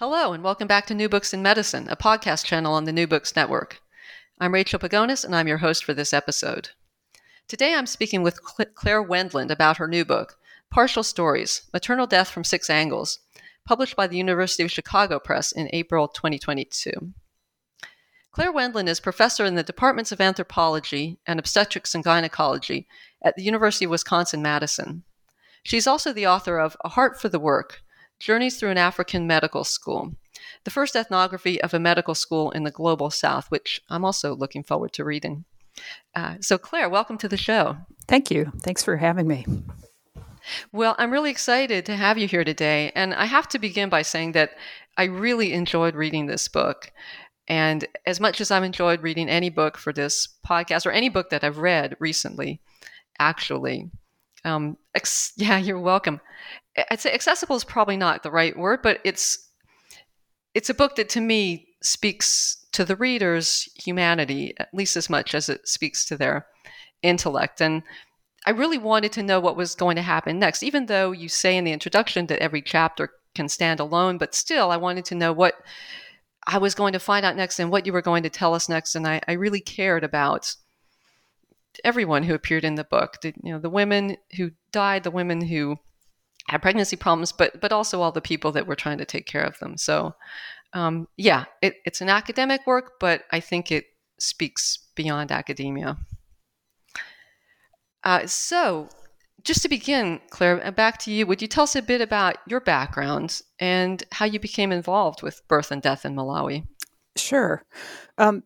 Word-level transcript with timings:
Hello, 0.00 0.32
and 0.32 0.42
welcome 0.42 0.66
back 0.66 0.86
to 0.86 0.94
New 0.94 1.08
Books 1.08 1.32
in 1.32 1.40
Medicine, 1.40 1.86
a 1.88 1.94
podcast 1.94 2.44
channel 2.44 2.74
on 2.74 2.82
the 2.82 2.92
New 2.92 3.06
Books 3.06 3.36
Network. 3.36 3.80
I'm 4.40 4.52
Rachel 4.52 4.80
Pagonis, 4.80 5.24
and 5.24 5.36
I'm 5.36 5.46
your 5.46 5.58
host 5.58 5.84
for 5.84 5.94
this 5.94 6.12
episode. 6.12 6.70
Today 7.46 7.74
I'm 7.74 7.86
speaking 7.86 8.24
with 8.24 8.42
Claire 8.42 9.04
Wendland 9.04 9.52
about 9.52 9.76
her 9.76 9.86
new 9.86 10.04
book, 10.04 10.36
Partial 10.68 11.04
Stories 11.04 11.62
Maternal 11.72 12.08
Death 12.08 12.28
from 12.28 12.42
Six 12.42 12.68
Angles, 12.68 13.20
published 13.64 13.94
by 13.94 14.08
the 14.08 14.16
University 14.16 14.64
of 14.64 14.72
Chicago 14.72 15.20
Press 15.20 15.52
in 15.52 15.70
April 15.72 16.08
2022. 16.08 16.90
Claire 18.32 18.52
Wendland 18.52 18.88
is 18.88 18.98
professor 18.98 19.44
in 19.44 19.54
the 19.54 19.62
departments 19.62 20.10
of 20.10 20.20
anthropology 20.20 21.20
and 21.24 21.38
obstetrics 21.38 21.94
and 21.94 22.02
gynecology 22.02 22.88
at 23.22 23.36
the 23.36 23.44
University 23.44 23.84
of 23.84 23.92
Wisconsin 23.92 24.42
Madison. 24.42 25.04
She's 25.62 25.86
also 25.86 26.12
the 26.12 26.26
author 26.26 26.58
of 26.58 26.76
A 26.84 26.88
Heart 26.88 27.20
for 27.20 27.28
the 27.28 27.38
Work 27.38 27.83
Journeys 28.24 28.56
Through 28.56 28.70
an 28.70 28.78
African 28.78 29.26
Medical 29.26 29.64
School, 29.64 30.14
the 30.64 30.70
first 30.70 30.96
ethnography 30.96 31.60
of 31.60 31.74
a 31.74 31.78
medical 31.78 32.14
school 32.14 32.50
in 32.52 32.64
the 32.64 32.70
global 32.70 33.10
south, 33.10 33.50
which 33.50 33.82
I'm 33.90 34.02
also 34.02 34.34
looking 34.34 34.62
forward 34.62 34.94
to 34.94 35.04
reading. 35.04 35.44
Uh, 36.16 36.36
so, 36.40 36.56
Claire, 36.56 36.88
welcome 36.88 37.18
to 37.18 37.28
the 37.28 37.36
show. 37.36 37.76
Thank 38.08 38.30
you. 38.30 38.50
Thanks 38.60 38.82
for 38.82 38.96
having 38.96 39.28
me. 39.28 39.44
Well, 40.72 40.94
I'm 40.96 41.10
really 41.10 41.30
excited 41.30 41.84
to 41.84 41.96
have 41.96 42.16
you 42.16 42.26
here 42.26 42.44
today. 42.44 42.92
And 42.94 43.12
I 43.12 43.26
have 43.26 43.46
to 43.48 43.58
begin 43.58 43.90
by 43.90 44.00
saying 44.00 44.32
that 44.32 44.52
I 44.96 45.04
really 45.04 45.52
enjoyed 45.52 45.94
reading 45.94 46.24
this 46.24 46.48
book. 46.48 46.92
And 47.46 47.86
as 48.06 48.20
much 48.20 48.40
as 48.40 48.50
I've 48.50 48.64
enjoyed 48.64 49.02
reading 49.02 49.28
any 49.28 49.50
book 49.50 49.76
for 49.76 49.92
this 49.92 50.28
podcast 50.48 50.86
or 50.86 50.92
any 50.92 51.10
book 51.10 51.28
that 51.28 51.44
I've 51.44 51.58
read 51.58 51.94
recently, 52.00 52.62
actually, 53.18 53.90
um, 54.44 54.76
ex- 54.94 55.32
yeah, 55.36 55.58
you're 55.58 55.80
welcome. 55.80 56.20
I'd 56.90 57.00
say 57.00 57.12
accessible 57.12 57.56
is 57.56 57.64
probably 57.64 57.96
not 57.96 58.22
the 58.22 58.30
right 58.30 58.56
word, 58.56 58.80
but 58.82 59.00
it's 59.04 59.50
it's 60.54 60.70
a 60.70 60.74
book 60.74 60.96
that 60.96 61.08
to 61.10 61.20
me 61.20 61.68
speaks 61.82 62.64
to 62.72 62.84
the 62.84 62.96
reader's 62.96 63.68
humanity 63.74 64.54
at 64.58 64.72
least 64.72 64.96
as 64.96 65.10
much 65.10 65.34
as 65.34 65.48
it 65.48 65.68
speaks 65.68 66.04
to 66.06 66.16
their 66.16 66.46
intellect. 67.02 67.60
And 67.60 67.82
I 68.46 68.50
really 68.50 68.78
wanted 68.78 69.12
to 69.12 69.22
know 69.22 69.40
what 69.40 69.56
was 69.56 69.74
going 69.74 69.96
to 69.96 70.02
happen 70.02 70.38
next, 70.38 70.62
even 70.62 70.86
though 70.86 71.12
you 71.12 71.28
say 71.28 71.56
in 71.56 71.64
the 71.64 71.72
introduction 71.72 72.26
that 72.26 72.40
every 72.40 72.62
chapter 72.62 73.10
can 73.34 73.48
stand 73.48 73.80
alone, 73.80 74.18
but 74.18 74.34
still 74.34 74.70
I 74.70 74.76
wanted 74.76 75.04
to 75.06 75.14
know 75.14 75.32
what 75.32 75.54
I 76.46 76.58
was 76.58 76.74
going 76.74 76.92
to 76.92 76.98
find 76.98 77.24
out 77.24 77.36
next 77.36 77.58
and 77.58 77.70
what 77.70 77.86
you 77.86 77.92
were 77.92 78.02
going 78.02 78.22
to 78.22 78.30
tell 78.30 78.54
us 78.54 78.68
next. 78.68 78.94
And 78.94 79.06
I, 79.06 79.20
I 79.26 79.32
really 79.32 79.60
cared 79.60 80.04
about 80.04 80.54
everyone 81.84 82.22
who 82.22 82.34
appeared 82.34 82.64
in 82.64 82.74
the 82.74 82.84
book. 82.84 83.20
The, 83.22 83.34
you 83.42 83.52
know, 83.52 83.58
the 83.58 83.70
women 83.70 84.16
who 84.36 84.50
died, 84.72 85.02
the 85.04 85.10
women 85.10 85.40
who 85.40 85.76
had 86.48 86.62
pregnancy 86.62 86.96
problems, 86.96 87.32
but 87.32 87.60
but 87.60 87.72
also 87.72 88.02
all 88.02 88.12
the 88.12 88.20
people 88.20 88.52
that 88.52 88.66
were 88.66 88.76
trying 88.76 88.98
to 88.98 89.04
take 89.04 89.26
care 89.26 89.42
of 89.44 89.58
them. 89.58 89.76
So, 89.76 90.14
um, 90.72 91.08
yeah, 91.16 91.44
it, 91.62 91.76
it's 91.84 92.00
an 92.00 92.08
academic 92.08 92.66
work, 92.66 92.92
but 93.00 93.22
I 93.30 93.40
think 93.40 93.72
it 93.72 93.86
speaks 94.18 94.78
beyond 94.94 95.32
academia. 95.32 95.96
Uh, 98.02 98.26
so, 98.26 98.88
just 99.42 99.62
to 99.62 99.68
begin, 99.68 100.20
Claire, 100.30 100.64
uh, 100.66 100.70
back 100.70 100.98
to 101.00 101.10
you. 101.10 101.26
Would 101.26 101.40
you 101.40 101.48
tell 101.48 101.64
us 101.64 101.76
a 101.76 101.82
bit 101.82 102.00
about 102.00 102.36
your 102.46 102.60
background 102.60 103.40
and 103.58 104.02
how 104.12 104.26
you 104.26 104.38
became 104.38 104.72
involved 104.72 105.22
with 105.22 105.46
birth 105.48 105.70
and 105.70 105.80
death 105.80 106.04
in 106.04 106.14
Malawi? 106.14 106.66
Sure. 107.16 107.64
Um, 108.18 108.42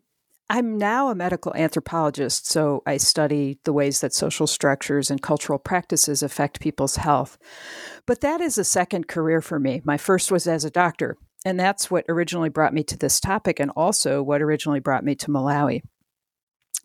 I'm 0.51 0.79
now 0.79 1.11
a 1.11 1.15
medical 1.15 1.55
anthropologist, 1.55 2.49
so 2.49 2.83
I 2.87 2.97
study 2.97 3.59
the 3.65 3.73
ways 3.73 4.01
that 4.01 4.15
social 4.15 4.47
structures 4.47 5.11
and 5.11 5.21
cultural 5.21 5.59
practices 5.59 6.23
affect 6.23 6.61
people's 6.61 6.97
health. 6.97 7.37
But 8.07 8.23
that 8.23 8.41
is 8.41 8.57
a 8.57 8.65
second 8.65 9.09
career 9.09 9.43
for 9.43 9.61
me. 9.61 9.83
My 9.85 9.99
first 9.99 10.33
was 10.33 10.47
as 10.47 10.65
a 10.65 10.71
doctor, 10.71 11.19
and 11.45 11.61
that's 11.61 11.91
what 11.91 12.07
originally 12.09 12.49
brought 12.49 12.73
me 12.73 12.83
to 12.85 12.97
this 12.97 13.21
topic 13.21 13.61
and 13.61 13.71
also 13.77 14.23
what 14.23 14.41
originally 14.41 14.81
brought 14.81 15.05
me 15.05 15.15
to 15.17 15.27
Malawi. 15.31 15.83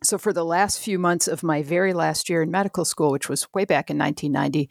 So, 0.04 0.18
for 0.18 0.34
the 0.34 0.44
last 0.44 0.80
few 0.80 1.00
months 1.00 1.30
of 1.30 1.42
my 1.42 1.64
very 1.64 1.94
last 1.94 2.30
year 2.30 2.42
in 2.42 2.52
medical 2.52 2.84
school, 2.84 3.12
which 3.12 3.30
was 3.30 3.48
way 3.54 3.64
back 3.64 3.90
in 3.90 3.98
1990, 3.98 4.70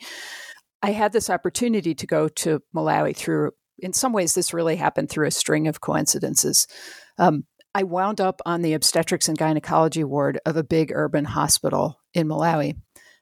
I 0.82 0.90
had 0.90 1.12
this 1.12 1.30
opportunity 1.30 1.94
to 1.94 2.06
go 2.06 2.28
to 2.28 2.60
Malawi 2.76 3.16
through, 3.16 3.52
in 3.78 3.94
some 3.94 4.12
ways, 4.12 4.34
this 4.34 4.52
really 4.52 4.76
happened 4.76 5.08
through 5.08 5.28
a 5.28 5.30
string 5.30 5.66
of 5.66 5.80
coincidences. 5.80 6.66
Um, 7.16 7.44
I 7.74 7.84
wound 7.84 8.20
up 8.20 8.42
on 8.44 8.62
the 8.62 8.74
obstetrics 8.74 9.28
and 9.28 9.38
gynecology 9.38 10.04
ward 10.04 10.38
of 10.44 10.56
a 10.56 10.64
big 10.64 10.92
urban 10.94 11.24
hospital 11.24 11.98
in 12.12 12.28
Malawi. 12.28 12.76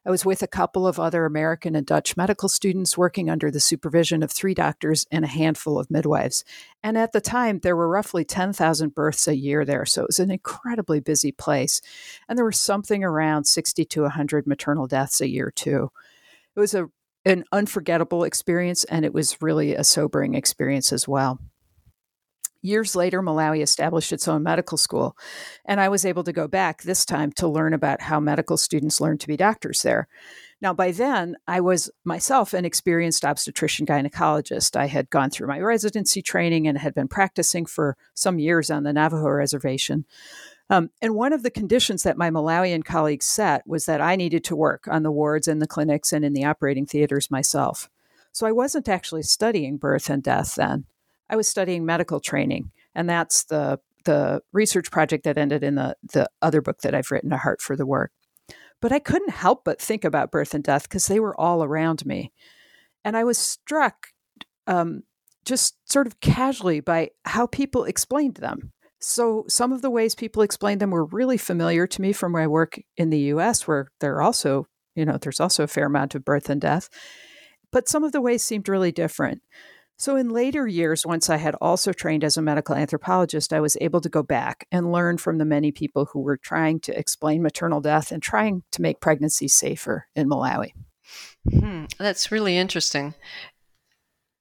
I 0.04 0.10
was 0.10 0.24
with 0.24 0.42
a 0.42 0.48
couple 0.48 0.86
of 0.86 0.98
other 0.98 1.26
American 1.26 1.76
and 1.76 1.86
Dutch 1.86 2.16
medical 2.16 2.48
students 2.48 2.96
working 2.96 3.28
under 3.28 3.50
the 3.50 3.60
supervision 3.60 4.22
of 4.22 4.30
three 4.32 4.54
doctors 4.54 5.06
and 5.12 5.24
a 5.24 5.28
handful 5.28 5.78
of 5.78 5.90
midwives. 5.90 6.42
And 6.82 6.96
at 6.96 7.12
the 7.12 7.20
time, 7.20 7.60
there 7.60 7.76
were 7.76 7.88
roughly 7.88 8.24
10,000 8.24 8.94
births 8.94 9.28
a 9.28 9.36
year 9.36 9.64
there. 9.64 9.84
So 9.84 10.02
it 10.02 10.08
was 10.08 10.18
an 10.18 10.30
incredibly 10.30 11.00
busy 11.00 11.32
place. 11.32 11.82
And 12.28 12.38
there 12.38 12.46
were 12.46 12.50
something 12.50 13.04
around 13.04 13.44
60 13.44 13.84
to 13.84 14.02
100 14.02 14.46
maternal 14.46 14.86
deaths 14.86 15.20
a 15.20 15.28
year, 15.28 15.52
too. 15.54 15.90
It 16.56 16.60
was 16.60 16.74
a, 16.74 16.88
an 17.26 17.44
unforgettable 17.52 18.24
experience, 18.24 18.84
and 18.84 19.04
it 19.04 19.12
was 19.12 19.42
really 19.42 19.74
a 19.74 19.84
sobering 19.84 20.34
experience 20.34 20.92
as 20.94 21.06
well. 21.06 21.38
Years 22.62 22.94
later, 22.94 23.22
Malawi 23.22 23.62
established 23.62 24.12
its 24.12 24.28
own 24.28 24.42
medical 24.42 24.76
school, 24.76 25.16
and 25.64 25.80
I 25.80 25.88
was 25.88 26.04
able 26.04 26.24
to 26.24 26.32
go 26.32 26.46
back 26.46 26.82
this 26.82 27.06
time 27.06 27.32
to 27.32 27.48
learn 27.48 27.72
about 27.72 28.02
how 28.02 28.20
medical 28.20 28.58
students 28.58 29.00
learn 29.00 29.16
to 29.18 29.26
be 29.26 29.36
doctors 29.36 29.82
there. 29.82 30.08
Now, 30.60 30.74
by 30.74 30.90
then, 30.90 31.36
I 31.46 31.60
was 31.60 31.90
myself 32.04 32.52
an 32.52 32.66
experienced 32.66 33.24
obstetrician 33.24 33.86
gynecologist. 33.86 34.76
I 34.76 34.88
had 34.88 35.08
gone 35.08 35.30
through 35.30 35.48
my 35.48 35.58
residency 35.58 36.20
training 36.20 36.68
and 36.68 36.76
had 36.76 36.94
been 36.94 37.08
practicing 37.08 37.64
for 37.64 37.96
some 38.12 38.38
years 38.38 38.70
on 38.70 38.82
the 38.82 38.92
Navajo 38.92 39.30
reservation. 39.30 40.04
Um, 40.68 40.90
and 41.00 41.14
one 41.14 41.32
of 41.32 41.42
the 41.42 41.50
conditions 41.50 42.02
that 42.02 42.18
my 42.18 42.30
Malawian 42.30 42.84
colleagues 42.84 43.24
set 43.24 43.66
was 43.66 43.86
that 43.86 44.02
I 44.02 44.16
needed 44.16 44.44
to 44.44 44.56
work 44.56 44.86
on 44.86 45.02
the 45.02 45.10
wards 45.10 45.48
and 45.48 45.62
the 45.62 45.66
clinics 45.66 46.12
and 46.12 46.24
in 46.24 46.34
the 46.34 46.44
operating 46.44 46.84
theaters 46.84 47.30
myself. 47.30 47.88
So 48.32 48.46
I 48.46 48.52
wasn't 48.52 48.88
actually 48.88 49.22
studying 49.22 49.78
birth 49.78 50.10
and 50.10 50.22
death 50.22 50.54
then. 50.56 50.84
I 51.30 51.36
was 51.36 51.48
studying 51.48 51.86
medical 51.86 52.20
training, 52.20 52.72
and 52.94 53.08
that's 53.08 53.44
the 53.44 53.78
the 54.04 54.40
research 54.52 54.90
project 54.90 55.24
that 55.24 55.38
ended 55.38 55.62
in 55.62 55.76
the 55.76 55.96
the 56.12 56.28
other 56.42 56.60
book 56.60 56.80
that 56.80 56.94
I've 56.94 57.10
written, 57.10 57.32
A 57.32 57.38
Heart 57.38 57.62
for 57.62 57.76
the 57.76 57.86
Work. 57.86 58.10
But 58.82 58.92
I 58.92 58.98
couldn't 58.98 59.30
help 59.30 59.64
but 59.64 59.80
think 59.80 60.04
about 60.04 60.32
birth 60.32 60.54
and 60.54 60.64
death 60.64 60.84
because 60.84 61.06
they 61.06 61.20
were 61.20 61.38
all 61.40 61.62
around 61.62 62.04
me, 62.04 62.32
and 63.04 63.16
I 63.16 63.24
was 63.24 63.38
struck 63.38 64.08
um, 64.66 65.04
just 65.44 65.76
sort 65.90 66.08
of 66.08 66.20
casually 66.20 66.80
by 66.80 67.10
how 67.24 67.46
people 67.46 67.84
explained 67.84 68.36
them. 68.36 68.72
So 68.98 69.44
some 69.48 69.72
of 69.72 69.82
the 69.82 69.90
ways 69.90 70.14
people 70.14 70.42
explained 70.42 70.80
them 70.80 70.90
were 70.90 71.06
really 71.06 71.38
familiar 71.38 71.86
to 71.86 72.02
me 72.02 72.12
from 72.12 72.32
my 72.32 72.46
work 72.46 72.78
in 72.96 73.10
the 73.10 73.18
U.S., 73.18 73.66
where 73.66 73.88
there 74.00 74.16
are 74.16 74.22
also 74.22 74.66
you 74.96 75.04
know 75.04 75.16
there's 75.16 75.40
also 75.40 75.62
a 75.62 75.68
fair 75.68 75.86
amount 75.86 76.16
of 76.16 76.24
birth 76.24 76.50
and 76.50 76.60
death, 76.60 76.88
but 77.70 77.88
some 77.88 78.02
of 78.02 78.10
the 78.10 78.20
ways 78.20 78.42
seemed 78.42 78.68
really 78.68 78.90
different. 78.90 79.42
So, 80.00 80.16
in 80.16 80.30
later 80.30 80.66
years, 80.66 81.04
once 81.04 81.28
I 81.28 81.36
had 81.36 81.54
also 81.56 81.92
trained 81.92 82.24
as 82.24 82.38
a 82.38 82.42
medical 82.42 82.74
anthropologist, 82.74 83.52
I 83.52 83.60
was 83.60 83.76
able 83.82 84.00
to 84.00 84.08
go 84.08 84.22
back 84.22 84.66
and 84.72 84.90
learn 84.90 85.18
from 85.18 85.36
the 85.36 85.44
many 85.44 85.72
people 85.72 86.06
who 86.06 86.20
were 86.20 86.38
trying 86.38 86.80
to 86.80 86.98
explain 86.98 87.42
maternal 87.42 87.82
death 87.82 88.10
and 88.10 88.22
trying 88.22 88.62
to 88.72 88.80
make 88.80 89.02
pregnancy 89.02 89.46
safer 89.46 90.06
in 90.16 90.26
Malawi. 90.26 90.72
Hmm, 91.52 91.84
that's 91.98 92.32
really 92.32 92.56
interesting. 92.56 93.12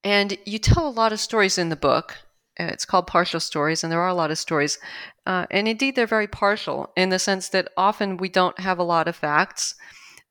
And 0.01 0.37
you 0.45 0.59
tell 0.59 0.87
a 0.87 0.97
lot 1.01 1.11
of 1.11 1.19
stories 1.19 1.57
in 1.57 1.67
the 1.67 1.75
book, 1.75 2.15
it's 2.55 2.85
called 2.85 3.07
Partial 3.07 3.41
Stories, 3.41 3.83
and 3.83 3.91
there 3.91 3.99
are 3.99 4.07
a 4.07 4.13
lot 4.13 4.31
of 4.31 4.37
stories. 4.37 4.79
Uh, 5.25 5.45
and 5.51 5.67
indeed, 5.67 5.97
they're 5.97 6.07
very 6.07 6.27
partial 6.27 6.93
in 6.95 7.09
the 7.09 7.19
sense 7.19 7.49
that 7.49 7.67
often 7.75 8.15
we 8.15 8.29
don't 8.29 8.57
have 8.61 8.79
a 8.79 8.83
lot 8.83 9.09
of 9.09 9.15
facts 9.17 9.75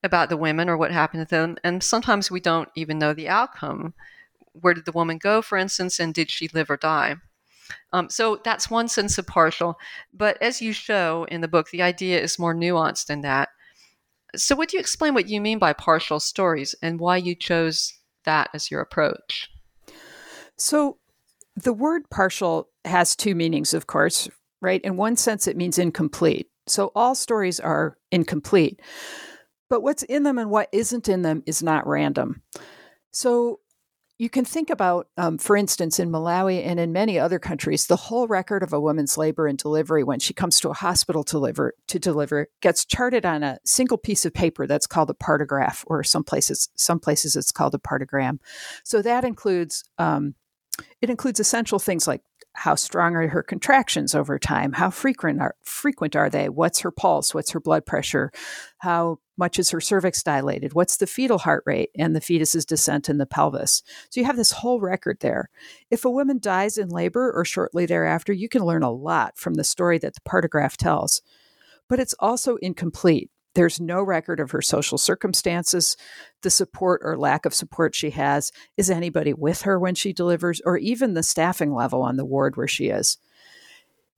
about 0.03 0.31
the 0.31 0.39
women 0.39 0.71
or 0.71 0.79
what 0.79 0.91
happened 0.91 1.29
to 1.29 1.31
them. 1.31 1.59
And 1.63 1.83
sometimes 1.83 2.31
we 2.31 2.41
don't 2.41 2.71
even 2.75 2.99
know 2.99 3.13
the 3.13 3.29
outcome. 3.29 3.93
Where 4.61 4.75
did 4.75 4.85
the 4.85 4.93
woman 4.93 5.19
go, 5.19 5.43
for 5.43 5.59
instance, 5.59 5.99
and 5.99 6.15
did 6.15 6.31
she 6.31 6.49
live 6.49 6.71
or 6.71 6.77
die? 6.77 7.17
Um, 7.93 8.09
so 8.11 8.41
that's 8.45 8.71
one 8.71 8.89
sense 8.89 9.19
of 9.19 9.27
partial. 9.27 9.79
But 10.13 10.41
as 10.43 10.63
you 10.63 10.73
show 10.73 11.27
in 11.31 11.41
the 11.41 11.49
book, 11.49 11.71
the 11.71 11.83
idea 11.83 12.21
is 12.21 12.39
more 12.39 12.55
nuanced 12.55 13.07
than 13.07 13.23
that. 13.23 13.49
So, 14.37 14.55
would 14.57 14.73
you 14.73 14.81
explain 14.81 15.15
what 15.15 15.29
you 15.29 15.41
mean 15.41 15.59
by 15.59 15.73
partial 15.73 16.21
stories 16.21 16.75
and 16.83 17.01
why 17.01 17.17
you 17.17 17.35
chose 17.35 17.95
that 18.25 18.51
as 18.53 18.71
your 18.71 18.83
approach? 18.83 19.51
So, 20.57 20.99
the 21.57 21.73
word 21.73 22.09
partial 22.11 22.69
has 22.85 23.17
two 23.17 23.35
meanings, 23.35 23.73
of 23.73 23.87
course, 23.87 24.29
right? 24.61 24.83
In 24.83 24.97
one 24.97 25.17
sense, 25.17 25.47
it 25.47 25.57
means 25.57 25.79
incomplete. 25.79 26.51
So, 26.67 26.93
all 26.95 27.15
stories 27.15 27.59
are 27.59 27.97
incomplete. 28.13 28.81
But 29.71 29.83
what's 29.83 30.03
in 30.03 30.25
them 30.25 30.39
and 30.39 30.51
what 30.51 30.69
isn't 30.73 31.09
in 31.09 31.23
them 31.23 31.43
is 31.47 31.63
not 31.63 31.87
random. 31.87 32.43
So, 33.13 33.61
you 34.19 34.29
can 34.29 34.45
think 34.45 34.69
about, 34.69 35.09
um, 35.17 35.39
for 35.39 35.57
instance, 35.57 36.01
in 36.01 36.11
Malawi 36.11 36.67
and 36.67 36.81
in 36.81 36.93
many 36.93 37.21
other 37.21 37.39
countries, 37.39 37.87
the 37.87 37.97
whole 37.97 38.27
record 38.27 38.65
of 38.65 38.73
a 38.73 38.81
woman's 38.81 39.17
labor 39.17 39.47
and 39.47 39.57
delivery 39.57 40.03
when 40.03 40.19
she 40.19 40.35
comes 40.35 40.59
to 40.61 40.71
a 40.71 40.75
hospital 40.75 41.23
to 41.23 41.33
deliver, 41.33 41.75
to 41.87 42.01
deliver 42.01 42.49
gets 42.61 42.85
charted 42.85 43.25
on 43.25 43.45
a 43.45 43.59
single 43.65 43.97
piece 43.97 44.25
of 44.25 44.35
paper 44.35 44.67
that's 44.67 44.89
called 44.89 45.09
a 45.09 45.15
partograph, 45.15 45.85
or 45.87 46.03
some 46.03 46.25
places 46.25 46.69
some 46.75 46.99
places 46.99 47.37
it's 47.37 47.53
called 47.53 47.75
a 47.75 47.79
partogram. 47.79 48.39
So 48.83 49.03
that 49.03 49.25
includes 49.25 49.85
um, 49.99 50.35
it 51.01 51.11
includes 51.11 51.39
essential 51.39 51.79
things 51.79 52.09
like 52.09 52.23
how 52.55 52.75
strong 52.75 53.15
are 53.15 53.29
her 53.29 53.43
contractions 53.45 54.17
over 54.17 54.37
time? 54.37 54.73
How 54.73 54.91
frequent 54.91 55.41
are 55.41 55.55
frequent 55.63 56.17
are 56.17 56.29
they? 56.29 56.49
What's 56.49 56.81
her 56.81 56.91
pulse? 56.91 57.33
What's 57.33 57.53
her 57.53 57.61
blood 57.61 57.87
pressure? 57.87 58.33
How 58.79 59.21
much 59.39 59.59
is 59.59 59.71
her 59.71 59.81
cervix 59.81 60.23
dilated? 60.23 60.75
What's 60.75 60.97
the 60.97 61.07
fetal 61.07 61.39
heart 61.39 61.63
rate 61.67 61.91
and 61.97 62.15
the 62.15 62.21
fetus's 62.21 62.65
descent 62.65 63.09
in 63.09 63.19
the 63.19 63.27
pelvis? 63.27 63.83
So 64.11 64.21
you 64.21 64.27
have 64.27 64.37
this 64.37 64.53
whole 64.53 64.81
record 64.81 65.19
there. 65.21 65.51
If 65.91 66.05
a 66.05 66.11
woman 66.11 66.39
dies 66.41 66.77
in 66.77 66.89
labor 66.89 67.33
or 67.33 67.45
shortly 67.45 67.87
thereafter, 67.87 68.33
you 68.33 68.49
can 68.49 68.65
learn 68.65 68.83
a 68.83 68.91
lot 68.91 69.39
from 69.39 69.55
the 69.55 69.65
story 69.65 69.99
that 69.99 70.15
the 70.15 70.21
partograph 70.23 70.77
tells. 70.77 71.23
But 71.89 72.01
it's 72.01 72.15
also 72.19 72.57
incomplete. 72.57 73.31
There's 73.55 73.81
no 73.81 74.03
record 74.03 74.41
of 74.41 74.51
her 74.51 74.63
social 74.63 74.99
circumstances, 74.99 75.97
the 76.43 76.51
support 76.51 77.01
or 77.03 77.17
lack 77.17 77.47
of 77.47 77.55
support 77.55 77.95
she 77.95 78.11
has. 78.11 78.53
Is 78.77 78.91
anybody 78.91 79.33
with 79.33 79.63
her 79.63 79.81
when 79.81 79.95
she 79.95 80.13
delivers, 80.13 80.61
or 80.65 80.77
even 80.77 81.15
the 81.15 81.23
staffing 81.23 81.75
level 81.75 82.03
on 82.03 82.17
the 82.17 82.27
ward 82.27 82.57
where 82.57 82.69
she 82.69 82.89
is? 82.89 83.19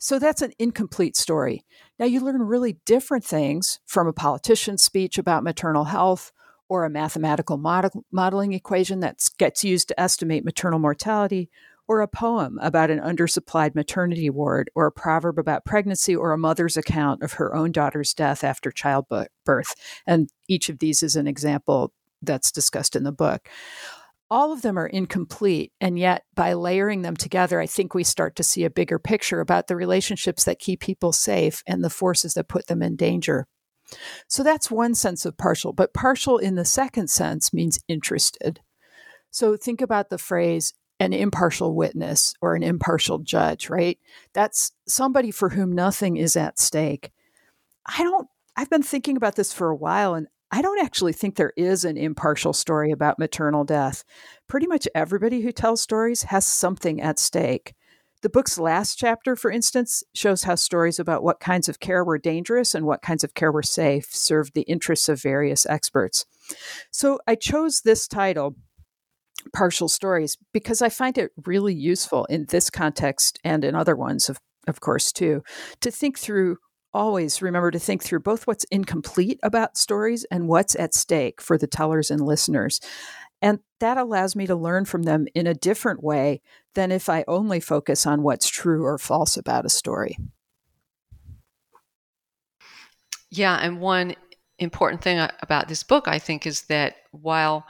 So 0.02 0.18
that's 0.18 0.42
an 0.42 0.52
incomplete 0.58 1.16
story. 1.16 1.64
Now, 2.00 2.06
you 2.06 2.20
learn 2.20 2.40
really 2.42 2.78
different 2.86 3.26
things 3.26 3.78
from 3.84 4.06
a 4.06 4.14
politician's 4.14 4.82
speech 4.82 5.18
about 5.18 5.44
maternal 5.44 5.84
health 5.84 6.32
or 6.66 6.86
a 6.86 6.90
mathematical 6.90 7.58
model, 7.58 8.06
modeling 8.10 8.54
equation 8.54 9.00
that 9.00 9.18
gets 9.36 9.62
used 9.64 9.88
to 9.88 10.00
estimate 10.00 10.42
maternal 10.42 10.78
mortality 10.78 11.50
or 11.86 12.00
a 12.00 12.08
poem 12.08 12.58
about 12.62 12.90
an 12.90 13.00
undersupplied 13.00 13.74
maternity 13.74 14.30
ward, 14.30 14.70
or 14.74 14.86
a 14.86 14.92
proverb 14.92 15.38
about 15.38 15.64
pregnancy, 15.64 16.14
or 16.14 16.32
a 16.32 16.38
mother's 16.38 16.76
account 16.76 17.20
of 17.22 17.32
her 17.34 17.54
own 17.54 17.72
daughter's 17.72 18.14
death 18.14 18.44
after 18.44 18.70
childbirth. 18.70 19.74
And 20.06 20.30
each 20.48 20.68
of 20.68 20.78
these 20.78 21.02
is 21.02 21.16
an 21.16 21.26
example 21.26 21.92
that's 22.22 22.52
discussed 22.52 22.94
in 22.94 23.02
the 23.02 23.12
book. 23.12 23.48
All 24.30 24.52
of 24.52 24.62
them 24.62 24.78
are 24.78 24.86
incomplete. 24.86 25.72
And 25.80 25.98
yet, 25.98 26.24
by 26.34 26.52
layering 26.52 27.02
them 27.02 27.16
together, 27.16 27.60
I 27.60 27.66
think 27.66 27.94
we 27.94 28.04
start 28.04 28.36
to 28.36 28.44
see 28.44 28.64
a 28.64 28.70
bigger 28.70 28.98
picture 28.98 29.40
about 29.40 29.66
the 29.66 29.76
relationships 29.76 30.44
that 30.44 30.60
keep 30.60 30.80
people 30.80 31.12
safe 31.12 31.62
and 31.66 31.82
the 31.82 31.90
forces 31.90 32.34
that 32.34 32.48
put 32.48 32.68
them 32.68 32.82
in 32.82 32.96
danger. 32.96 33.48
So 34.28 34.42
that's 34.42 34.70
one 34.70 34.94
sense 34.94 35.24
of 35.26 35.36
partial, 35.36 35.72
but 35.72 35.92
partial 35.92 36.38
in 36.38 36.54
the 36.54 36.64
second 36.64 37.10
sense 37.10 37.52
means 37.52 37.80
interested. 37.88 38.60
So 39.30 39.56
think 39.56 39.80
about 39.80 40.10
the 40.10 40.18
phrase 40.18 40.74
an 41.00 41.12
impartial 41.14 41.74
witness 41.74 42.34
or 42.42 42.54
an 42.54 42.62
impartial 42.62 43.18
judge, 43.18 43.70
right? 43.70 43.98
That's 44.34 44.72
somebody 44.86 45.30
for 45.30 45.48
whom 45.48 45.72
nothing 45.72 46.18
is 46.18 46.36
at 46.36 46.58
stake. 46.58 47.10
I 47.86 48.02
don't, 48.02 48.28
I've 48.54 48.68
been 48.68 48.82
thinking 48.82 49.16
about 49.16 49.34
this 49.34 49.50
for 49.50 49.70
a 49.70 49.76
while 49.76 50.14
and 50.14 50.26
I 50.52 50.62
don't 50.62 50.84
actually 50.84 51.12
think 51.12 51.36
there 51.36 51.52
is 51.56 51.84
an 51.84 51.96
impartial 51.96 52.52
story 52.52 52.90
about 52.90 53.18
maternal 53.18 53.64
death. 53.64 54.04
Pretty 54.48 54.66
much 54.66 54.88
everybody 54.94 55.42
who 55.42 55.52
tells 55.52 55.80
stories 55.80 56.24
has 56.24 56.44
something 56.44 57.00
at 57.00 57.18
stake. 57.18 57.74
The 58.22 58.28
book's 58.28 58.58
last 58.58 58.96
chapter, 58.96 59.34
for 59.34 59.50
instance, 59.50 60.02
shows 60.14 60.42
how 60.42 60.54
stories 60.54 60.98
about 60.98 61.22
what 61.22 61.40
kinds 61.40 61.68
of 61.68 61.80
care 61.80 62.04
were 62.04 62.18
dangerous 62.18 62.74
and 62.74 62.84
what 62.84 63.00
kinds 63.00 63.24
of 63.24 63.34
care 63.34 63.50
were 63.50 63.62
safe 63.62 64.08
served 64.10 64.54
the 64.54 64.62
interests 64.62 65.08
of 65.08 65.22
various 65.22 65.64
experts. 65.66 66.26
So 66.90 67.18
I 67.26 67.34
chose 67.34 67.80
this 67.80 68.06
title 68.06 68.56
partial 69.54 69.88
stories 69.88 70.36
because 70.52 70.82
I 70.82 70.90
find 70.90 71.16
it 71.16 71.30
really 71.46 71.74
useful 71.74 72.26
in 72.26 72.44
this 72.50 72.68
context 72.68 73.38
and 73.42 73.64
in 73.64 73.74
other 73.74 73.96
ones, 73.96 74.28
of, 74.28 74.38
of 74.66 74.80
course, 74.80 75.12
too, 75.12 75.42
to 75.80 75.90
think 75.90 76.18
through. 76.18 76.58
Always 76.92 77.40
remember 77.40 77.70
to 77.70 77.78
think 77.78 78.02
through 78.02 78.20
both 78.20 78.46
what's 78.46 78.64
incomplete 78.64 79.38
about 79.42 79.76
stories 79.76 80.24
and 80.24 80.48
what's 80.48 80.74
at 80.74 80.94
stake 80.94 81.40
for 81.40 81.56
the 81.56 81.68
tellers 81.68 82.10
and 82.10 82.20
listeners. 82.20 82.80
And 83.40 83.60
that 83.78 83.96
allows 83.96 84.36
me 84.36 84.46
to 84.46 84.56
learn 84.56 84.84
from 84.84 85.04
them 85.04 85.26
in 85.34 85.46
a 85.46 85.54
different 85.54 86.02
way 86.02 86.42
than 86.74 86.92
if 86.92 87.08
I 87.08 87.24
only 87.26 87.60
focus 87.60 88.06
on 88.06 88.22
what's 88.22 88.48
true 88.48 88.84
or 88.84 88.98
false 88.98 89.36
about 89.36 89.64
a 89.64 89.70
story. 89.70 90.18
Yeah, 93.30 93.56
and 93.56 93.80
one 93.80 94.14
important 94.58 95.02
thing 95.02 95.26
about 95.40 95.68
this 95.68 95.82
book, 95.82 96.08
I 96.08 96.18
think, 96.18 96.46
is 96.46 96.62
that 96.62 96.96
while 97.12 97.66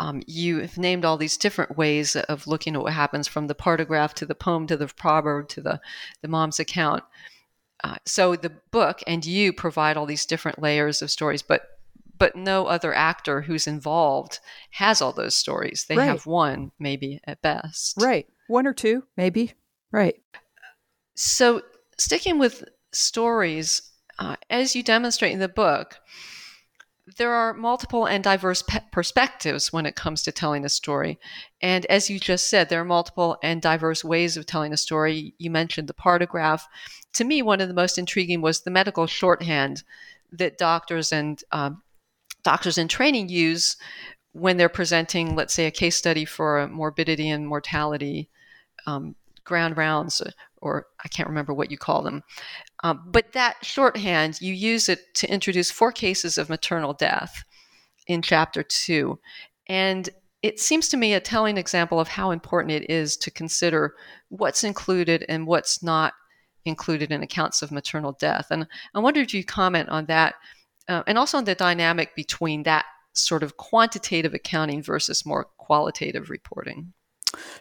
um, 0.00 0.22
you 0.26 0.60
have 0.60 0.78
named 0.78 1.04
all 1.04 1.16
these 1.16 1.36
different 1.36 1.76
ways 1.76 2.16
of 2.16 2.46
looking 2.46 2.74
at 2.74 2.82
what 2.82 2.92
happens 2.92 3.28
from 3.28 3.46
the 3.46 3.54
partograph 3.54 4.14
to 4.14 4.26
the 4.26 4.34
poem 4.34 4.66
to 4.66 4.76
the 4.76 4.88
proverb 4.88 5.48
to 5.50 5.60
the, 5.60 5.80
the 6.22 6.28
mom's 6.28 6.58
account. 6.58 7.04
Uh, 7.84 7.96
so 8.06 8.36
the 8.36 8.52
book 8.70 9.02
and 9.06 9.24
you 9.24 9.52
provide 9.52 9.96
all 9.96 10.06
these 10.06 10.26
different 10.26 10.60
layers 10.60 11.02
of 11.02 11.10
stories, 11.10 11.42
but 11.42 11.68
but 12.18 12.36
no 12.36 12.66
other 12.66 12.94
actor 12.94 13.40
who's 13.40 13.66
involved 13.66 14.38
has 14.70 15.02
all 15.02 15.12
those 15.12 15.34
stories. 15.34 15.86
They 15.88 15.96
right. 15.96 16.04
have 16.04 16.24
one, 16.24 16.70
maybe 16.78 17.20
at 17.26 17.42
best. 17.42 18.00
Right, 18.00 18.28
one 18.46 18.66
or 18.66 18.72
two, 18.72 19.02
maybe. 19.16 19.54
Right. 19.90 20.14
So 21.16 21.62
sticking 21.98 22.38
with 22.38 22.64
stories, 22.92 23.90
uh, 24.18 24.36
as 24.48 24.76
you 24.76 24.82
demonstrate 24.82 25.32
in 25.32 25.40
the 25.40 25.48
book, 25.48 25.98
there 27.16 27.32
are 27.32 27.52
multiple 27.52 28.06
and 28.06 28.22
diverse 28.22 28.62
pe- 28.62 28.80
perspectives 28.92 29.72
when 29.72 29.86
it 29.86 29.96
comes 29.96 30.22
to 30.22 30.32
telling 30.32 30.64
a 30.64 30.68
story. 30.68 31.18
And 31.60 31.84
as 31.86 32.08
you 32.08 32.20
just 32.20 32.48
said, 32.48 32.68
there 32.68 32.80
are 32.80 32.84
multiple 32.84 33.38
and 33.42 33.60
diverse 33.60 34.04
ways 34.04 34.36
of 34.36 34.46
telling 34.46 34.72
a 34.72 34.76
story. 34.76 35.34
You 35.38 35.50
mentioned 35.50 35.88
the 35.88 35.94
partograph. 35.94 36.68
To 37.14 37.24
me, 37.24 37.42
one 37.42 37.60
of 37.60 37.68
the 37.68 37.74
most 37.74 37.98
intriguing 37.98 38.40
was 38.40 38.60
the 38.60 38.70
medical 38.70 39.06
shorthand 39.06 39.82
that 40.30 40.58
doctors 40.58 41.12
and 41.12 41.42
um, 41.50 41.82
doctors 42.44 42.78
in 42.78 42.88
training 42.88 43.28
use 43.28 43.76
when 44.32 44.56
they're 44.56 44.68
presenting, 44.68 45.34
let's 45.34 45.54
say, 45.54 45.66
a 45.66 45.70
case 45.70 45.96
study 45.96 46.24
for 46.24 46.68
morbidity 46.68 47.28
and 47.28 47.46
mortality 47.46 48.30
um, 48.86 49.14
grand 49.44 49.76
rounds 49.76 50.22
or 50.62 50.86
I 51.04 51.08
can't 51.08 51.28
remember 51.28 51.52
what 51.52 51.70
you 51.70 51.76
call 51.76 52.02
them. 52.02 52.22
Um, 52.82 53.02
but 53.06 53.32
that 53.32 53.56
shorthand, 53.62 54.40
you 54.40 54.54
use 54.54 54.88
it 54.88 55.00
to 55.16 55.30
introduce 55.30 55.70
four 55.70 55.92
cases 55.92 56.38
of 56.38 56.48
maternal 56.48 56.94
death 56.94 57.44
in 58.06 58.22
chapter 58.22 58.62
two. 58.62 59.18
And 59.68 60.08
it 60.42 60.58
seems 60.58 60.88
to 60.88 60.96
me 60.96 61.14
a 61.14 61.20
telling 61.20 61.56
example 61.56 62.00
of 62.00 62.08
how 62.08 62.30
important 62.30 62.72
it 62.72 62.90
is 62.90 63.16
to 63.18 63.30
consider 63.30 63.94
what's 64.28 64.64
included 64.64 65.24
and 65.28 65.46
what's 65.46 65.82
not 65.82 66.14
included 66.64 67.12
in 67.12 67.22
accounts 67.22 67.62
of 67.62 67.72
maternal 67.72 68.12
death. 68.12 68.46
And 68.50 68.66
I 68.94 69.00
wonder 69.00 69.20
if 69.20 69.34
you 69.34 69.44
comment 69.44 69.88
on 69.88 70.06
that 70.06 70.34
uh, 70.88 71.02
and 71.06 71.18
also 71.18 71.38
on 71.38 71.44
the 71.44 71.54
dynamic 71.54 72.14
between 72.16 72.64
that 72.64 72.84
sort 73.14 73.42
of 73.42 73.56
quantitative 73.56 74.34
accounting 74.34 74.82
versus 74.82 75.26
more 75.26 75.46
qualitative 75.58 76.30
reporting. 76.30 76.92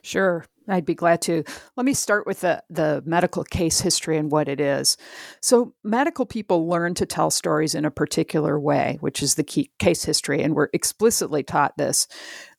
Sure. 0.01 0.46
I'd 0.68 0.86
be 0.86 0.96
glad 0.96 1.22
to. 1.24 1.44
Let 1.75 1.86
me 1.86 1.94
start 1.94 2.28
with 2.28 2.42
the, 2.42 2.63
the 2.70 3.01
medical 3.06 3.44
case 3.44 3.82
history 3.82 4.18
and 4.18 4.32
what 4.32 4.48
it 4.48 4.62
is. 4.62 4.96
So, 5.42 5.74
medical 5.84 6.25
people 6.25 6.68
learn 6.68 6.94
to 6.96 7.06
tell 7.06 7.32
stories 7.32 7.75
in 7.75 7.84
a 7.84 7.92
particular 7.92 8.60
way, 8.60 8.98
which 9.01 9.24
is 9.24 9.36
the 9.36 9.44
key 9.44 9.72
case 9.80 10.04
history, 10.04 10.42
and 10.42 10.54
we're 10.56 10.70
explicitly 10.74 11.44
taught 11.44 11.78
this. 11.78 12.08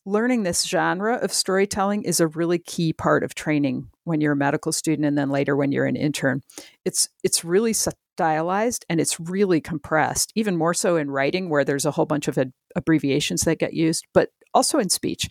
Learning 0.05 0.43
this 0.43 0.65
genre 0.67 1.15
of 1.17 1.33
storytelling 1.33 2.03
is 2.03 2.19
a 2.19 2.27
really 2.27 2.59
key 2.59 2.93
part 2.93 3.23
of 3.23 3.37
training 3.37 3.89
when 4.03 4.21
you're 4.21 4.33
a 4.33 4.37
medical 4.37 4.73
student 4.73 5.07
and 5.07 5.17
then 5.17 5.31
later 5.31 5.55
when 5.55 5.71
you're 5.71 5.87
an 5.87 5.95
intern. 5.95 6.41
It's 6.85 7.09
it's 7.23 7.45
really 7.45 7.73
stylized 7.73 8.85
and 8.89 9.01
it's 9.01 9.21
really 9.21 9.61
compressed, 9.61 10.33
even 10.35 10.57
more 10.57 10.75
so 10.75 10.97
in 10.97 11.11
writing 11.11 11.49
where 11.49 11.65
there's 11.65 11.87
a 11.87 11.93
whole 11.93 12.07
bunch 12.07 12.27
of 12.27 12.37
ad- 12.37 12.53
abbreviations 12.75 13.43
that 13.43 13.61
get 13.61 13.75
used, 13.75 14.05
but 14.13 14.31
also 14.55 14.79
in 14.79 14.89
speech. 14.89 15.29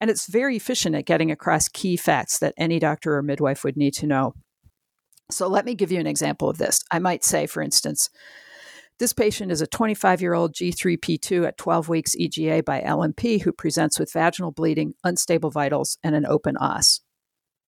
And 0.00 0.10
it's 0.10 0.26
very 0.26 0.56
efficient 0.56 0.94
at 0.94 1.06
getting 1.06 1.30
across 1.30 1.68
key 1.68 1.96
facts 1.96 2.38
that 2.38 2.54
any 2.56 2.78
doctor 2.78 3.16
or 3.16 3.22
midwife 3.22 3.64
would 3.64 3.76
need 3.76 3.94
to 3.94 4.06
know. 4.06 4.34
So 5.30 5.48
let 5.48 5.64
me 5.64 5.74
give 5.74 5.90
you 5.90 6.00
an 6.00 6.06
example 6.06 6.48
of 6.48 6.58
this. 6.58 6.82
I 6.90 6.98
might 6.98 7.24
say, 7.24 7.46
for 7.46 7.62
instance, 7.62 8.10
this 8.98 9.12
patient 9.12 9.50
is 9.50 9.60
a 9.60 9.66
25 9.66 10.20
year 10.20 10.34
old 10.34 10.54
G3P2 10.54 11.46
at 11.46 11.58
12 11.58 11.88
weeks 11.88 12.14
EGA 12.14 12.62
by 12.62 12.80
LMP 12.80 13.42
who 13.42 13.52
presents 13.52 13.98
with 13.98 14.12
vaginal 14.12 14.52
bleeding, 14.52 14.94
unstable 15.02 15.50
vitals, 15.50 15.98
and 16.04 16.14
an 16.14 16.26
open 16.26 16.56
os. 16.58 17.00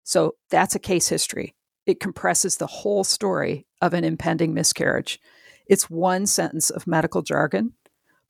So 0.04 0.36
that's 0.50 0.76
a 0.76 0.80
case 0.80 1.10
history. 1.10 1.56
It 1.86 2.00
compresses 2.00 2.58
the 2.58 2.68
whole 2.68 3.04
story 3.04 3.68
of 3.82 3.94
an 3.94 4.04
impending 4.04 4.54
miscarriage. 4.54 5.20
It's 5.68 5.90
one 5.90 6.26
sentence 6.26 6.70
of 6.70 6.88
medical 6.88 7.22
jargon, 7.22 7.74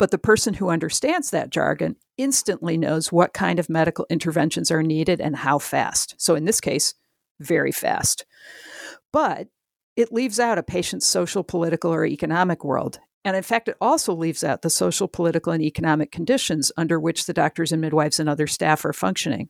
but 0.02 0.10
the 0.10 0.18
person 0.18 0.56
who 0.56 0.72
understands 0.72 1.30
that 1.30 1.52
jargon 1.52 1.96
instantly 2.18 2.76
knows 2.76 3.12
what 3.12 3.36
kind 3.36 3.60
of 3.60 3.70
medical 3.70 4.08
interventions 4.10 4.72
are 4.72 4.82
needed 4.82 5.22
and 5.22 5.36
how 5.36 5.60
fast. 5.60 6.16
So 6.18 6.34
in 6.34 6.46
this 6.46 6.60
case, 6.60 6.96
very 7.40 7.72
fast. 7.72 8.26
But 9.14 9.50
it 9.96 10.12
leaves 10.12 10.40
out 10.40 10.58
a 10.58 10.64
patient's 10.64 11.06
social, 11.06 11.44
political, 11.44 11.94
or 11.94 12.04
economic 12.04 12.66
world. 12.66 13.00
And 13.24 13.36
in 13.36 13.44
fact, 13.44 13.68
it 13.68 13.78
also 13.80 14.14
leaves 14.14 14.44
out 14.44 14.64
the 14.64 14.70
social, 14.70 15.08
political, 15.08 15.54
and 15.54 15.62
economic 15.62 16.12
conditions 16.12 16.72
under 16.76 17.00
which 17.00 17.26
the 17.26 17.34
doctors 17.34 17.72
and 17.72 17.80
midwives 17.80 18.20
and 18.20 18.28
other 18.28 18.48
staff 18.48 18.84
are 18.84 18.94
functioning. 18.94 19.50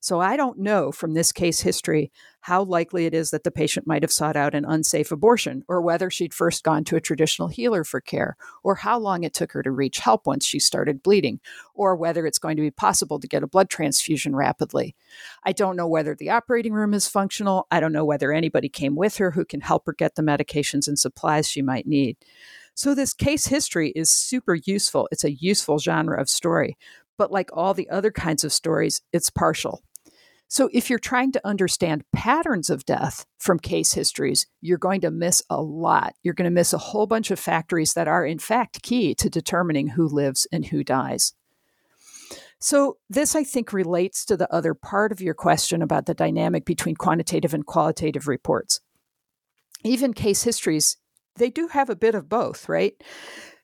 So 0.00 0.20
I 0.20 0.36
don't 0.36 0.58
know 0.58 0.90
from 0.90 1.12
this 1.12 1.30
case 1.30 1.60
history 1.60 2.10
how 2.42 2.62
likely 2.62 3.04
it 3.04 3.12
is 3.12 3.30
that 3.30 3.44
the 3.44 3.50
patient 3.50 3.86
might 3.86 4.02
have 4.02 4.12
sought 4.12 4.36
out 4.36 4.54
an 4.54 4.64
unsafe 4.64 5.12
abortion, 5.12 5.62
or 5.68 5.82
whether 5.82 6.08
she'd 6.08 6.32
first 6.32 6.64
gone 6.64 6.84
to 6.84 6.96
a 6.96 7.00
traditional 7.00 7.48
healer 7.48 7.84
for 7.84 8.00
care, 8.00 8.36
or 8.62 8.76
how 8.76 8.98
long 8.98 9.22
it 9.24 9.34
took 9.34 9.52
her 9.52 9.62
to 9.62 9.70
reach 9.70 9.98
help 9.98 10.26
once 10.26 10.46
she 10.46 10.58
started 10.58 11.02
bleeding, 11.02 11.40
or 11.74 11.94
whether 11.94 12.26
it's 12.26 12.38
going 12.38 12.56
to 12.56 12.62
be 12.62 12.70
possible 12.70 13.20
to 13.20 13.28
get 13.28 13.42
a 13.42 13.46
blood 13.46 13.68
transfusion 13.68 14.34
rapidly. 14.34 14.96
I 15.44 15.52
don't 15.52 15.76
know 15.76 15.86
whether 15.86 16.14
the 16.14 16.30
operating 16.30 16.72
room 16.72 16.94
is 16.94 17.06
functional. 17.06 17.66
I 17.70 17.80
don't 17.80 17.92
know 17.92 18.06
whether 18.06 18.32
anybody 18.32 18.70
came 18.70 18.96
with 18.96 19.18
her 19.18 19.32
who 19.32 19.44
can 19.44 19.60
help 19.60 19.84
her 19.84 19.92
get 19.92 20.14
the 20.14 20.22
medications 20.22 20.88
and 20.88 20.98
supplies 20.98 21.46
she 21.46 21.60
might 21.60 21.86
need. 21.86 22.16
So, 22.80 22.94
this 22.94 23.12
case 23.12 23.44
history 23.44 23.92
is 23.94 24.10
super 24.10 24.54
useful. 24.54 25.06
It's 25.12 25.22
a 25.22 25.34
useful 25.34 25.78
genre 25.78 26.18
of 26.18 26.30
story. 26.30 26.78
But 27.18 27.30
like 27.30 27.50
all 27.52 27.74
the 27.74 27.90
other 27.90 28.10
kinds 28.10 28.42
of 28.42 28.54
stories, 28.54 29.02
it's 29.12 29.28
partial. 29.28 29.82
So, 30.48 30.70
if 30.72 30.88
you're 30.88 30.98
trying 30.98 31.30
to 31.32 31.46
understand 31.46 32.06
patterns 32.14 32.70
of 32.70 32.86
death 32.86 33.26
from 33.36 33.58
case 33.58 33.92
histories, 33.92 34.46
you're 34.62 34.78
going 34.78 35.02
to 35.02 35.10
miss 35.10 35.42
a 35.50 35.60
lot. 35.60 36.14
You're 36.22 36.32
going 36.32 36.46
to 36.46 36.50
miss 36.50 36.72
a 36.72 36.78
whole 36.78 37.06
bunch 37.06 37.30
of 37.30 37.38
factories 37.38 37.92
that 37.92 38.08
are, 38.08 38.24
in 38.24 38.38
fact, 38.38 38.82
key 38.82 39.14
to 39.16 39.28
determining 39.28 39.88
who 39.88 40.08
lives 40.08 40.48
and 40.50 40.64
who 40.64 40.82
dies. 40.82 41.34
So, 42.60 42.96
this 43.10 43.36
I 43.36 43.44
think 43.44 43.74
relates 43.74 44.24
to 44.24 44.38
the 44.38 44.50
other 44.50 44.72
part 44.72 45.12
of 45.12 45.20
your 45.20 45.34
question 45.34 45.82
about 45.82 46.06
the 46.06 46.14
dynamic 46.14 46.64
between 46.64 46.96
quantitative 46.96 47.52
and 47.52 47.66
qualitative 47.66 48.26
reports. 48.26 48.80
Even 49.84 50.14
case 50.14 50.44
histories 50.44 50.96
they 51.40 51.50
do 51.50 51.66
have 51.68 51.90
a 51.90 51.96
bit 51.96 52.14
of 52.14 52.28
both, 52.28 52.68
right? 52.68 52.94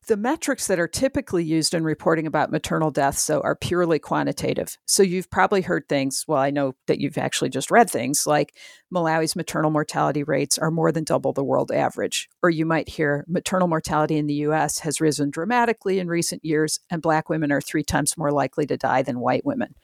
The 0.09 0.17
metrics 0.17 0.69
that 0.69 0.79
are 0.79 0.87
typically 0.87 1.45
used 1.45 1.75
in 1.75 1.83
reporting 1.83 2.29
about 2.29 2.53
maternal 2.53 2.93
deaths, 2.93 3.21
so, 3.21 3.41
are 3.41 3.57
purely 3.57 3.99
quantitative. 3.99 4.79
So, 4.87 5.03
you've 5.03 5.31
probably 5.31 5.63
heard 5.63 5.89
things, 5.89 6.25
well, 6.29 6.39
I 6.39 6.51
know 6.51 6.75
that 6.87 7.01
you've 7.01 7.19
actually 7.19 7.51
just 7.51 7.73
read 7.73 7.91
things 7.91 8.27
like 8.27 8.55
Malawi's 8.93 9.35
maternal 9.35 9.71
mortality 9.71 10.23
rates 10.23 10.59
are 10.59 10.71
more 10.71 10.93
than 10.93 11.05
double 11.05 11.33
the 11.33 11.45
world 11.45 11.73
average. 11.73 12.29
Or 12.43 12.51
you 12.51 12.65
might 12.65 12.89
hear 12.89 13.25
maternal 13.29 13.69
mortality 13.69 14.17
in 14.17 14.27
the 14.27 14.47
US 14.47 14.79
has 14.81 15.01
risen 15.01 15.31
dramatically 15.31 15.99
in 15.99 16.09
recent 16.09 16.45
years, 16.45 16.79
and 16.89 17.03
Black 17.03 17.29
women 17.29 17.51
are 17.51 17.61
three 17.61 17.85
times 17.85 18.17
more 18.17 18.31
likely 18.31 18.65
to 18.67 18.77
die 18.77 19.03
than 19.03 19.21
white 19.21 19.45
women. 19.45 19.75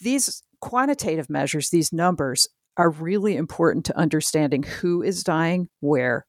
These 0.00 0.42
quantitative 0.60 1.28
measures, 1.28 1.68
these 1.68 1.92
numbers, 1.92 2.48
are 2.76 2.90
really 2.90 3.36
important 3.36 3.84
to 3.84 3.98
understanding 3.98 4.62
who 4.62 5.02
is 5.02 5.22
dying 5.22 5.68
where 5.80 6.24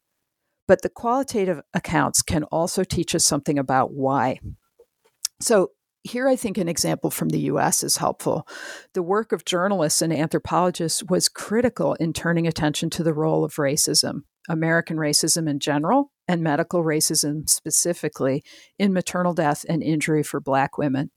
but 0.67 0.81
the 0.81 0.89
qualitative 0.89 1.61
accounts 1.73 2.21
can 2.21 2.43
also 2.45 2.83
teach 2.83 3.15
us 3.15 3.25
something 3.25 3.57
about 3.59 3.93
why. 3.93 4.39
So, 5.39 5.71
here 6.05 6.27
I 6.27 6.35
think 6.35 6.57
an 6.57 6.67
example 6.67 7.09
from 7.09 7.29
the 7.29 7.39
US 7.41 7.81
is 7.81 7.97
helpful. 7.97 8.45
The 8.93 9.01
work 9.01 9.31
of 9.31 9.45
journalists 9.45 10.01
and 10.01 10.11
anthropologists 10.11 11.01
was 11.03 11.29
critical 11.29 11.93
in 11.93 12.11
turning 12.11 12.45
attention 12.45 12.89
to 12.91 13.03
the 13.03 13.13
role 13.13 13.45
of 13.45 13.55
racism, 13.55 14.23
American 14.49 14.97
racism 14.97 15.49
in 15.49 15.59
general, 15.59 16.11
and 16.27 16.43
medical 16.43 16.83
racism 16.83 17.49
specifically, 17.49 18.43
in 18.77 18.91
maternal 18.91 19.33
death 19.33 19.65
and 19.69 19.81
injury 19.81 20.23
for 20.23 20.41
Black 20.41 20.77
women. 20.77 21.09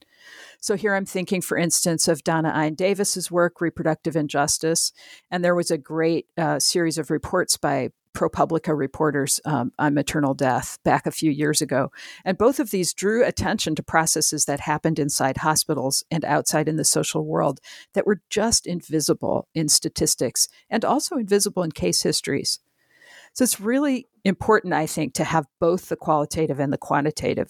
So 0.60 0.76
here 0.76 0.94
I'm 0.94 1.06
thinking, 1.06 1.40
for 1.40 1.56
instance, 1.56 2.08
of 2.08 2.24
Dána-Ain 2.24 2.74
Davis's 2.74 3.30
work, 3.30 3.60
Reproductive 3.60 4.16
Injustice, 4.16 4.92
and 5.30 5.44
there 5.44 5.54
was 5.54 5.70
a 5.70 5.78
great 5.78 6.26
uh, 6.36 6.58
series 6.58 6.98
of 6.98 7.10
reports 7.10 7.56
by 7.56 7.90
ProPublica 8.16 8.76
reporters 8.76 9.40
um, 9.44 9.72
on 9.78 9.92
maternal 9.92 10.32
death 10.32 10.78
back 10.84 11.06
a 11.06 11.10
few 11.10 11.30
years 11.30 11.60
ago. 11.60 11.92
And 12.24 12.38
both 12.38 12.58
of 12.58 12.70
these 12.70 12.94
drew 12.94 13.22
attention 13.22 13.74
to 13.74 13.82
processes 13.82 14.46
that 14.46 14.60
happened 14.60 14.98
inside 14.98 15.36
hospitals 15.36 16.02
and 16.10 16.24
outside 16.24 16.66
in 16.66 16.76
the 16.76 16.84
social 16.84 17.26
world 17.26 17.60
that 17.92 18.06
were 18.06 18.22
just 18.30 18.66
invisible 18.66 19.48
in 19.54 19.68
statistics 19.68 20.48
and 20.70 20.82
also 20.82 21.16
invisible 21.16 21.62
in 21.62 21.72
case 21.72 22.02
histories. 22.02 22.58
So 23.34 23.42
it's 23.42 23.60
really 23.60 24.08
important, 24.24 24.72
I 24.72 24.86
think, 24.86 25.12
to 25.14 25.24
have 25.24 25.44
both 25.60 25.90
the 25.90 25.96
qualitative 25.96 26.58
and 26.58 26.72
the 26.72 26.78
quantitative. 26.78 27.48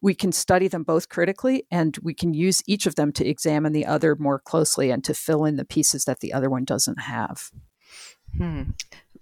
We 0.00 0.14
can 0.14 0.30
study 0.30 0.68
them 0.68 0.84
both 0.84 1.08
critically, 1.08 1.66
and 1.68 1.98
we 2.00 2.14
can 2.14 2.32
use 2.32 2.62
each 2.66 2.86
of 2.86 2.94
them 2.94 3.10
to 3.14 3.26
examine 3.26 3.72
the 3.72 3.86
other 3.86 4.14
more 4.14 4.38
closely 4.38 4.92
and 4.92 5.02
to 5.02 5.14
fill 5.14 5.44
in 5.44 5.56
the 5.56 5.64
pieces 5.64 6.04
that 6.04 6.20
the 6.20 6.32
other 6.32 6.48
one 6.48 6.64
doesn't 6.64 7.00
have. 7.00 7.50
Hmm. 8.38 8.62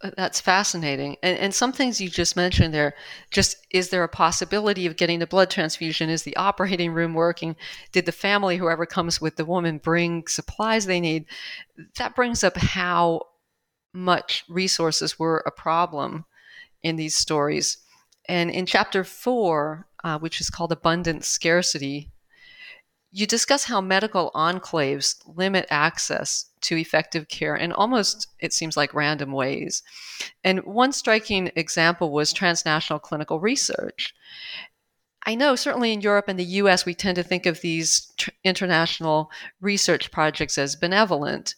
Uh, 0.05 0.11
that's 0.19 0.41
fascinating. 0.41 1.17
And, 1.23 1.39
and 1.39 1.55
some 1.55 1.73
things 1.73 2.01
you 2.01 2.11
just 2.11 2.37
mentioned 2.37 2.75
there 2.75 2.95
just 3.31 3.57
is 3.71 3.89
there 3.89 4.05
a 4.05 4.09
possibility 4.09 4.87
of 4.87 4.97
getting 4.97 5.23
a 5.23 5.27
blood 5.27 5.51
transfusion? 5.51 6.11
Is 6.11 6.23
the 6.23 6.37
operating 6.37 6.93
room 6.93 7.15
working? 7.15 7.57
Did 7.91 8.05
the 8.05 8.13
family, 8.13 8.59
whoever 8.59 8.85
comes 8.85 9.21
with 9.21 9.37
the 9.37 9.47
woman, 9.47 9.79
bring 9.79 10.27
supplies 10.29 10.85
they 10.85 11.01
need? 11.01 11.25
That 11.97 12.15
brings 12.15 12.45
up 12.45 12.57
how 12.57 13.23
much 13.95 14.45
resources 14.49 15.19
were 15.19 15.43
a 15.47 15.51
problem 15.51 16.27
in 16.83 16.97
these 16.97 17.17
stories. 17.17 17.79
And 18.29 18.51
in 18.51 18.67
chapter 18.67 19.05
four, 19.05 19.87
uh, 20.03 20.19
which 20.19 20.41
is 20.41 20.51
called 20.51 20.73
Abundant 20.73 21.25
Scarcity, 21.25 22.11
you 23.17 23.29
discuss 23.29 23.63
how 23.63 23.81
medical 23.81 24.33
enclaves 24.35 25.15
limit 25.25 25.67
access 25.71 26.47
to 26.63 26.77
effective 26.77 27.29
care 27.29 27.55
in 27.55 27.71
almost, 27.71 28.27
it 28.41 28.53
seems 28.53 28.77
like, 28.77 28.93
random 28.93 29.31
ways. 29.31 29.85
And 30.43 30.65
one 30.65 30.91
striking 30.91 31.53
example 31.55 32.11
was 32.11 32.33
transnational 32.33 32.99
clinical 32.99 33.39
research. 33.39 34.13
I 35.25 35.37
know 35.37 35.55
certainly 35.55 35.93
in 35.93 36.01
Europe 36.01 36.25
and 36.27 36.41
the 36.41 36.59
US, 36.63 36.85
we 36.85 36.93
tend 36.93 37.15
to 37.15 37.23
think 37.23 37.47
of 37.47 37.61
these 37.61 38.13
tr- 38.17 38.31
international 38.43 39.31
research 39.61 40.11
projects 40.11 40.59
as 40.59 40.75
benevolent, 40.75 41.55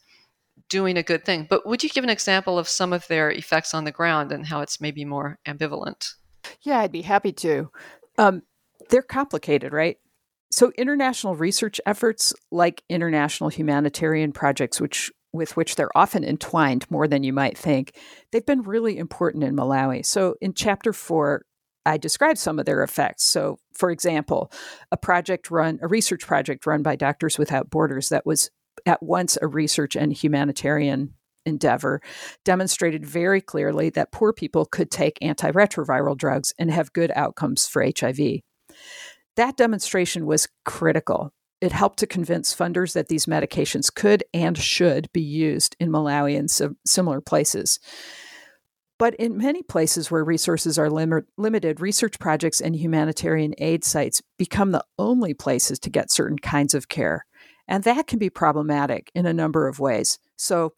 doing 0.68 0.98
a 0.98 1.02
good 1.02 1.24
thing. 1.24 1.46
But 1.48 1.66
would 1.66 1.82
you 1.82 1.88
give 1.88 2.04
an 2.04 2.10
example 2.10 2.58
of 2.58 2.68
some 2.68 2.92
of 2.92 3.08
their 3.08 3.30
effects 3.30 3.72
on 3.72 3.84
the 3.84 3.92
ground 3.92 4.30
and 4.30 4.44
how 4.44 4.60
it's 4.60 4.78
maybe 4.78 5.06
more 5.06 5.38
ambivalent? 5.46 6.16
Yeah, 6.60 6.80
I'd 6.80 6.92
be 6.92 7.00
happy 7.00 7.32
to. 7.32 7.70
Um, 8.18 8.42
they're 8.90 9.00
complicated, 9.00 9.72
right? 9.72 9.96
So, 10.56 10.72
international 10.78 11.36
research 11.36 11.82
efforts, 11.84 12.32
like 12.50 12.82
international 12.88 13.50
humanitarian 13.50 14.32
projects, 14.32 14.80
which 14.80 15.12
with 15.34 15.54
which 15.54 15.76
they're 15.76 15.94
often 15.94 16.24
entwined 16.24 16.90
more 16.90 17.06
than 17.06 17.22
you 17.22 17.34
might 17.34 17.58
think, 17.58 17.94
they've 18.32 18.46
been 18.46 18.62
really 18.62 18.96
important 18.96 19.44
in 19.44 19.54
Malawi. 19.54 20.02
So, 20.02 20.36
in 20.40 20.54
chapter 20.54 20.94
four, 20.94 21.44
I 21.84 21.98
describe 21.98 22.38
some 22.38 22.58
of 22.58 22.64
their 22.64 22.82
effects. 22.82 23.24
So, 23.24 23.58
for 23.74 23.90
example, 23.90 24.50
a 24.90 24.96
project 24.96 25.50
run, 25.50 25.78
a 25.82 25.88
research 25.88 26.26
project 26.26 26.64
run 26.64 26.82
by 26.82 26.96
Doctors 26.96 27.36
Without 27.36 27.68
Borders 27.68 28.08
that 28.08 28.24
was 28.24 28.48
at 28.86 29.02
once 29.02 29.36
a 29.42 29.46
research 29.46 29.94
and 29.94 30.10
humanitarian 30.10 31.12
endeavor 31.44 32.00
demonstrated 32.46 33.04
very 33.04 33.42
clearly 33.42 33.90
that 33.90 34.10
poor 34.10 34.32
people 34.32 34.64
could 34.64 34.90
take 34.90 35.18
antiretroviral 35.20 36.16
drugs 36.16 36.54
and 36.58 36.70
have 36.70 36.94
good 36.94 37.12
outcomes 37.14 37.68
for 37.68 37.84
HIV. 37.84 38.40
That 39.36 39.56
demonstration 39.56 40.26
was 40.26 40.48
critical. 40.64 41.32
It 41.60 41.72
helped 41.72 41.98
to 42.00 42.06
convince 42.06 42.54
funders 42.54 42.92
that 42.94 43.08
these 43.08 43.26
medications 43.26 43.94
could 43.94 44.24
and 44.34 44.58
should 44.58 45.10
be 45.12 45.22
used 45.22 45.76
in 45.80 45.90
Malawi 45.90 46.38
and 46.38 46.50
so 46.50 46.74
similar 46.84 47.20
places. 47.20 47.78
But 48.98 49.14
in 49.16 49.36
many 49.36 49.62
places 49.62 50.10
where 50.10 50.24
resources 50.24 50.78
are 50.78 50.90
lim- 50.90 51.26
limited, 51.36 51.80
research 51.80 52.18
projects 52.18 52.60
and 52.60 52.74
humanitarian 52.74 53.54
aid 53.58 53.84
sites 53.84 54.22
become 54.38 54.72
the 54.72 54.84
only 54.98 55.34
places 55.34 55.78
to 55.80 55.90
get 55.90 56.10
certain 56.10 56.38
kinds 56.38 56.74
of 56.74 56.88
care. 56.88 57.26
And 57.68 57.84
that 57.84 58.06
can 58.06 58.18
be 58.18 58.30
problematic 58.30 59.10
in 59.14 59.26
a 59.26 59.34
number 59.34 59.68
of 59.68 59.80
ways. 59.80 60.18
So, 60.36 60.72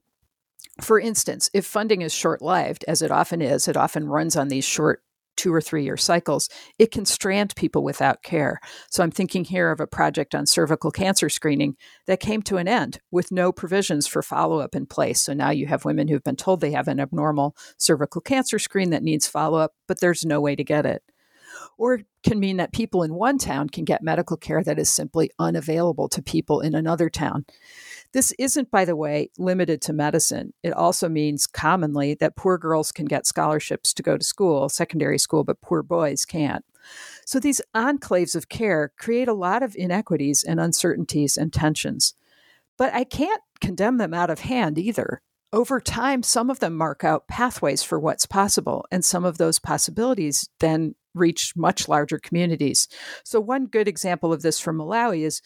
for 0.81 0.99
instance, 0.99 1.51
if 1.53 1.67
funding 1.67 2.03
is 2.03 2.13
short 2.13 2.43
lived, 2.43 2.85
as 2.89 3.03
it 3.03 3.11
often 3.11 3.41
is, 3.41 3.69
it 3.69 3.77
often 3.77 4.09
runs 4.09 4.37
on 4.37 4.49
these 4.49 4.65
short 4.65 5.03
two 5.39 5.55
or 5.55 5.63
three 5.63 5.85
year 5.85 5.97
cycles, 5.97 6.51
it 6.79 6.91
can 6.91 7.07
strand 7.07 7.57
people 7.57 7.83
without 7.83 8.23
care. 8.23 8.61
So 8.91 9.03
I'm 9.03 9.11
thinking 9.11 9.45
here 9.45 9.71
of 9.71 9.81
a 9.81 9.87
project 9.87 10.35
on 10.35 10.47
cervical 10.47 10.91
cancer 10.91 11.31
screening 11.31 11.77
that 12.07 12.21
came 12.21 12.43
to 12.43 12.59
an 12.59 12.69
end 12.69 13.01
with 13.11 13.33
no 13.33 13.53
provisions 13.53 14.07
for 14.07 14.23
follow 14.23 14.59
up 14.61 14.75
in 14.75 14.85
place. 14.85 15.23
So 15.23 15.33
now 15.33 15.51
you 15.51 15.67
have 15.67 15.87
women 15.87 16.09
who've 16.09 16.23
been 16.23 16.37
told 16.37 16.61
they 16.61 16.73
have 16.73 16.89
an 16.89 17.01
abnormal 17.01 17.57
cervical 17.79 18.21
cancer 18.21 18.59
screen 18.59 18.91
that 18.91 19.03
needs 19.03 19.27
follow 19.27 19.59
up, 19.59 19.73
but 19.87 20.01
there's 20.01 20.27
no 20.27 20.41
way 20.41 20.57
to 20.57 20.65
get 20.65 20.85
it. 20.85 21.03
Or 21.77 22.01
can 22.23 22.41
mean 22.41 22.57
that 22.57 22.73
people 22.73 23.03
in 23.03 23.15
one 23.15 23.39
town 23.39 23.69
can 23.69 23.85
get 23.85 24.03
medical 24.03 24.37
care 24.37 24.63
that 24.65 24.79
is 24.79 24.89
simply 24.89 25.31
unavailable 25.39 26.09
to 26.11 26.23
people 26.23 26.61
in 26.61 26.75
another 26.75 27.09
town. 27.09 27.45
This 28.13 28.33
isn't, 28.39 28.71
by 28.71 28.85
the 28.85 28.97
way, 28.97 29.31
limited 29.39 29.83
to 29.83 29.93
medicine. 29.93 30.53
It 30.63 30.73
also 30.73 31.09
means 31.09 31.47
commonly 31.47 32.15
that 32.15 32.37
poor 32.37 32.59
girls 32.59 32.91
can 32.91 33.07
get 33.07 33.27
scholarships 33.27 33.93
to 33.95 34.03
go 34.03 34.17
to 34.17 34.25
school, 34.25 34.69
secondary 34.69 35.19
school, 35.19 35.45
but 35.45 35.61
poor 35.61 35.83
boys 35.83 36.25
can't. 36.25 36.65
So 37.27 37.39
these 37.39 37.61
enclaves 37.75 38.35
of 38.35 38.49
care 38.49 38.93
create 38.99 39.29
a 39.29 39.35
lot 39.35 39.63
of 39.63 39.77
inequities 39.77 40.43
and 40.43 40.59
uncertainties 40.59 41.37
and 41.37 41.53
tensions. 41.53 42.15
But 42.79 42.95
I 42.95 43.05
can't 43.05 43.43
condemn 43.61 43.99
them 43.99 44.15
out 44.15 44.31
of 44.31 44.41
hand 44.41 44.79
either. 44.79 45.21
Over 45.53 45.81
time, 45.81 46.23
some 46.23 46.51
of 46.51 46.61
them 46.61 46.77
mark 46.77 47.05
out 47.05 47.27
pathways 47.27 47.83
for 47.83 47.99
what's 47.99 48.27
possible, 48.27 48.87
and 48.91 49.05
some 49.05 49.25
of 49.25 49.39
those 49.39 49.59
possibilities 49.59 50.49
then 50.61 50.95
reach 51.19 51.55
much 51.57 51.89
larger 51.89 52.19
communities. 52.19 52.89
So, 53.25 53.41
one 53.41 53.67
good 53.67 53.89
example 53.89 54.33
of 54.33 54.43
this 54.43 54.59
from 54.61 54.79
Malawi 54.79 55.25
is 55.25 55.43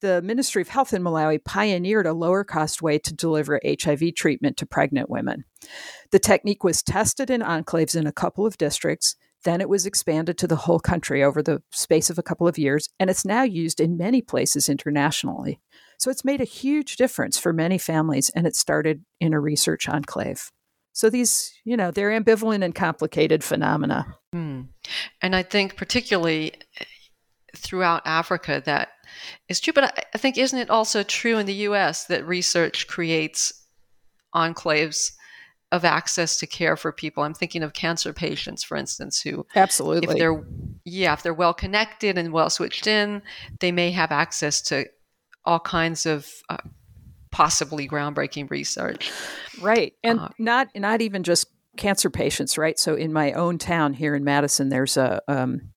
the 0.00 0.22
Ministry 0.22 0.62
of 0.62 0.68
Health 0.68 0.92
in 0.92 1.02
Malawi 1.02 1.44
pioneered 1.44 2.06
a 2.06 2.12
lower 2.12 2.44
cost 2.44 2.82
way 2.82 2.98
to 2.98 3.14
deliver 3.14 3.60
HIV 3.64 4.14
treatment 4.16 4.56
to 4.58 4.66
pregnant 4.66 5.10
women. 5.10 5.44
The 6.10 6.18
technique 6.18 6.64
was 6.64 6.82
tested 6.82 7.30
in 7.30 7.40
enclaves 7.40 7.94
in 7.94 8.06
a 8.06 8.12
couple 8.12 8.46
of 8.46 8.58
districts. 8.58 9.16
Then 9.44 9.60
it 9.60 9.68
was 9.68 9.86
expanded 9.86 10.36
to 10.38 10.46
the 10.46 10.56
whole 10.56 10.80
country 10.80 11.22
over 11.22 11.42
the 11.42 11.62
space 11.72 12.10
of 12.10 12.18
a 12.18 12.22
couple 12.22 12.46
of 12.46 12.58
years, 12.58 12.88
and 12.98 13.08
it's 13.08 13.24
now 13.24 13.42
used 13.42 13.80
in 13.80 13.96
many 13.96 14.20
places 14.20 14.68
internationally. 14.68 15.60
So 15.98 16.10
it's 16.10 16.24
made 16.24 16.40
a 16.40 16.44
huge 16.44 16.96
difference 16.96 17.38
for 17.38 17.52
many 17.52 17.78
families, 17.78 18.30
and 18.30 18.46
it 18.46 18.56
started 18.56 19.04
in 19.18 19.32
a 19.32 19.40
research 19.40 19.88
enclave. 19.88 20.50
So 21.00 21.08
these, 21.08 21.58
you 21.64 21.78
know, 21.78 21.90
they're 21.90 22.10
ambivalent 22.10 22.62
and 22.62 22.74
complicated 22.74 23.42
phenomena. 23.42 24.18
Hmm. 24.34 24.64
And 25.22 25.34
I 25.34 25.42
think 25.42 25.78
particularly 25.78 26.52
eh, 26.78 26.84
throughout 27.56 28.02
Africa 28.04 28.60
that 28.66 28.90
is 29.48 29.60
true. 29.60 29.72
But 29.72 30.06
I 30.14 30.18
think 30.18 30.36
isn't 30.36 30.58
it 30.58 30.68
also 30.68 31.02
true 31.02 31.38
in 31.38 31.46
the 31.46 31.54
U.S. 31.70 32.04
that 32.08 32.26
research 32.26 32.86
creates 32.86 33.50
enclaves 34.34 35.12
of 35.72 35.86
access 35.86 36.36
to 36.36 36.46
care 36.46 36.76
for 36.76 36.92
people? 36.92 37.22
I'm 37.22 37.32
thinking 37.32 37.62
of 37.62 37.72
cancer 37.72 38.12
patients, 38.12 38.62
for 38.62 38.76
instance, 38.76 39.22
who 39.22 39.46
absolutely 39.56 40.06
if 40.06 40.18
they're 40.18 40.44
yeah 40.84 41.14
if 41.14 41.22
they're 41.22 41.32
well 41.32 41.54
connected 41.54 42.18
and 42.18 42.30
well 42.30 42.50
switched 42.50 42.86
in, 42.86 43.22
they 43.60 43.72
may 43.72 43.90
have 43.90 44.12
access 44.12 44.60
to 44.68 44.84
all 45.46 45.60
kinds 45.60 46.04
of 46.04 46.30
uh, 46.50 46.58
possibly 47.32 47.88
groundbreaking 47.88 48.50
research. 48.50 49.10
Right. 49.60 49.94
And 50.02 50.20
uh, 50.20 50.28
not 50.38 50.68
not 50.74 51.00
even 51.00 51.22
just 51.22 51.48
cancer 51.76 52.10
patients, 52.10 52.58
right? 52.58 52.78
So 52.78 52.94
in 52.94 53.12
my 53.12 53.32
own 53.32 53.58
town 53.58 53.94
here 53.94 54.14
in 54.14 54.24
Madison, 54.24 54.68
there's 54.68 54.96
a 54.96 55.20
um, 55.28 55.72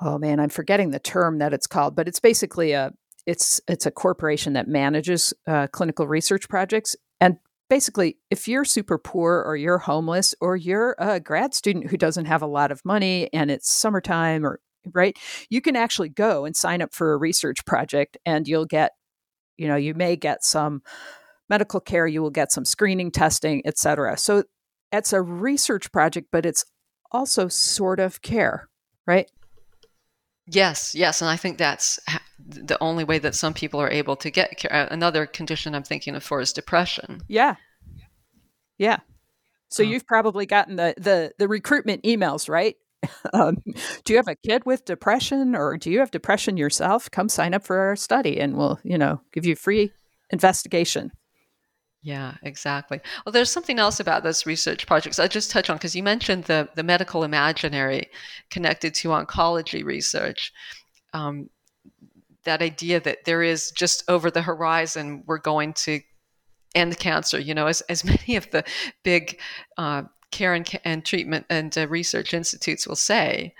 oh 0.00 0.18
man, 0.18 0.40
I'm 0.40 0.48
forgetting 0.48 0.90
the 0.90 0.98
term 0.98 1.38
that 1.38 1.52
it's 1.52 1.66
called, 1.66 1.96
but 1.96 2.08
it's 2.08 2.20
basically 2.20 2.72
a 2.72 2.92
it's 3.26 3.60
it's 3.68 3.86
a 3.86 3.90
corporation 3.90 4.54
that 4.54 4.68
manages 4.68 5.34
uh, 5.46 5.66
clinical 5.68 6.06
research 6.06 6.48
projects 6.48 6.96
and 7.20 7.36
basically 7.68 8.16
if 8.30 8.46
you're 8.46 8.64
super 8.64 8.98
poor 8.98 9.42
or 9.44 9.56
you're 9.56 9.78
homeless 9.78 10.34
or 10.40 10.56
you're 10.56 10.94
a 10.98 11.18
grad 11.20 11.52
student 11.52 11.90
who 11.90 11.96
doesn't 11.96 12.26
have 12.26 12.42
a 12.42 12.46
lot 12.46 12.70
of 12.70 12.84
money 12.84 13.28
and 13.32 13.50
it's 13.50 13.70
summertime 13.70 14.46
or 14.46 14.60
right 14.94 15.18
you 15.50 15.60
can 15.60 15.74
actually 15.74 16.08
go 16.08 16.44
and 16.44 16.54
sign 16.54 16.80
up 16.80 16.94
for 16.94 17.12
a 17.12 17.16
research 17.16 17.64
project 17.66 18.16
and 18.24 18.46
you'll 18.46 18.64
get 18.64 18.92
you 19.56 19.68
know 19.68 19.76
you 19.76 19.94
may 19.94 20.16
get 20.16 20.44
some 20.44 20.82
medical 21.48 21.80
care 21.80 22.06
you 22.06 22.22
will 22.22 22.30
get 22.30 22.52
some 22.52 22.64
screening 22.64 23.10
testing 23.10 23.62
etc 23.64 24.16
so 24.16 24.42
it's 24.92 25.12
a 25.12 25.22
research 25.22 25.90
project 25.92 26.28
but 26.32 26.46
it's 26.46 26.64
also 27.12 27.48
sort 27.48 28.00
of 28.00 28.22
care 28.22 28.68
right? 29.06 29.30
Yes 30.48 30.94
yes 30.94 31.22
and 31.22 31.28
i 31.28 31.36
think 31.36 31.58
that's 31.58 31.98
the 32.38 32.78
only 32.80 33.04
way 33.04 33.18
that 33.18 33.34
some 33.34 33.54
people 33.54 33.80
are 33.80 33.90
able 33.90 34.16
to 34.16 34.30
get 34.30 34.56
care 34.56 34.72
uh, 34.72 34.86
another 34.90 35.26
condition 35.26 35.74
i'm 35.74 35.82
thinking 35.82 36.14
of 36.14 36.22
for 36.22 36.40
is 36.40 36.52
depression. 36.52 37.20
Yeah. 37.28 37.56
Yeah. 38.78 38.98
So 39.68 39.82
oh. 39.82 39.86
you've 39.86 40.06
probably 40.06 40.46
gotten 40.46 40.76
the 40.76 40.94
the 40.96 41.32
the 41.38 41.48
recruitment 41.48 42.02
emails 42.04 42.48
right 42.48 42.76
um, 43.32 43.56
do 44.04 44.12
you 44.12 44.16
have 44.16 44.28
a 44.28 44.36
kid 44.36 44.64
with 44.64 44.84
depression 44.84 45.54
or 45.54 45.76
do 45.76 45.90
you 45.90 46.00
have 46.00 46.10
depression 46.10 46.56
yourself? 46.56 47.10
Come 47.10 47.28
sign 47.28 47.54
up 47.54 47.64
for 47.64 47.78
our 47.78 47.96
study 47.96 48.40
and 48.40 48.56
we'll, 48.56 48.78
you 48.82 48.98
know, 48.98 49.20
give 49.32 49.46
you 49.46 49.56
free 49.56 49.92
investigation. 50.30 51.12
Yeah, 52.02 52.34
exactly. 52.42 53.00
Well, 53.24 53.32
there's 53.32 53.50
something 53.50 53.80
else 53.80 53.98
about 53.98 54.22
this 54.22 54.46
research 54.46 54.86
projects 54.86 55.18
I 55.18 55.26
just 55.26 55.50
touch 55.50 55.68
on 55.68 55.76
because 55.76 55.96
you 55.96 56.04
mentioned 56.04 56.44
the 56.44 56.68
the 56.76 56.84
medical 56.84 57.24
imaginary 57.24 58.10
connected 58.48 58.94
to 58.94 59.08
oncology 59.08 59.84
research. 59.84 60.52
Um, 61.12 61.50
that 62.44 62.62
idea 62.62 63.00
that 63.00 63.24
there 63.24 63.42
is 63.42 63.72
just 63.72 64.04
over 64.08 64.30
the 64.30 64.42
horizon, 64.42 65.24
we're 65.26 65.38
going 65.38 65.72
to 65.72 66.00
end 66.76 66.96
cancer. 66.98 67.40
You 67.40 67.54
know, 67.54 67.66
as 67.66 67.80
as 67.82 68.04
many 68.14 68.36
of 68.36 68.48
the 68.52 68.62
big 69.02 69.40
uh, 69.76 70.02
care 70.30 70.54
and, 70.54 70.68
and 70.84 71.04
treatment 71.04 71.46
and 71.48 71.76
uh, 71.76 71.86
research 71.88 72.34
institutes 72.34 72.86
will 72.86 72.96
say, 72.96 73.54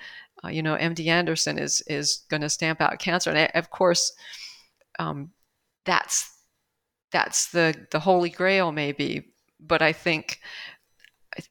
uh, 0.45 0.49
you 0.49 0.63
know, 0.63 0.77
MD 0.77 1.07
Anderson 1.07 1.59
is 1.59 1.83
is 1.87 2.25
going 2.29 2.43
to 2.43 2.51
stamp 2.51 2.81
out 2.81 2.99
cancer, 2.99 3.31
and 3.31 3.51
of 3.55 3.71
course, 3.71 4.13
um, 4.99 5.31
that's 5.85 6.31
that's 7.11 7.51
the 7.51 7.75
the 7.91 8.01
holy 8.01 8.31
grail, 8.31 8.73
maybe. 8.73 9.33
But 9.59 9.81
I 9.83 9.93
think 9.93 10.41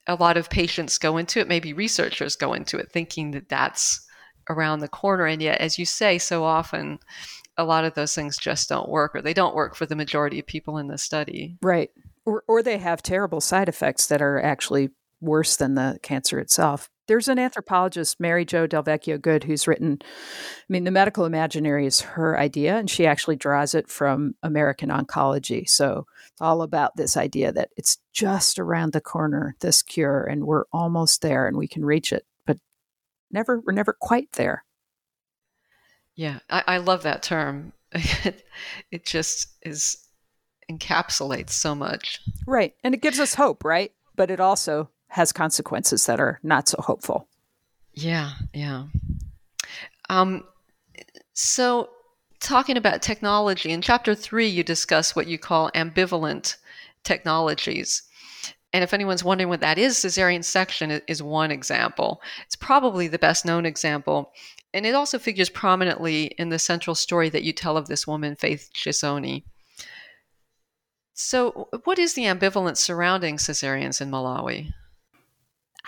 a 0.06 0.14
lot 0.14 0.36
of 0.36 0.50
patients 0.50 0.98
go 0.98 1.16
into 1.16 1.40
it, 1.40 1.48
maybe 1.48 1.72
researchers 1.72 2.36
go 2.36 2.52
into 2.52 2.78
it, 2.78 2.90
thinking 2.92 3.32
that 3.32 3.48
that's 3.48 4.06
around 4.48 4.78
the 4.78 4.88
corner, 4.88 5.26
and 5.26 5.42
yet, 5.42 5.60
as 5.60 5.78
you 5.78 5.84
say, 5.84 6.18
so 6.18 6.44
often. 6.44 6.98
A 7.58 7.64
lot 7.64 7.86
of 7.86 7.94
those 7.94 8.14
things 8.14 8.36
just 8.36 8.68
don't 8.68 8.90
work, 8.90 9.16
or 9.16 9.22
they 9.22 9.32
don't 9.32 9.54
work 9.54 9.74
for 9.76 9.86
the 9.86 9.96
majority 9.96 10.38
of 10.38 10.46
people 10.46 10.76
in 10.76 10.88
the 10.88 10.98
study. 10.98 11.56
Right. 11.62 11.90
Or, 12.26 12.44
or 12.46 12.62
they 12.62 12.76
have 12.76 13.02
terrible 13.02 13.40
side 13.40 13.66
effects 13.66 14.08
that 14.08 14.20
are 14.20 14.38
actually 14.42 14.90
worse 15.20 15.56
than 15.56 15.74
the 15.74 15.98
cancer 16.02 16.38
itself. 16.38 16.88
There's 17.08 17.28
an 17.28 17.38
anthropologist, 17.38 18.18
Mary 18.18 18.44
Jo 18.44 18.66
DelVecchio 18.66 19.20
Good, 19.20 19.44
who's 19.44 19.68
written, 19.68 19.98
I 20.02 20.06
mean, 20.68 20.84
the 20.84 20.90
medical 20.90 21.24
imaginary 21.24 21.86
is 21.86 22.00
her 22.00 22.38
idea, 22.38 22.76
and 22.76 22.90
she 22.90 23.06
actually 23.06 23.36
draws 23.36 23.74
it 23.74 23.88
from 23.88 24.34
American 24.42 24.88
oncology. 24.88 25.68
So 25.68 26.06
it's 26.32 26.40
all 26.40 26.62
about 26.62 26.96
this 26.96 27.16
idea 27.16 27.52
that 27.52 27.70
it's 27.76 27.98
just 28.12 28.58
around 28.58 28.92
the 28.92 29.00
corner, 29.00 29.54
this 29.60 29.82
cure, 29.82 30.24
and 30.24 30.46
we're 30.46 30.64
almost 30.72 31.22
there 31.22 31.46
and 31.46 31.56
we 31.56 31.68
can 31.68 31.84
reach 31.84 32.12
it, 32.12 32.26
but 32.44 32.58
never, 33.30 33.60
we're 33.60 33.72
never 33.72 33.92
quite 33.92 34.32
there. 34.32 34.64
Yeah, 36.16 36.40
I, 36.50 36.64
I 36.66 36.76
love 36.78 37.04
that 37.04 37.22
term. 37.22 37.72
it 37.92 39.06
just 39.06 39.48
is 39.62 39.96
encapsulates 40.70 41.50
so 41.50 41.74
much. 41.74 42.20
Right. 42.46 42.74
And 42.82 42.94
it 42.94 43.02
gives 43.02 43.20
us 43.20 43.34
hope, 43.34 43.64
right? 43.64 43.92
But 44.16 44.30
it 44.30 44.40
also 44.40 44.90
has 45.08 45.32
consequences 45.32 46.06
that 46.06 46.20
are 46.20 46.38
not 46.42 46.68
so 46.68 46.80
hopeful. 46.80 47.28
Yeah, 47.94 48.32
yeah. 48.52 48.84
Um, 50.08 50.44
so, 51.32 51.90
talking 52.40 52.76
about 52.76 53.02
technology, 53.02 53.70
in 53.70 53.82
chapter 53.82 54.14
three, 54.14 54.46
you 54.46 54.62
discuss 54.62 55.16
what 55.16 55.26
you 55.26 55.38
call 55.38 55.70
ambivalent 55.74 56.56
technologies. 57.04 58.02
And 58.72 58.84
if 58.84 58.92
anyone's 58.92 59.24
wondering 59.24 59.48
what 59.48 59.60
that 59.60 59.78
is, 59.78 59.96
cesarean 59.96 60.44
section 60.44 61.00
is 61.08 61.22
one 61.22 61.50
example. 61.50 62.20
It's 62.44 62.56
probably 62.56 63.08
the 63.08 63.18
best 63.18 63.44
known 63.46 63.64
example. 63.64 64.32
And 64.74 64.84
it 64.84 64.94
also 64.94 65.18
figures 65.18 65.48
prominently 65.48 66.26
in 66.38 66.50
the 66.50 66.58
central 66.58 66.94
story 66.94 67.30
that 67.30 67.42
you 67.42 67.54
tell 67.54 67.78
of 67.78 67.88
this 67.88 68.06
woman, 68.06 68.36
Faith 68.36 68.70
Chisoni. 68.74 69.44
So, 71.14 71.68
what 71.84 71.98
is 71.98 72.12
the 72.12 72.24
ambivalence 72.24 72.76
surrounding 72.76 73.38
cesareans 73.38 74.02
in 74.02 74.10
Malawi? 74.10 74.74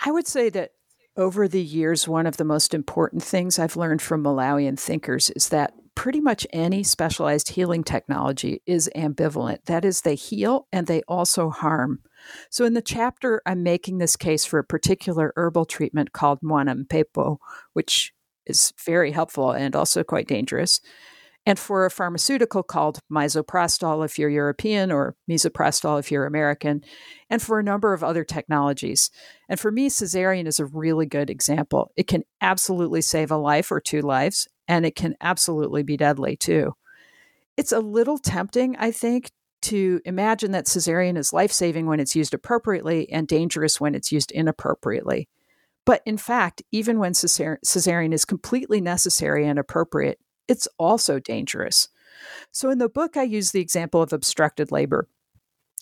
I 0.03 0.11
would 0.11 0.27
say 0.27 0.49
that 0.49 0.71
over 1.17 1.47
the 1.47 1.61
years, 1.61 2.07
one 2.07 2.25
of 2.25 2.37
the 2.37 2.45
most 2.45 2.73
important 2.73 3.23
things 3.23 3.59
I've 3.59 3.75
learned 3.75 4.01
from 4.01 4.23
Malawian 4.23 4.79
thinkers 4.79 5.29
is 5.31 5.49
that 5.49 5.73
pretty 5.95 6.21
much 6.21 6.47
any 6.53 6.81
specialized 6.81 7.49
healing 7.49 7.83
technology 7.83 8.61
is 8.65 8.89
ambivalent. 8.95 9.65
That 9.65 9.83
is, 9.83 10.01
they 10.01 10.15
heal 10.15 10.67
and 10.71 10.87
they 10.87 11.01
also 11.09 11.49
harm. 11.49 11.99
So, 12.49 12.63
in 12.63 12.73
the 12.73 12.81
chapter, 12.81 13.41
I'm 13.45 13.63
making 13.63 13.97
this 13.97 14.15
case 14.15 14.45
for 14.45 14.59
a 14.59 14.63
particular 14.63 15.33
herbal 15.35 15.65
treatment 15.65 16.13
called 16.13 16.39
Mwana 16.41 16.85
Mpepo, 16.85 17.37
which 17.73 18.13
is 18.45 18.73
very 18.85 19.11
helpful 19.11 19.51
and 19.51 19.75
also 19.75 20.03
quite 20.03 20.27
dangerous. 20.27 20.79
And 21.49 21.57
for 21.57 21.83
a 21.83 21.89
pharmaceutical 21.89 22.61
called 22.61 22.99
misoprostol 23.11 24.05
if 24.05 24.19
you're 24.19 24.29
European 24.29 24.91
or 24.91 25.15
misoprostol 25.27 25.99
if 25.99 26.11
you're 26.11 26.27
American, 26.27 26.83
and 27.27 27.41
for 27.41 27.57
a 27.57 27.63
number 27.63 27.91
of 27.91 28.03
other 28.03 28.23
technologies. 28.23 29.09
And 29.49 29.59
for 29.59 29.71
me, 29.71 29.89
cesarean 29.89 30.45
is 30.45 30.59
a 30.59 30.67
really 30.67 31.07
good 31.07 31.27
example. 31.27 31.91
It 31.95 32.05
can 32.05 32.23
absolutely 32.39 33.01
save 33.01 33.31
a 33.31 33.35
life 33.37 33.71
or 33.71 33.81
two 33.81 34.01
lives, 34.01 34.47
and 34.67 34.85
it 34.85 34.95
can 34.95 35.15
absolutely 35.21 35.81
be 35.81 35.97
deadly 35.97 36.37
too. 36.37 36.73
It's 37.57 37.71
a 37.71 37.79
little 37.79 38.19
tempting, 38.19 38.75
I 38.77 38.91
think, 38.91 39.31
to 39.63 40.01
imagine 40.05 40.51
that 40.51 40.67
cesarean 40.67 41.17
is 41.17 41.33
life 41.33 41.51
saving 41.51 41.87
when 41.87 41.99
it's 41.99 42.15
used 42.15 42.35
appropriately 42.35 43.11
and 43.11 43.27
dangerous 43.27 43.81
when 43.81 43.95
it's 43.95 44.11
used 44.11 44.29
inappropriately. 44.31 45.27
But 45.83 46.03
in 46.05 46.19
fact, 46.19 46.61
even 46.71 46.99
when 46.99 47.13
cesarean 47.13 48.13
is 48.13 48.23
completely 48.23 48.81
necessary 48.81 49.47
and 49.47 49.57
appropriate, 49.57 50.19
it's 50.49 50.67
also 50.77 51.19
dangerous. 51.19 51.87
So 52.51 52.69
in 52.69 52.79
the 52.79 52.89
book, 52.89 53.15
I 53.15 53.23
use 53.23 53.51
the 53.51 53.61
example 53.61 54.01
of 54.01 54.11
obstructed 54.11 54.71
labor. 54.71 55.07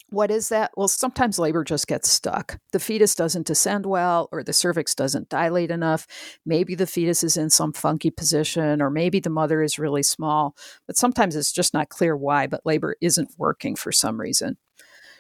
What 0.09 0.31
is 0.31 0.49
that? 0.49 0.71
Well, 0.77 0.87
sometimes 0.87 1.37
labor 1.37 1.65
just 1.65 1.87
gets 1.87 2.09
stuck. 2.09 2.59
The 2.71 2.79
fetus 2.79 3.13
doesn't 3.13 3.47
descend 3.47 3.85
well, 3.85 4.29
or 4.31 4.41
the 4.41 4.53
cervix 4.53 4.95
doesn't 4.95 5.27
dilate 5.27 5.69
enough. 5.69 6.07
Maybe 6.45 6.75
the 6.75 6.87
fetus 6.87 7.23
is 7.23 7.35
in 7.35 7.49
some 7.49 7.73
funky 7.73 8.09
position, 8.09 8.81
or 8.81 8.89
maybe 8.89 9.19
the 9.19 9.29
mother 9.29 9.61
is 9.61 9.79
really 9.79 10.03
small. 10.03 10.55
But 10.85 10.95
sometimes 10.95 11.35
it's 11.35 11.51
just 11.51 11.73
not 11.73 11.89
clear 11.89 12.15
why, 12.15 12.47
but 12.47 12.65
labor 12.65 12.95
isn't 13.01 13.35
working 13.37 13.75
for 13.75 13.91
some 13.91 14.21
reason. 14.21 14.57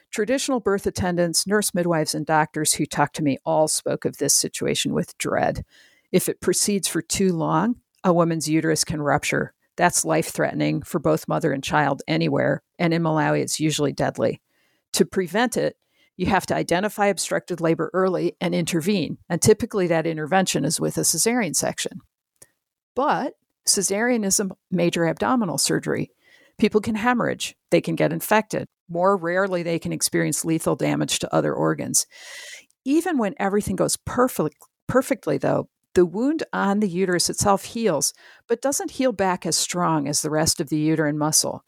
Traditional 0.09 0.61
birth 0.61 0.87
attendants, 0.87 1.45
nurse 1.45 1.73
midwives, 1.73 2.15
and 2.15 2.25
doctors 2.25 2.73
who 2.73 2.85
talked 2.85 3.17
to 3.17 3.23
me 3.23 3.39
all 3.43 3.67
spoke 3.67 4.05
of 4.05 4.17
this 4.17 4.33
situation 4.33 4.93
with 4.93 5.17
dread. 5.17 5.65
If 6.13 6.29
it 6.29 6.39
proceeds 6.39 6.87
for 6.87 7.01
too 7.01 7.33
long, 7.33 7.75
a 8.07 8.13
woman's 8.13 8.47
uterus 8.47 8.85
can 8.85 9.01
rupture. 9.01 9.53
That's 9.75 10.05
life 10.05 10.29
threatening 10.29 10.81
for 10.81 10.97
both 10.97 11.27
mother 11.27 11.51
and 11.51 11.61
child 11.61 12.01
anywhere, 12.07 12.63
and 12.79 12.93
in 12.93 13.03
Malawi, 13.03 13.41
it's 13.41 13.59
usually 13.59 13.91
deadly. 13.91 14.41
To 14.93 15.05
prevent 15.05 15.57
it, 15.57 15.75
you 16.15 16.27
have 16.27 16.45
to 16.45 16.55
identify 16.55 17.07
obstructed 17.07 17.59
labor 17.59 17.91
early 17.93 18.37
and 18.39 18.55
intervene, 18.55 19.17
and 19.29 19.41
typically 19.41 19.87
that 19.87 20.07
intervention 20.07 20.63
is 20.63 20.79
with 20.79 20.97
a 20.97 21.01
cesarean 21.01 21.53
section. 21.53 21.99
But 22.95 23.33
cesarean 23.67 24.23
is 24.25 24.39
a 24.39 24.49
major 24.71 25.05
abdominal 25.05 25.57
surgery. 25.57 26.09
People 26.57 26.79
can 26.79 26.95
hemorrhage, 26.95 27.57
they 27.71 27.81
can 27.81 27.95
get 27.95 28.13
infected. 28.13 28.67
More 28.87 29.17
rarely, 29.17 29.63
they 29.63 29.79
can 29.79 29.91
experience 29.91 30.45
lethal 30.45 30.77
damage 30.77 31.19
to 31.19 31.35
other 31.35 31.53
organs. 31.53 32.07
Even 32.85 33.17
when 33.17 33.35
everything 33.37 33.75
goes 33.75 33.97
perfect, 33.97 34.55
perfectly, 34.87 35.37
though, 35.37 35.67
the 35.97 36.05
wound 36.05 36.43
on 36.53 36.79
the 36.79 36.87
uterus 36.87 37.27
itself 37.27 37.65
heals, 37.65 38.13
but 38.47 38.61
doesn't 38.61 38.91
heal 38.91 39.11
back 39.11 39.47
as 39.47 39.57
strong 39.57 40.07
as 40.07 40.21
the 40.21 40.29
rest 40.29 40.61
of 40.61 40.69
the 40.69 40.77
uterine 40.77 41.17
muscle. 41.17 41.65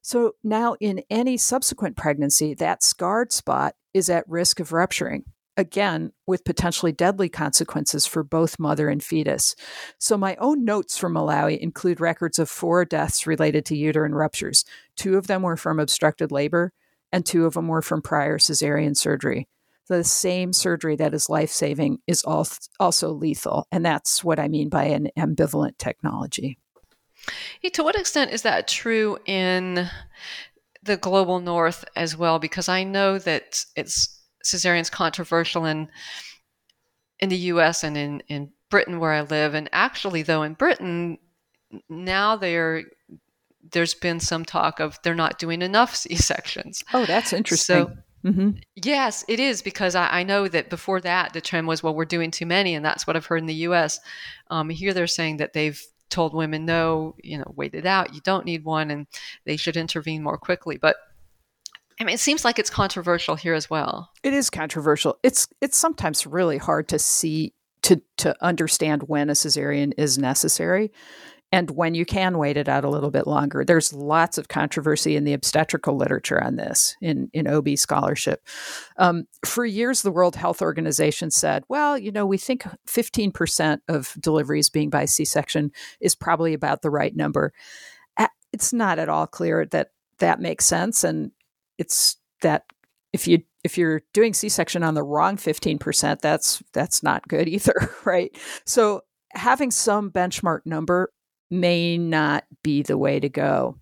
So 0.00 0.32
now, 0.42 0.76
in 0.80 1.02
any 1.10 1.36
subsequent 1.36 1.94
pregnancy, 1.94 2.54
that 2.54 2.82
scarred 2.82 3.32
spot 3.32 3.74
is 3.92 4.08
at 4.08 4.26
risk 4.26 4.60
of 4.60 4.72
rupturing 4.72 5.24
again, 5.58 6.12
with 6.26 6.44
potentially 6.44 6.92
deadly 6.92 7.28
consequences 7.28 8.06
for 8.06 8.22
both 8.22 8.58
mother 8.58 8.88
and 8.88 9.02
fetus. 9.02 9.54
So, 9.98 10.16
my 10.16 10.36
own 10.36 10.64
notes 10.64 10.96
from 10.96 11.14
Malawi 11.14 11.58
include 11.58 12.00
records 12.00 12.38
of 12.38 12.48
four 12.48 12.86
deaths 12.86 13.26
related 13.26 13.66
to 13.66 13.76
uterine 13.76 14.14
ruptures. 14.14 14.64
Two 14.96 15.18
of 15.18 15.26
them 15.26 15.42
were 15.42 15.56
from 15.56 15.80
obstructed 15.80 16.32
labor, 16.32 16.72
and 17.12 17.26
two 17.26 17.44
of 17.44 17.54
them 17.54 17.68
were 17.68 17.82
from 17.82 18.00
prior 18.00 18.38
cesarean 18.38 18.96
surgery. 18.96 19.48
The 19.88 20.04
same 20.04 20.52
surgery 20.52 20.96
that 20.96 21.14
is 21.14 21.28
life 21.28 21.50
saving 21.50 21.98
is 22.06 22.24
also 22.24 23.10
lethal. 23.10 23.66
And 23.70 23.84
that's 23.84 24.24
what 24.24 24.38
I 24.38 24.48
mean 24.48 24.68
by 24.68 24.84
an 24.84 25.08
ambivalent 25.16 25.78
technology. 25.78 26.58
Hey, 27.60 27.70
to 27.70 27.82
what 27.82 27.96
extent 27.96 28.32
is 28.32 28.42
that 28.42 28.68
true 28.68 29.18
in 29.26 29.88
the 30.82 30.96
global 30.96 31.40
north 31.40 31.84
as 31.94 32.16
well? 32.16 32.38
Because 32.38 32.68
I 32.68 32.84
know 32.84 33.18
that 33.18 33.64
it's 33.76 34.20
cesarean's 34.44 34.90
controversial 34.90 35.64
in 35.64 35.88
in 37.18 37.28
the 37.30 37.36
U.S. 37.36 37.82
and 37.82 37.96
in 37.96 38.22
in 38.28 38.50
Britain 38.70 39.00
where 39.00 39.12
I 39.12 39.22
live. 39.22 39.54
And 39.54 39.68
actually, 39.72 40.22
though, 40.22 40.42
in 40.42 40.54
Britain 40.54 41.18
now 41.88 42.36
they're 42.36 42.84
there's 43.72 43.94
been 43.94 44.20
some 44.20 44.44
talk 44.44 44.78
of 44.80 44.98
they're 45.02 45.14
not 45.14 45.38
doing 45.38 45.62
enough 45.62 45.96
C 45.96 46.14
sections. 46.16 46.84
Oh, 46.92 47.04
that's 47.04 47.32
interesting. 47.32 47.86
So, 47.86 47.92
mm-hmm. 48.26 48.50
Yes, 48.74 49.24
it 49.28 49.40
is 49.40 49.62
because 49.62 49.94
I, 49.94 50.08
I, 50.08 50.22
know 50.22 50.48
that 50.48 50.70
before 50.70 51.00
that 51.00 51.32
the 51.32 51.40
trend 51.40 51.66
was 51.66 51.82
well 51.82 51.94
we're 51.94 52.04
doing 52.04 52.30
too 52.30 52.46
many, 52.46 52.74
and 52.74 52.84
that's 52.84 53.06
what 53.06 53.16
I've 53.16 53.26
heard 53.26 53.38
in 53.38 53.46
the 53.46 53.54
U.S. 53.54 54.00
Um, 54.50 54.68
here 54.68 54.92
they're 54.92 55.06
saying 55.06 55.38
that 55.38 55.52
they've 55.52 55.80
told 56.08 56.34
women 56.34 56.64
no, 56.64 57.14
you 57.22 57.38
know, 57.38 57.52
wait 57.56 57.74
it 57.74 57.86
out, 57.86 58.14
you 58.14 58.20
don't 58.20 58.44
need 58.44 58.64
one, 58.64 58.90
and 58.90 59.06
they 59.44 59.56
should 59.56 59.76
intervene 59.76 60.22
more 60.22 60.38
quickly. 60.38 60.76
But 60.76 60.96
I 62.00 62.04
mean, 62.04 62.14
it 62.14 62.20
seems 62.20 62.44
like 62.44 62.58
it's 62.58 62.70
controversial 62.70 63.36
here 63.36 63.54
as 63.54 63.70
well. 63.70 64.10
It 64.22 64.34
is 64.34 64.50
controversial. 64.50 65.18
It's 65.22 65.48
it's 65.60 65.76
sometimes 65.76 66.26
really 66.26 66.58
hard 66.58 66.88
to 66.88 66.98
see 66.98 67.54
to 67.82 68.02
to 68.18 68.36
understand 68.44 69.04
when 69.04 69.30
a 69.30 69.34
cesarean 69.34 69.92
is 69.96 70.18
necessary 70.18 70.92
and 71.56 71.70
when 71.70 71.94
you 71.94 72.04
can 72.04 72.36
wait 72.36 72.58
it 72.58 72.68
out 72.68 72.84
a 72.84 72.90
little 72.90 73.10
bit 73.10 73.26
longer. 73.26 73.64
There's 73.64 73.90
lots 73.94 74.36
of 74.36 74.48
controversy 74.48 75.16
in 75.16 75.24
the 75.24 75.32
obstetrical 75.32 75.96
literature 75.96 76.42
on 76.42 76.56
this 76.56 76.94
in 77.00 77.30
in 77.32 77.48
OB 77.48 77.78
scholarship. 77.78 78.46
Um, 78.98 79.24
for 79.42 79.64
years, 79.64 80.02
the 80.02 80.10
World 80.10 80.36
Health 80.36 80.60
Organization 80.60 81.30
said, 81.30 81.64
"Well, 81.70 81.96
you 81.96 82.12
know, 82.12 82.26
we 82.26 82.36
think 82.36 82.64
15% 82.86 83.80
of 83.88 84.14
deliveries 84.20 84.68
being 84.68 84.90
by 84.90 85.06
C-section 85.06 85.72
is 85.98 86.14
probably 86.14 86.52
about 86.52 86.82
the 86.82 86.90
right 86.90 87.16
number." 87.16 87.54
It's 88.52 88.72
not 88.72 88.98
at 88.98 89.08
all 89.08 89.26
clear 89.26 89.66
that 89.66 89.92
that 90.18 90.40
makes 90.40 90.64
sense, 90.66 91.04
and 91.04 91.30
it's 91.78 92.16
that 92.42 92.64
if 93.14 93.26
you 93.26 93.42
if 93.64 93.78
you're 93.78 94.02
doing 94.12 94.32
c-section 94.34 94.82
on 94.82 94.94
the 94.94 95.02
wrong 95.02 95.36
15% 95.36 96.20
that's 96.20 96.62
that's 96.72 97.02
not 97.02 97.26
good 97.26 97.48
either 97.48 97.74
right 98.04 98.30
so 98.64 99.02
having 99.30 99.70
some 99.70 100.10
benchmark 100.10 100.60
number 100.64 101.10
may 101.50 101.96
not 101.98 102.44
be 102.62 102.82
the 102.82 102.98
way 102.98 103.20
to 103.20 103.28
go 103.28 103.78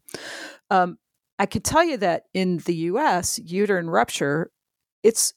um, 0.71 0.99
i 1.39 1.47
could 1.47 1.65
tell 1.65 1.85
you 1.85 1.97
that 1.97 2.25
in 2.35 2.59
the 2.59 2.75
us 2.75 3.39
uterine 3.39 3.89
rupture 3.89 4.51
it's 5.03 5.35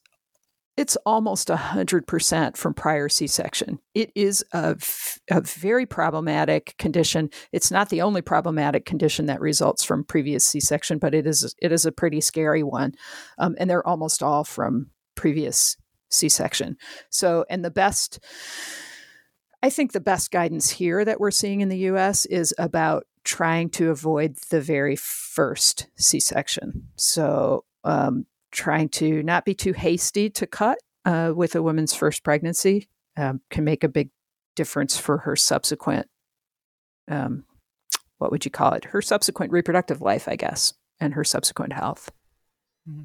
it's 0.78 0.96
almost 1.04 1.48
100% 1.48 2.56
from 2.56 2.72
prior 2.72 3.08
C 3.08 3.26
section. 3.26 3.80
It 3.94 4.12
is 4.14 4.44
a, 4.52 4.76
a 5.28 5.40
very 5.40 5.86
problematic 5.86 6.76
condition. 6.78 7.30
It's 7.50 7.72
not 7.72 7.88
the 7.88 8.00
only 8.00 8.22
problematic 8.22 8.84
condition 8.84 9.26
that 9.26 9.40
results 9.40 9.82
from 9.82 10.04
previous 10.04 10.46
C 10.46 10.60
section, 10.60 10.98
but 10.98 11.14
it 11.14 11.26
is, 11.26 11.52
it 11.60 11.72
is 11.72 11.84
a 11.84 11.90
pretty 11.90 12.20
scary 12.20 12.62
one. 12.62 12.92
Um, 13.38 13.56
and 13.58 13.68
they're 13.68 13.86
almost 13.86 14.22
all 14.22 14.44
from 14.44 14.90
previous 15.16 15.76
C 16.10 16.28
section. 16.28 16.76
So, 17.10 17.44
and 17.50 17.64
the 17.64 17.72
best, 17.72 18.20
I 19.62 19.70
think 19.70 19.92
the 19.92 20.00
best 20.00 20.30
guidance 20.30 20.70
here 20.70 21.04
that 21.04 21.20
we're 21.20 21.30
seeing 21.30 21.60
in 21.60 21.68
the 21.68 21.78
US 21.90 22.26
is 22.26 22.54
about 22.58 23.06
trying 23.24 23.70
to 23.70 23.90
avoid 23.90 24.36
the 24.50 24.60
very 24.60 24.96
first 24.96 25.88
C 25.96 26.20
section. 26.20 26.88
So, 26.96 27.64
um, 27.84 28.26
trying 28.50 28.88
to 28.88 29.22
not 29.22 29.44
be 29.44 29.54
too 29.54 29.72
hasty 29.72 30.30
to 30.30 30.46
cut 30.46 30.78
uh, 31.04 31.32
with 31.34 31.54
a 31.54 31.62
woman's 31.62 31.94
first 31.94 32.24
pregnancy 32.24 32.88
um, 33.16 33.40
can 33.50 33.64
make 33.64 33.84
a 33.84 33.88
big 33.88 34.10
difference 34.56 34.98
for 34.98 35.18
her 35.18 35.36
subsequent, 35.36 36.08
um, 37.08 37.44
what 38.18 38.30
would 38.30 38.44
you 38.44 38.50
call 38.50 38.72
it? 38.72 38.86
Her 38.86 39.02
subsequent 39.02 39.52
reproductive 39.52 40.00
life, 40.00 40.28
I 40.28 40.36
guess, 40.36 40.72
and 40.98 41.14
her 41.14 41.24
subsequent 41.24 41.72
health. 41.72 42.10
Mm-hmm. 42.88 43.02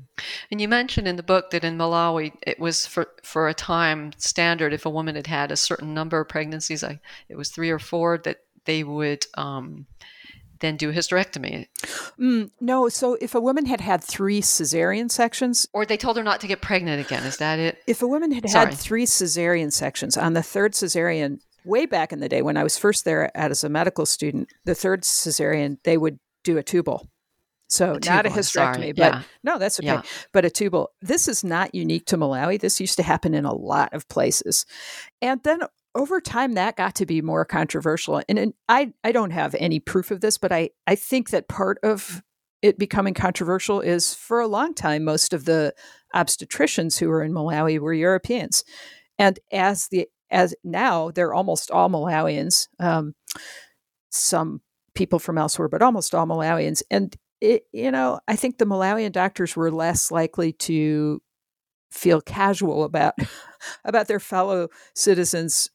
And 0.51 0.61
you 0.61 0.67
mentioned 0.67 1.07
in 1.07 1.15
the 1.15 1.23
book 1.23 1.51
that 1.51 1.63
in 1.63 1.77
Malawi, 1.77 2.33
it 2.45 2.59
was 2.59 2.85
for, 2.85 3.07
for 3.23 3.49
a 3.49 3.53
time 3.53 4.11
standard 4.17 4.73
if 4.73 4.85
a 4.85 4.89
woman 4.89 5.15
had 5.15 5.27
had 5.27 5.51
a 5.51 5.57
certain 5.57 5.93
number 5.93 6.19
of 6.19 6.29
pregnancies, 6.29 6.83
I, 6.83 6.99
it 7.29 7.35
was 7.35 7.49
three 7.49 7.69
or 7.69 7.79
four, 7.79 8.17
that 8.19 8.37
they 8.65 8.83
would 8.83 9.25
um, 9.35 9.85
then 10.59 10.77
do 10.77 10.89
a 10.89 10.93
hysterectomy. 10.93 11.67
Mm, 12.19 12.51
no, 12.61 12.87
so 12.89 13.17
if 13.19 13.35
a 13.35 13.41
woman 13.41 13.65
had 13.65 13.81
had 13.81 14.03
three 14.03 14.41
cesarean 14.41 15.11
sections, 15.11 15.67
or 15.73 15.85
they 15.85 15.97
told 15.97 16.17
her 16.17 16.23
not 16.23 16.39
to 16.41 16.47
get 16.47 16.61
pregnant 16.61 17.05
again, 17.05 17.23
is 17.23 17.37
that 17.37 17.59
it? 17.59 17.79
If 17.85 18.01
a 18.01 18.07
woman 18.07 18.31
had 18.31 18.49
Sorry. 18.49 18.67
had 18.67 18.75
three 18.75 19.05
cesarean 19.05 19.71
sections 19.71 20.17
on 20.17 20.33
the 20.33 20.43
third 20.43 20.73
cesarean, 20.73 21.39
way 21.65 21.85
back 21.85 22.11
in 22.11 22.19
the 22.19 22.29
day 22.29 22.41
when 22.41 22.57
I 22.57 22.63
was 22.63 22.77
first 22.77 23.05
there 23.05 23.35
as 23.35 23.63
a 23.63 23.69
medical 23.69 24.05
student, 24.05 24.49
the 24.65 24.75
third 24.75 25.03
cesarean 25.03 25.77
they 25.83 25.97
would 25.97 26.19
do 26.43 26.57
a 26.57 26.63
tubal. 26.63 27.09
So 27.73 27.95
a 27.95 27.99
not 28.05 28.25
a 28.25 28.29
hysterectomy, 28.29 28.75
sorry. 28.75 28.91
but 28.93 29.13
yeah. 29.13 29.21
no, 29.43 29.57
that's 29.57 29.79
okay. 29.79 29.87
Yeah. 29.87 30.01
But 30.31 30.45
a 30.45 30.49
tubal. 30.49 30.91
This 31.01 31.27
is 31.27 31.43
not 31.43 31.73
unique 31.73 32.05
to 32.07 32.17
Malawi. 32.17 32.59
This 32.59 32.79
used 32.79 32.97
to 32.97 33.03
happen 33.03 33.33
in 33.33 33.45
a 33.45 33.53
lot 33.53 33.93
of 33.93 34.07
places. 34.09 34.65
And 35.21 35.41
then 35.43 35.61
over 35.95 36.21
time 36.21 36.53
that 36.53 36.75
got 36.75 36.95
to 36.95 37.05
be 37.05 37.21
more 37.21 37.45
controversial 37.45 38.21
and, 38.27 38.39
and, 38.39 38.53
I, 38.67 38.93
I 39.03 39.11
don't 39.11 39.29
have 39.29 39.55
any 39.59 39.79
proof 39.79 40.09
of 40.09 40.21
this 40.21 40.39
but 40.39 40.51
I, 40.51 40.71
I 40.87 40.95
think 40.95 41.29
that 41.29 41.47
part 41.47 41.77
of 41.83 42.23
it 42.63 42.79
becoming 42.79 43.13
controversial 43.13 43.79
is 43.79 44.11
for 44.11 44.39
a 44.39 44.47
long 44.47 44.73
time 44.73 45.03
most 45.03 45.33
of 45.33 45.45
the 45.45 45.71
obstetricians 46.15 46.99
who 46.99 47.09
were 47.09 47.21
in 47.21 47.31
malawi 47.31 47.77
were 47.77 47.93
europeans 47.93 48.63
and 49.19 49.39
as 49.51 49.87
the 49.89 50.07
as 50.31 50.55
now 50.63 51.11
they're 51.11 51.35
almost 51.35 51.69
all 51.69 51.91
malawians 51.91 52.67
um, 52.79 53.13
some 54.09 54.61
people 54.95 55.19
from 55.19 55.37
elsewhere, 55.37 55.67
but 55.67 55.81
almost 55.81 56.13
all 56.13 56.25
Malawians. 56.25 56.83
And 56.89 57.15
it, 57.43 57.65
you 57.73 57.91
know, 57.91 58.21
I 58.25 58.37
think 58.37 58.57
the 58.57 58.65
Malawian 58.65 59.11
doctors 59.11 59.53
were 59.53 59.69
less 59.69 60.11
likely 60.11 60.53
to 60.53 61.21
feel 61.91 62.21
casual 62.21 62.85
about 62.85 63.15
about 63.83 64.07
their 64.07 64.21
fellow 64.21 64.69
citizens' 64.95 65.69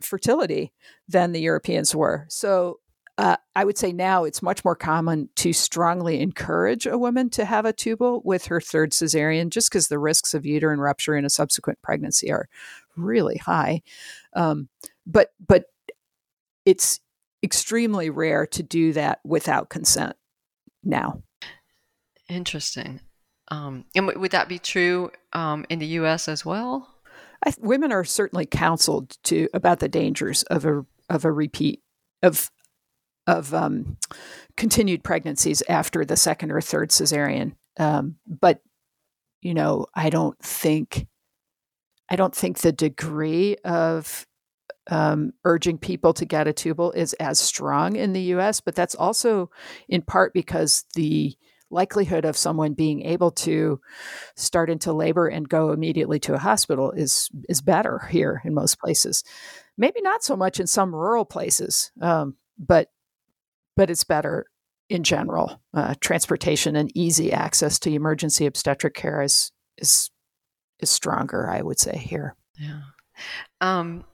fertility 0.00 0.72
than 1.08 1.32
the 1.32 1.40
Europeans 1.40 1.96
were. 1.96 2.26
So 2.28 2.78
uh, 3.18 3.36
I 3.56 3.64
would 3.64 3.76
say 3.76 3.92
now 3.92 4.22
it's 4.22 4.40
much 4.40 4.64
more 4.64 4.76
common 4.76 5.28
to 5.34 5.52
strongly 5.52 6.20
encourage 6.20 6.86
a 6.86 6.96
woman 6.96 7.28
to 7.30 7.44
have 7.44 7.64
a 7.64 7.72
tubal 7.72 8.22
with 8.24 8.46
her 8.46 8.60
third 8.60 8.92
cesarean, 8.92 9.50
just 9.50 9.68
because 9.68 9.88
the 9.88 9.98
risks 9.98 10.32
of 10.32 10.46
uterine 10.46 10.78
rupture 10.78 11.16
in 11.16 11.24
a 11.24 11.30
subsequent 11.30 11.82
pregnancy 11.82 12.30
are 12.30 12.48
really 12.96 13.38
high. 13.38 13.82
Um, 14.36 14.68
but 15.08 15.30
but 15.44 15.64
it's 16.64 17.00
extremely 17.42 18.10
rare 18.10 18.46
to 18.46 18.62
do 18.62 18.92
that 18.92 19.18
without 19.24 19.70
consent 19.70 20.14
now. 20.82 21.22
Interesting. 22.28 23.00
Um, 23.48 23.84
and 23.94 24.06
w- 24.06 24.20
would 24.20 24.30
that 24.30 24.48
be 24.48 24.58
true 24.58 25.10
um, 25.32 25.66
in 25.68 25.78
the 25.78 25.86
U.S. 25.86 26.28
as 26.28 26.44
well? 26.44 26.88
I, 27.44 27.52
women 27.58 27.92
are 27.92 28.04
certainly 28.04 28.46
counseled 28.46 29.16
to 29.24 29.48
about 29.52 29.80
the 29.80 29.88
dangers 29.88 30.42
of 30.44 30.64
a 30.64 30.84
of 31.08 31.24
a 31.24 31.32
repeat 31.32 31.82
of 32.22 32.50
of 33.26 33.52
um, 33.54 33.96
continued 34.56 35.02
pregnancies 35.02 35.62
after 35.68 36.04
the 36.04 36.16
second 36.16 36.52
or 36.52 36.60
third 36.60 36.90
cesarean. 36.90 37.54
Um, 37.78 38.16
but 38.26 38.60
you 39.42 39.54
know, 39.54 39.86
I 39.94 40.10
don't 40.10 40.38
think 40.38 41.06
I 42.08 42.16
don't 42.16 42.34
think 42.34 42.58
the 42.58 42.72
degree 42.72 43.56
of 43.64 44.26
um, 44.90 45.32
urging 45.44 45.78
people 45.78 46.12
to 46.14 46.24
get 46.24 46.48
a 46.48 46.52
tubal 46.52 46.92
is 46.92 47.14
as 47.14 47.38
strong 47.38 47.96
in 47.96 48.12
the 48.12 48.22
U.S. 48.22 48.60
But 48.60 48.74
that's 48.74 48.94
also 48.94 49.50
in 49.88 50.02
part 50.02 50.34
because 50.34 50.84
the 50.94 51.36
likelihood 51.70 52.24
of 52.24 52.36
someone 52.36 52.74
being 52.74 53.02
able 53.02 53.30
to 53.30 53.80
start 54.34 54.68
into 54.68 54.92
labor 54.92 55.28
and 55.28 55.48
go 55.48 55.70
immediately 55.70 56.18
to 56.18 56.34
a 56.34 56.38
hospital 56.38 56.90
is 56.90 57.30
is 57.48 57.62
better 57.62 58.06
here 58.10 58.42
in 58.44 58.54
most 58.54 58.78
places. 58.80 59.24
Maybe 59.78 60.00
not 60.02 60.22
so 60.22 60.36
much 60.36 60.60
in 60.60 60.66
some 60.66 60.94
rural 60.94 61.24
places, 61.24 61.92
um, 62.00 62.34
but 62.58 62.90
but 63.76 63.90
it's 63.90 64.04
better 64.04 64.46
in 64.88 65.04
general. 65.04 65.60
Uh, 65.72 65.94
transportation 66.00 66.74
and 66.74 66.94
easy 66.96 67.32
access 67.32 67.78
to 67.78 67.90
emergency 67.90 68.46
obstetric 68.46 68.94
care 68.94 69.22
is 69.22 69.52
is 69.78 70.10
is 70.80 70.90
stronger, 70.90 71.48
I 71.48 71.62
would 71.62 71.78
say 71.78 71.96
here. 71.96 72.34
Yeah. 72.58 72.80
Um, 73.60 74.04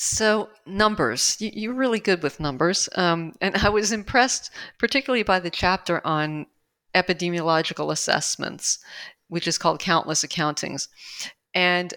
so 0.00 0.48
numbers, 0.64 1.36
you, 1.40 1.50
you're 1.52 1.74
really 1.74 1.98
good 1.98 2.22
with 2.22 2.38
numbers, 2.38 2.88
um, 2.94 3.32
and 3.40 3.56
I 3.56 3.68
was 3.68 3.90
impressed, 3.90 4.50
particularly 4.78 5.24
by 5.24 5.40
the 5.40 5.50
chapter 5.50 6.00
on 6.06 6.46
epidemiological 6.94 7.90
assessments, 7.90 8.78
which 9.26 9.48
is 9.48 9.58
called 9.58 9.80
Countless 9.80 10.22
Accountings. 10.22 10.86
And 11.52 11.92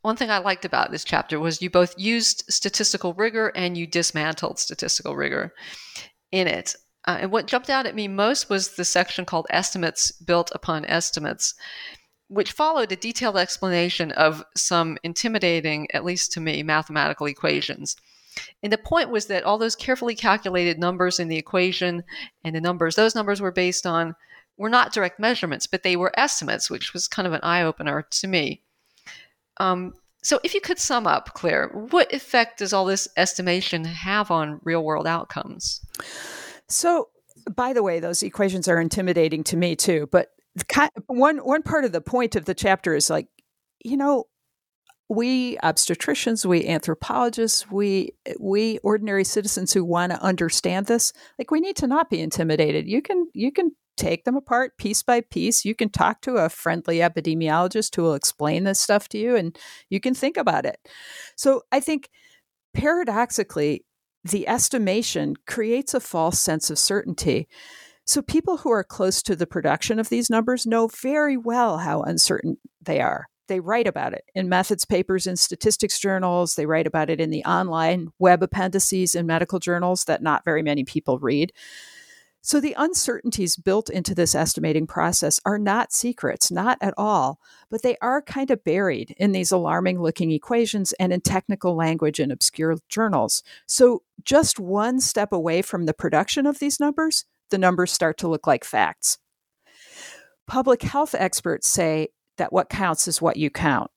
one 0.00 0.16
thing 0.16 0.30
I 0.30 0.38
liked 0.38 0.64
about 0.64 0.90
this 0.90 1.04
chapter 1.04 1.38
was 1.38 1.60
you 1.60 1.68
both 1.68 1.94
used 1.98 2.44
statistical 2.48 3.12
rigor 3.12 3.48
and 3.54 3.76
you 3.76 3.86
dismantled 3.86 4.58
statistical 4.58 5.14
rigor 5.14 5.52
in 6.32 6.46
it. 6.46 6.76
Uh, 7.06 7.18
and 7.20 7.30
what 7.30 7.46
jumped 7.46 7.68
out 7.68 7.84
at 7.84 7.94
me 7.94 8.08
most 8.08 8.48
was 8.48 8.76
the 8.76 8.86
section 8.86 9.26
called 9.26 9.46
Estimates 9.50 10.12
Built 10.12 10.50
Upon 10.54 10.86
Estimates 10.86 11.54
which 12.30 12.52
followed 12.52 12.92
a 12.92 12.96
detailed 12.96 13.36
explanation 13.36 14.12
of 14.12 14.44
some 14.56 14.96
intimidating, 15.02 15.88
at 15.92 16.04
least 16.04 16.30
to 16.32 16.40
me, 16.40 16.62
mathematical 16.62 17.26
equations. 17.26 17.96
And 18.62 18.72
the 18.72 18.78
point 18.78 19.10
was 19.10 19.26
that 19.26 19.42
all 19.42 19.58
those 19.58 19.74
carefully 19.74 20.14
calculated 20.14 20.78
numbers 20.78 21.18
in 21.18 21.26
the 21.26 21.36
equation 21.36 22.04
and 22.44 22.54
the 22.54 22.60
numbers 22.60 22.94
those 22.94 23.16
numbers 23.16 23.40
were 23.40 23.50
based 23.50 23.84
on 23.84 24.14
were 24.56 24.70
not 24.70 24.92
direct 24.92 25.18
measurements, 25.18 25.66
but 25.66 25.82
they 25.82 25.96
were 25.96 26.12
estimates, 26.16 26.70
which 26.70 26.92
was 26.92 27.08
kind 27.08 27.26
of 27.26 27.32
an 27.32 27.40
eye 27.42 27.62
opener 27.62 28.06
to 28.10 28.28
me. 28.28 28.62
Um, 29.56 29.94
so, 30.22 30.38
if 30.44 30.54
you 30.54 30.60
could 30.60 30.78
sum 30.78 31.08
up, 31.08 31.34
Claire, 31.34 31.68
what 31.68 32.12
effect 32.12 32.58
does 32.58 32.72
all 32.72 32.84
this 32.84 33.08
estimation 33.16 33.84
have 33.84 34.30
on 34.30 34.60
real 34.62 34.84
world 34.84 35.06
outcomes? 35.06 35.84
So, 36.68 37.08
by 37.56 37.72
the 37.72 37.82
way, 37.82 37.98
those 37.98 38.22
equations 38.22 38.68
are 38.68 38.80
intimidating 38.80 39.42
to 39.44 39.56
me 39.56 39.74
too, 39.74 40.08
but 40.12 40.28
one 41.06 41.38
one 41.38 41.62
part 41.62 41.84
of 41.84 41.92
the 41.92 42.00
point 42.00 42.36
of 42.36 42.44
the 42.44 42.54
chapter 42.54 42.94
is 42.94 43.10
like, 43.10 43.28
you 43.84 43.96
know, 43.96 44.24
we 45.08 45.56
obstetricians, 45.58 46.46
we 46.46 46.66
anthropologists, 46.66 47.70
we 47.70 48.12
we 48.38 48.78
ordinary 48.78 49.24
citizens 49.24 49.72
who 49.72 49.84
want 49.84 50.12
to 50.12 50.22
understand 50.22 50.86
this, 50.86 51.12
like 51.38 51.50
we 51.50 51.60
need 51.60 51.76
to 51.76 51.86
not 51.86 52.10
be 52.10 52.20
intimidated. 52.20 52.88
You 52.88 53.02
can 53.02 53.26
you 53.34 53.52
can 53.52 53.72
take 53.96 54.24
them 54.24 54.36
apart 54.36 54.78
piece 54.78 55.02
by 55.02 55.20
piece. 55.20 55.64
You 55.64 55.74
can 55.74 55.90
talk 55.90 56.22
to 56.22 56.36
a 56.36 56.48
friendly 56.48 56.98
epidemiologist 56.98 57.94
who 57.94 58.02
will 58.02 58.14
explain 58.14 58.64
this 58.64 58.80
stuff 58.80 59.08
to 59.10 59.18
you 59.18 59.36
and 59.36 59.56
you 59.90 60.00
can 60.00 60.14
think 60.14 60.36
about 60.36 60.64
it. 60.64 60.78
So 61.36 61.62
I 61.70 61.80
think 61.80 62.08
paradoxically, 62.72 63.84
the 64.24 64.48
estimation 64.48 65.34
creates 65.46 65.92
a 65.92 66.00
false 66.00 66.38
sense 66.38 66.70
of 66.70 66.78
certainty 66.78 67.48
so 68.10 68.20
people 68.22 68.56
who 68.56 68.72
are 68.72 68.82
close 68.82 69.22
to 69.22 69.36
the 69.36 69.46
production 69.46 70.00
of 70.00 70.08
these 70.08 70.28
numbers 70.28 70.66
know 70.66 70.88
very 70.88 71.36
well 71.36 71.78
how 71.78 72.02
uncertain 72.02 72.58
they 72.82 73.00
are. 73.00 73.28
They 73.46 73.60
write 73.60 73.86
about 73.86 74.14
it 74.14 74.24
in 74.34 74.48
methods 74.48 74.84
papers 74.84 75.28
in 75.28 75.36
statistics 75.36 75.96
journals. 75.96 76.56
They 76.56 76.66
write 76.66 76.88
about 76.88 77.08
it 77.08 77.20
in 77.20 77.30
the 77.30 77.44
online 77.44 78.08
web 78.18 78.42
appendices 78.42 79.14
in 79.14 79.26
medical 79.26 79.60
journals 79.60 80.06
that 80.06 80.24
not 80.24 80.44
very 80.44 80.60
many 80.60 80.82
people 80.82 81.20
read. 81.20 81.52
So 82.42 82.58
the 82.58 82.74
uncertainties 82.76 83.56
built 83.56 83.88
into 83.88 84.12
this 84.12 84.34
estimating 84.34 84.88
process 84.88 85.38
are 85.44 85.58
not 85.58 85.92
secrets, 85.92 86.50
not 86.50 86.78
at 86.80 86.94
all, 86.96 87.38
but 87.70 87.82
they 87.82 87.96
are 88.02 88.22
kind 88.22 88.50
of 88.50 88.64
buried 88.64 89.14
in 89.18 89.30
these 89.30 89.52
alarming 89.52 90.02
looking 90.02 90.32
equations 90.32 90.92
and 90.94 91.12
in 91.12 91.20
technical 91.20 91.76
language 91.76 92.18
in 92.18 92.32
obscure 92.32 92.76
journals. 92.88 93.44
So 93.66 94.02
just 94.24 94.58
one 94.58 94.98
step 94.98 95.32
away 95.32 95.62
from 95.62 95.86
the 95.86 95.94
production 95.94 96.44
of 96.44 96.58
these 96.58 96.80
numbers 96.80 97.24
the 97.50 97.58
numbers 97.58 97.92
start 97.92 98.18
to 98.18 98.28
look 98.28 98.46
like 98.46 98.64
facts. 98.64 99.18
Public 100.46 100.82
health 100.82 101.14
experts 101.14 101.68
say 101.68 102.08
that 102.38 102.52
what 102.52 102.68
counts 102.68 103.06
is 103.06 103.22
what 103.22 103.36
you 103.36 103.50
count. 103.50 103.90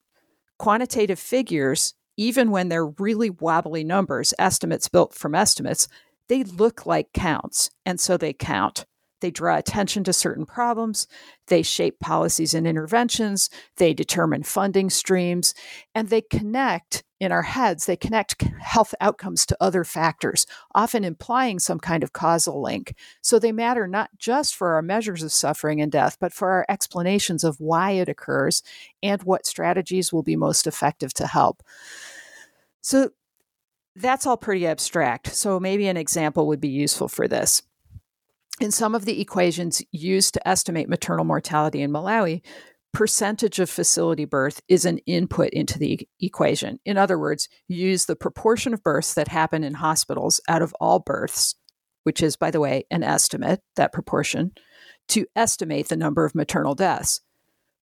Quantitative 0.59 1.19
figures, 1.19 1.93
even 2.17 2.51
when 2.51 2.69
they're 2.69 2.85
really 2.85 3.29
wobbly 3.29 3.83
numbers, 3.83 4.33
estimates 4.37 4.87
built 4.87 5.13
from 5.13 5.33
estimates, 5.33 5.87
they 6.29 6.43
look 6.43 6.85
like 6.85 7.11
counts, 7.13 7.71
and 7.85 7.99
so 7.99 8.17
they 8.17 8.33
count. 8.33 8.85
They 9.23 9.31
draw 9.31 9.57
attention 9.57 10.03
to 10.03 10.11
certain 10.11 10.45
problems. 10.45 11.07
They 11.47 11.61
shape 11.61 12.01
policies 12.01 12.53
and 12.53 12.67
interventions. 12.67 13.49
They 13.77 13.93
determine 13.93 14.43
funding 14.43 14.89
streams. 14.89 15.53
And 15.95 16.09
they 16.09 16.19
connect 16.19 17.05
in 17.21 17.31
our 17.31 17.43
heads, 17.43 17.85
they 17.85 17.95
connect 17.95 18.41
health 18.41 18.93
outcomes 18.99 19.45
to 19.45 19.55
other 19.61 19.85
factors, 19.85 20.45
often 20.75 21.05
implying 21.05 21.57
some 21.57 21.79
kind 21.79 22.03
of 22.03 22.11
causal 22.11 22.61
link. 22.61 22.95
So 23.21 23.39
they 23.39 23.53
matter 23.53 23.87
not 23.87 24.09
just 24.17 24.55
for 24.55 24.73
our 24.73 24.81
measures 24.81 25.23
of 25.23 25.31
suffering 25.31 25.79
and 25.79 25.89
death, 25.89 26.17
but 26.19 26.33
for 26.33 26.49
our 26.49 26.65
explanations 26.67 27.45
of 27.45 27.61
why 27.61 27.91
it 27.91 28.09
occurs 28.09 28.61
and 29.01 29.23
what 29.23 29.45
strategies 29.45 30.11
will 30.11 30.23
be 30.23 30.35
most 30.35 30.67
effective 30.67 31.13
to 31.13 31.25
help. 31.25 31.63
So 32.81 33.11
that's 33.95 34.27
all 34.27 34.35
pretty 34.35 34.67
abstract. 34.67 35.33
So 35.33 35.61
maybe 35.61 35.87
an 35.87 35.95
example 35.95 36.47
would 36.47 36.59
be 36.59 36.67
useful 36.67 37.07
for 37.07 37.29
this 37.29 37.61
in 38.59 38.71
some 38.71 38.95
of 38.95 39.05
the 39.05 39.19
equations 39.19 39.81
used 39.91 40.33
to 40.35 40.47
estimate 40.47 40.89
maternal 40.89 41.25
mortality 41.25 41.81
in 41.81 41.91
Malawi, 41.91 42.41
percentage 42.93 43.59
of 43.59 43.69
facility 43.69 44.25
birth 44.25 44.61
is 44.67 44.85
an 44.85 44.99
input 44.99 45.49
into 45.49 45.79
the 45.79 46.07
equation. 46.19 46.79
In 46.85 46.97
other 46.97 47.17
words, 47.17 47.49
use 47.67 48.05
the 48.05 48.15
proportion 48.15 48.73
of 48.73 48.83
births 48.83 49.15
that 49.15 49.27
happen 49.27 49.63
in 49.63 49.73
hospitals 49.73 50.39
out 50.47 50.61
of 50.61 50.75
all 50.79 50.99
births, 50.99 51.55
which 52.03 52.21
is, 52.21 52.35
by 52.35 52.51
the 52.51 52.59
way, 52.59 52.85
an 52.91 53.03
estimate, 53.03 53.61
that 53.75 53.91
proportion, 53.91 54.51
to 55.09 55.25
estimate 55.35 55.89
the 55.89 55.97
number 55.97 56.23
of 56.23 56.35
maternal 56.35 56.75
deaths. 56.75 57.21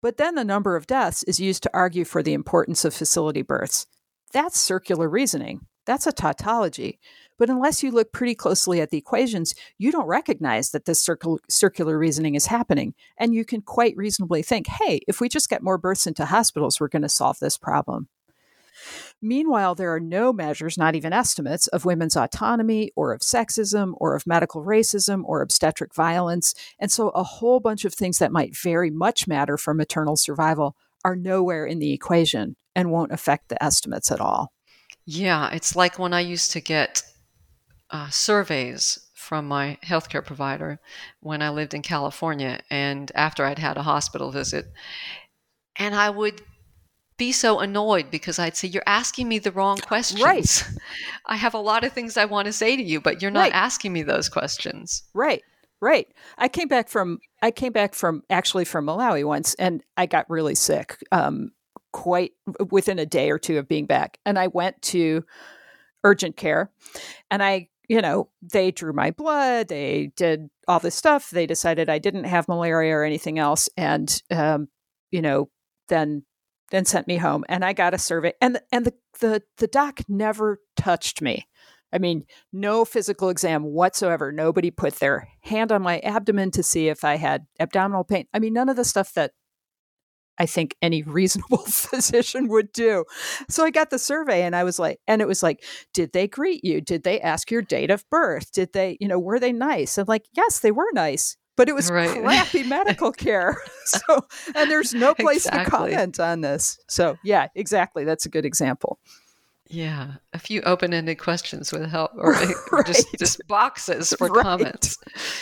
But 0.03 0.19
then 0.19 0.35
the 0.35 0.45
number 0.45 0.77
of 0.77 0.87
deaths 0.87 1.23
is 1.25 1.41
used 1.41 1.63
to 1.65 1.71
argue 1.73 2.05
for 2.05 2.23
the 2.23 2.35
importance 2.35 2.85
of 2.85 2.95
facility 2.95 3.43
births. 3.43 3.87
That's 4.33 4.61
circular 4.61 5.09
reasoning. 5.09 5.63
That's 5.87 6.07
a 6.07 6.13
tautology. 6.13 7.01
But 7.39 7.51
unless 7.51 7.83
you 7.83 7.91
look 7.91 8.13
pretty 8.13 8.35
closely 8.35 8.81
at 8.81 8.91
the 8.91 8.99
equations, 8.99 9.55
you 9.79 9.93
don't 9.93 10.07
recognize 10.07 10.71
that 10.73 10.85
this 10.85 11.01
circle, 11.01 11.39
circular 11.49 11.97
reasoning 11.97 12.35
is 12.35 12.47
happening. 12.47 12.95
And 13.17 13.35
you 13.35 13.45
can 13.45 13.63
quite 13.63 13.97
reasonably 13.97 14.43
think, 14.43 14.67
hey, 14.67 15.01
if 15.09 15.21
we 15.21 15.29
just 15.29 15.49
get 15.49 15.63
more 15.63 15.79
births 15.79 16.07
into 16.07 16.25
hospitals, 16.25 16.81
we're 16.81 16.89
going 16.89 17.03
to 17.03 17.09
solve 17.09 17.39
this 17.39 17.57
problem. 17.57 18.09
Meanwhile, 19.21 19.75
there 19.75 19.93
are 19.93 20.01
no 20.01 20.33
measures, 20.33 20.79
not 20.79 20.95
even 20.95 21.13
estimates, 21.13 21.67
of 21.69 21.85
women's 21.85 22.17
autonomy 22.17 22.93
or 22.95 23.13
of 23.13 23.21
sexism 23.21 23.95
or 23.97 24.15
of 24.15 24.27
medical 24.27 24.65
racism 24.65 25.23
or 25.25 25.43
obstetric 25.43 25.95
violence. 25.95 26.55
And 26.79 26.91
so 26.91 27.09
a 27.11 27.25
whole 27.25 27.61
bunch 27.61 27.85
of 27.85 27.95
things 27.95 28.19
that 28.19 28.33
might 28.33 28.57
very 28.57 28.91
much 28.91 29.27
matter 29.27 29.57
for 29.57 29.75
maternal 29.75 30.17
survival 30.17 30.77
are 31.05 31.17
nowhere 31.17 31.67
in 31.67 31.79
the 31.79 31.93
equation 31.93 32.57
and 32.77 32.91
won't 32.91 33.13
affect 33.13 33.49
the 33.49 33.63
estimates 33.63 34.13
at 34.13 34.21
all. 34.21 34.53
Yeah, 35.05 35.51
it's 35.53 35.75
like 35.75 35.99
when 35.99 36.13
I 36.13 36.21
used 36.21 36.53
to 36.53 36.61
get 36.61 37.03
uh, 37.91 38.09
surveys 38.11 38.99
from 39.15 39.47
my 39.47 39.79
healthcare 39.85 40.25
provider 40.25 40.81
when 41.21 41.43
I 41.43 41.51
lived 41.51 41.75
in 41.75 41.83
California 41.83 42.61
and 42.71 43.11
after 43.15 43.45
I'd 43.45 43.59
had 43.59 43.77
a 43.77 43.83
hospital 43.83 44.31
visit. 44.31 44.67
And 45.77 45.95
I 45.95 46.11
would 46.11 46.43
be 47.17 47.33
so 47.33 47.59
annoyed 47.59 48.11
because 48.11 48.39
I'd 48.39 48.57
say, 48.57 48.69
You're 48.69 48.83
asking 48.87 49.29
me 49.29 49.39
the 49.39 49.53
wrong 49.53 49.79
questions. 49.79 50.23
Right. 50.23 50.65
I 51.27 51.37
have 51.37 51.55
a 51.55 51.59
lot 51.59 51.85
of 51.85 51.93
things 51.93 52.17
I 52.17 52.25
want 52.25 52.47
to 52.47 52.53
say 52.53 52.77
to 52.77 52.83
you, 52.83 53.01
but 53.01 53.21
you're 53.21 53.31
not 53.31 53.41
right. 53.41 53.55
asking 53.55 53.93
me 53.93 54.03
those 54.03 54.29
questions. 54.29 55.03
Right. 55.15 55.43
Right. 55.81 56.09
I 56.39 56.49
came 56.49 56.69
back 56.69 56.89
from 56.89 57.19
I 57.43 57.51
came 57.51 57.73
back 57.73 57.95
from 57.95 58.23
actually 58.31 58.65
from 58.65 58.87
Malawi 58.87 59.25
once 59.25 59.55
and 59.55 59.83
I 59.97 60.07
got 60.07 60.29
really 60.29 60.55
sick. 60.55 60.97
Um, 61.13 61.53
quite 61.93 62.33
within 62.71 62.99
a 62.99 63.07
day 63.07 63.31
or 63.31 63.39
two 63.39 63.59
of 63.59 63.69
being 63.69 63.87
back. 63.87 64.19
And 64.25 64.39
I 64.39 64.49
went 64.49 64.81
to 64.83 65.25
urgent 66.05 66.37
care 66.37 66.71
and 67.31 67.43
I 67.43 67.69
you 67.89 68.03
know, 68.03 68.29
they 68.43 68.71
drew 68.71 68.93
my 68.93 69.11
blood, 69.11 69.69
they 69.69 70.13
did 70.15 70.49
all 70.69 70.79
this 70.79 70.95
stuff. 70.95 71.31
They 71.31 71.47
decided 71.47 71.89
I 71.89 71.99
didn't 71.99 72.25
have 72.25 72.47
malaria 72.47 72.95
or 72.95 73.05
anything 73.05 73.39
else, 73.39 73.69
and 73.77 74.23
um, 74.31 74.69
you 75.11 75.23
know, 75.23 75.49
then 75.89 76.25
then 76.71 76.85
sent 76.85 77.09
me 77.09 77.17
home. 77.17 77.45
And 77.49 77.65
I 77.65 77.73
got 77.73 77.95
a 77.95 77.99
survey, 77.99 78.35
and 78.41 78.61
and 78.71 78.85
the 78.85 78.95
the 79.21 79.43
the 79.57 79.67
doc 79.67 80.01
never 80.09 80.61
touched 80.77 81.23
me. 81.23 81.47
I 81.91 81.99
mean, 81.99 82.25
no 82.53 82.85
physical 82.85 83.31
exam 83.31 83.65
whatsoever. 83.65 84.31
Nobody 84.31 84.71
put 84.71 84.97
their 84.97 85.27
hand 85.41 85.73
on 85.73 85.81
my 85.83 86.01
abdomen 86.01 86.51
to 86.53 86.63
see 86.63 86.89
if 86.89 87.03
I 87.03 87.17
had 87.17 87.47
abdominal 87.59 88.05
pain. 88.05 88.27
I 88.35 88.39
mean, 88.39 88.53
none 88.53 88.69
of 88.69 88.77
the 88.77 88.85
stuff 88.85 89.15
that 89.15 89.33
I 90.39 90.47
think 90.47 90.77
any 90.83 91.03
reasonable 91.07 91.59
physician 91.59 92.49
would 92.49 92.73
do. 92.73 93.05
So 93.49 93.65
I 93.65 93.71
got 93.71 93.91
the 93.91 93.99
survey 93.99 94.43
and 94.43 94.55
I 94.55 94.65
was 94.65 94.79
like, 94.79 95.01
and 95.07 95.21
it 95.21 95.29
was 95.29 95.43
like, 95.43 95.65
did 95.93 96.13
they 96.13 96.29
greet 96.29 96.65
you? 96.65 96.81
Did 96.81 97.03
they 97.03 97.21
ask 97.21 97.51
your 97.51 97.63
date 97.63 97.91
of 97.91 98.09
birth? 98.11 98.53
Did 98.53 98.73
they, 98.73 98.97
you 99.01 99.09
know, 99.09 99.19
were 99.19 99.41
they 99.41 99.53
nice? 99.53 99.99
I'm 99.99 100.07
like, 100.07 100.27
yes, 100.33 100.61
they 100.61 100.73
were 100.73 100.91
nice, 100.93 101.37
but 101.57 101.69
it 101.69 101.75
was 101.75 101.91
right. 101.91 102.23
crappy 102.23 102.63
medical 102.63 103.13
care. 103.27 103.57
so, 103.85 104.27
and 104.55 104.71
there's 104.71 104.95
no 104.95 105.15
place 105.15 105.47
exactly. 105.47 105.65
to 105.65 105.71
comment 105.71 106.21
on 106.21 106.41
this. 106.41 106.79
So, 106.89 107.17
yeah, 107.25 107.49
exactly. 107.55 108.05
That's 108.05 108.27
a 108.27 108.31
good 108.31 108.45
example. 108.45 108.99
Yeah, 109.71 110.13
a 110.33 110.39
few 110.39 110.63
open-ended 110.63 111.19
questions 111.19 111.73
would 111.73 111.85
help, 111.91 112.13
or 112.17 112.33
right. 112.33 112.55
just 112.87 113.07
just 113.19 113.41
boxes 113.49 114.15
for 114.17 114.29
right. 114.29 114.43
comments. 114.43 114.97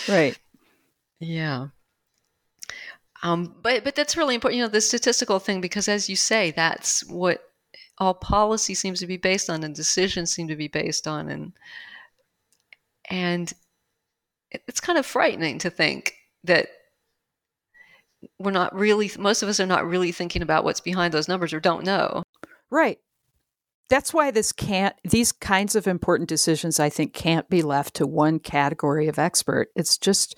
Right. 0.08 0.36
Yeah. 1.20 1.68
Um, 3.22 3.54
but 3.62 3.84
but 3.84 3.94
that's 3.94 4.16
really 4.16 4.34
important, 4.34 4.58
you 4.58 4.64
know, 4.64 4.68
the 4.68 4.80
statistical 4.80 5.38
thing, 5.38 5.60
because 5.60 5.88
as 5.88 6.08
you 6.08 6.16
say, 6.16 6.50
that's 6.50 7.04
what 7.08 7.40
all 7.98 8.14
policy 8.14 8.74
seems 8.74 9.00
to 9.00 9.06
be 9.06 9.16
based 9.16 9.48
on, 9.48 9.64
and 9.64 9.74
decisions 9.74 10.32
seem 10.32 10.48
to 10.48 10.56
be 10.56 10.68
based 10.68 11.08
on, 11.08 11.28
and 11.28 11.52
and 13.08 13.52
it's 14.50 14.80
kind 14.80 14.98
of 14.98 15.06
frightening 15.06 15.58
to 15.58 15.70
think 15.70 16.14
that 16.44 16.68
we're 18.38 18.50
not 18.50 18.74
really 18.74 19.10
most 19.18 19.42
of 19.42 19.48
us 19.48 19.60
are 19.60 19.66
not 19.66 19.86
really 19.86 20.12
thinking 20.12 20.42
about 20.42 20.64
what's 20.64 20.80
behind 20.80 21.12
those 21.12 21.28
numbers 21.28 21.52
or 21.52 21.60
don't 21.60 21.84
know. 21.84 22.22
Right. 22.70 22.98
That's 23.88 24.12
why 24.12 24.30
this 24.30 24.52
can't 24.52 24.94
these 25.04 25.30
kinds 25.32 25.76
of 25.76 25.86
important 25.86 26.28
decisions 26.28 26.80
i 26.80 26.88
think 26.88 27.12
can't 27.12 27.48
be 27.48 27.62
left 27.62 27.94
to 27.94 28.06
one 28.06 28.38
category 28.38 29.08
of 29.08 29.18
expert. 29.18 29.68
It's 29.76 29.96
just 29.96 30.36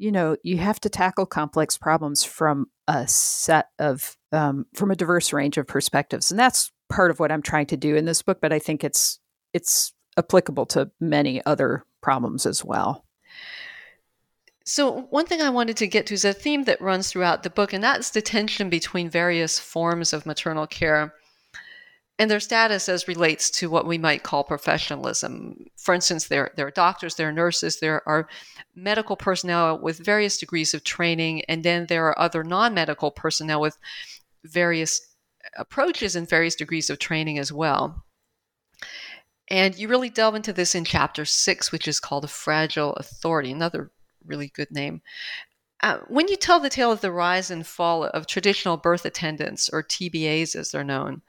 you 0.00 0.10
know, 0.10 0.34
you 0.42 0.56
have 0.56 0.80
to 0.80 0.88
tackle 0.88 1.26
complex 1.26 1.76
problems 1.76 2.24
from 2.24 2.70
a 2.88 3.06
set 3.06 3.68
of, 3.78 4.16
um, 4.32 4.64
from 4.72 4.90
a 4.90 4.96
diverse 4.96 5.30
range 5.30 5.58
of 5.58 5.66
perspectives. 5.66 6.30
And 6.30 6.40
that's 6.40 6.72
part 6.88 7.10
of 7.10 7.20
what 7.20 7.30
I'm 7.30 7.42
trying 7.42 7.66
to 7.66 7.76
do 7.76 7.94
in 7.96 8.06
this 8.06 8.22
book, 8.22 8.38
but 8.40 8.50
I 8.50 8.58
think 8.58 8.82
it's, 8.82 9.20
it's 9.52 9.92
applicable 10.16 10.64
to 10.66 10.90
many 11.00 11.44
other 11.44 11.84
problems 12.00 12.46
as 12.46 12.64
well. 12.64 13.04
So, 14.64 15.02
one 15.10 15.26
thing 15.26 15.42
I 15.42 15.50
wanted 15.50 15.76
to 15.78 15.86
get 15.86 16.06
to 16.06 16.14
is 16.14 16.24
a 16.24 16.32
theme 16.32 16.64
that 16.64 16.80
runs 16.80 17.10
throughout 17.10 17.42
the 17.42 17.50
book, 17.50 17.72
and 17.72 17.82
that's 17.82 18.10
the 18.10 18.22
tension 18.22 18.70
between 18.70 19.10
various 19.10 19.58
forms 19.58 20.12
of 20.12 20.26
maternal 20.26 20.66
care 20.66 21.12
and 22.20 22.30
their 22.30 22.38
status 22.38 22.86
as 22.86 23.08
relates 23.08 23.48
to 23.48 23.70
what 23.70 23.86
we 23.86 23.96
might 23.96 24.22
call 24.22 24.44
professionalism. 24.44 25.64
For 25.78 25.94
instance, 25.94 26.28
there, 26.28 26.50
there 26.54 26.66
are 26.66 26.70
doctors, 26.70 27.14
there 27.14 27.30
are 27.30 27.32
nurses, 27.32 27.80
there 27.80 28.06
are 28.06 28.28
medical 28.74 29.16
personnel 29.16 29.78
with 29.78 30.04
various 30.04 30.36
degrees 30.36 30.74
of 30.74 30.84
training, 30.84 31.46
and 31.48 31.64
then 31.64 31.86
there 31.86 32.06
are 32.08 32.18
other 32.18 32.44
non 32.44 32.74
medical 32.74 33.10
personnel 33.10 33.62
with 33.62 33.78
various 34.44 35.00
approaches 35.56 36.14
and 36.14 36.28
various 36.28 36.54
degrees 36.54 36.90
of 36.90 36.98
training 36.98 37.38
as 37.38 37.50
well. 37.50 38.04
And 39.48 39.74
you 39.78 39.88
really 39.88 40.10
delve 40.10 40.34
into 40.34 40.52
this 40.52 40.74
in 40.74 40.84
chapter 40.84 41.24
six, 41.24 41.72
which 41.72 41.88
is 41.88 42.00
called 42.00 42.24
A 42.24 42.28
Fragile 42.28 42.92
Authority, 42.96 43.50
another 43.50 43.92
really 44.26 44.48
good 44.48 44.70
name. 44.70 45.00
Uh, 45.82 46.00
when 46.08 46.28
you 46.28 46.36
tell 46.36 46.60
the 46.60 46.68
tale 46.68 46.92
of 46.92 47.00
the 47.00 47.10
rise 47.10 47.50
and 47.50 47.66
fall 47.66 48.04
of 48.04 48.26
traditional 48.26 48.76
birth 48.76 49.06
attendants, 49.06 49.70
or 49.70 49.82
TBAs 49.82 50.54
as 50.54 50.70
they're 50.70 50.84
known, 50.84 51.22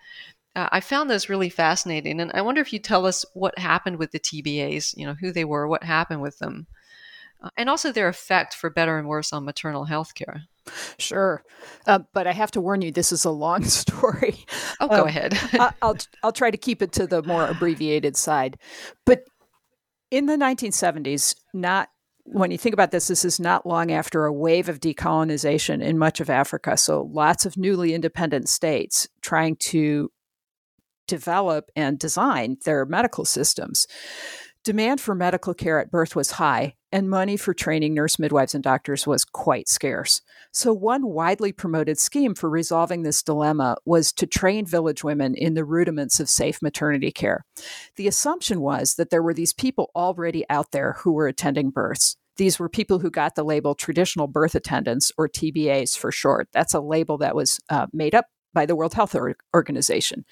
uh, 0.56 0.68
I 0.72 0.80
found 0.82 1.10
those 1.10 1.30
really 1.30 1.50
fascinating, 1.50 2.20
and 2.20 2.32
I 2.34 2.42
wonder 2.42 2.62
if 2.62 2.74
you 2.74 2.80
tell 2.80 3.06
us 3.06 3.26
what 3.34 3.58
happened 3.58 3.98
with 3.98 4.12
the 4.12 4.20
TBAs. 4.20 4.96
You 4.98 5.06
know, 5.06 5.16
who 5.20 5.32
they 5.32 5.46
were, 5.46 5.68
what 5.68 5.84
happened 5.84 6.22
with 6.22 6.40
them, 6.40 6.68
uh, 7.42 7.50
and 7.58 7.70
also 7.70 7.92
their 7.92 8.10
effect 8.10 8.54
for 8.54 8.70
better 8.70 8.98
and 8.98 9.08
worse 9.08 9.32
on 9.32 9.46
maternal 9.46 9.86
health 9.86 10.14
care. 10.14 10.44
Sure, 11.00 11.44
uh, 11.88 12.00
but 12.14 12.28
I 12.28 12.34
have 12.34 12.52
to 12.52 12.62
warn 12.62 12.82
you, 12.82 12.92
this 12.92 13.12
is 13.12 13.24
a 13.24 13.32
long 13.32 13.64
story. 13.66 14.46
Oh, 14.80 14.88
go 14.88 15.04
um, 15.04 15.08
ahead. 15.08 15.38
I, 15.54 15.72
I'll 15.82 15.98
I'll 16.24 16.34
try 16.34 16.52
to 16.52 16.58
keep 16.58 16.82
it 16.82 16.92
to 16.94 17.08
the 17.08 17.24
more 17.24 17.48
abbreviated 17.48 18.18
side, 18.18 18.58
but 19.06 19.24
in 20.12 20.26
the 20.26 20.36
1970s, 20.36 21.36
not 21.54 21.90
when 22.26 22.52
you 22.52 22.58
think 22.58 22.74
about 22.74 22.92
this, 22.92 23.08
this 23.08 23.26
is 23.26 23.40
not 23.40 23.66
long 23.66 23.92
after 23.92 24.26
a 24.26 24.34
wave 24.34 24.70
of 24.70 24.80
decolonization 24.80 25.82
in 25.82 25.98
much 25.98 26.20
of 26.20 26.30
Africa. 26.30 26.78
So 26.78 27.10
lots 27.12 27.46
of 27.46 27.58
newly 27.58 27.94
independent 27.94 28.48
states 28.48 29.08
trying 29.22 29.56
to 29.58 30.12
develop 31.12 31.70
and 31.76 32.00
design 32.00 32.56
their 32.64 32.86
medical 32.86 33.26
systems. 33.26 33.86
Demand 34.64 35.02
for 35.02 35.14
medical 35.14 35.54
care 35.54 35.78
at 35.78 35.92
birth 35.92 36.16
was 36.16 36.32
high, 36.32 36.76
and 36.90 37.10
money 37.10 37.36
for 37.36 37.54
training 37.54 37.94
nurse 37.94 38.18
midwives 38.18 38.56
and 38.56 38.64
doctors 38.64 39.06
was 39.06 39.26
quite 39.26 39.68
scarce. 39.68 40.22
So, 40.54 40.72
one 40.72 41.08
widely 41.08 41.52
promoted 41.52 42.00
scheme 42.00 42.34
for 42.34 42.50
resolving 42.50 43.04
this 43.04 43.24
dilemma 43.24 43.76
was 43.84 44.14
to 44.14 44.26
train 44.26 44.66
village 44.66 45.04
women 45.04 45.36
in 45.36 45.54
the 45.54 45.66
rudiments 45.66 46.22
of 46.22 46.30
safe 46.30 46.62
maternity 46.62 47.12
care. 47.12 47.44
The 47.98 48.08
assumption 48.08 48.62
was 48.62 48.96
that 48.96 49.10
there 49.10 49.24
were 49.24 49.34
these 49.34 49.54
people 49.54 49.92
already 49.94 50.46
out 50.50 50.72
there 50.72 50.94
who 51.00 51.12
were 51.12 51.28
attending 51.28 51.72
births. 51.72 52.16
These 52.38 52.58
were 52.58 52.70
people 52.70 53.00
who 53.00 53.12
got 53.12 53.36
the 53.36 53.44
label 53.44 53.76
traditional 53.76 54.28
birth 54.28 54.56
attendants, 54.56 55.12
or 55.18 55.28
TBAs 55.28 55.98
for 55.98 56.12
short. 56.12 56.48
That's 56.54 56.74
a 56.74 56.80
label 56.80 57.18
that 57.18 57.36
was 57.36 57.60
uh, 57.70 57.88
made 57.92 58.16
up 58.16 58.28
by 58.54 58.66
the 58.66 58.76
World 58.76 58.94
Health 58.94 59.16
Organization. 59.54 60.26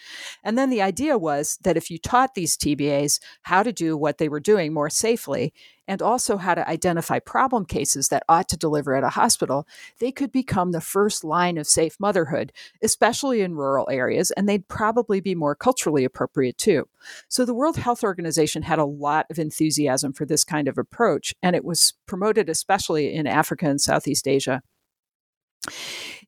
And 0.43 0.57
then 0.57 0.69
the 0.69 0.81
idea 0.81 1.17
was 1.17 1.57
that 1.63 1.77
if 1.77 1.89
you 1.89 1.97
taught 1.97 2.35
these 2.35 2.57
TBAs 2.57 3.19
how 3.43 3.63
to 3.63 3.71
do 3.71 3.95
what 3.97 4.17
they 4.17 4.29
were 4.29 4.39
doing 4.39 4.73
more 4.73 4.89
safely 4.89 5.53
and 5.87 6.01
also 6.03 6.37
how 6.37 6.53
to 6.53 6.67
identify 6.69 7.17
problem 7.17 7.65
cases 7.65 8.09
that 8.09 8.23
ought 8.29 8.47
to 8.47 8.57
deliver 8.57 8.95
at 8.95 9.03
a 9.03 9.09
hospital, 9.09 9.67
they 9.99 10.11
could 10.11 10.31
become 10.31 10.71
the 10.71 10.81
first 10.81 11.23
line 11.23 11.57
of 11.57 11.65
safe 11.65 11.99
motherhood, 11.99 12.53
especially 12.83 13.41
in 13.41 13.55
rural 13.55 13.89
areas, 13.89 14.29
and 14.31 14.47
they'd 14.47 14.67
probably 14.67 15.19
be 15.19 15.33
more 15.33 15.55
culturally 15.55 16.03
appropriate 16.03 16.57
too. 16.59 16.87
So 17.27 17.43
the 17.43 17.55
World 17.55 17.77
Health 17.77 18.03
Organization 18.03 18.61
had 18.61 18.77
a 18.77 18.85
lot 18.85 19.25
of 19.31 19.39
enthusiasm 19.39 20.13
for 20.13 20.25
this 20.25 20.43
kind 20.43 20.67
of 20.67 20.77
approach, 20.77 21.33
and 21.41 21.55
it 21.55 21.65
was 21.65 21.93
promoted 22.05 22.49
especially 22.49 23.13
in 23.13 23.25
Africa 23.25 23.67
and 23.67 23.81
Southeast 23.81 24.27
Asia. 24.27 24.61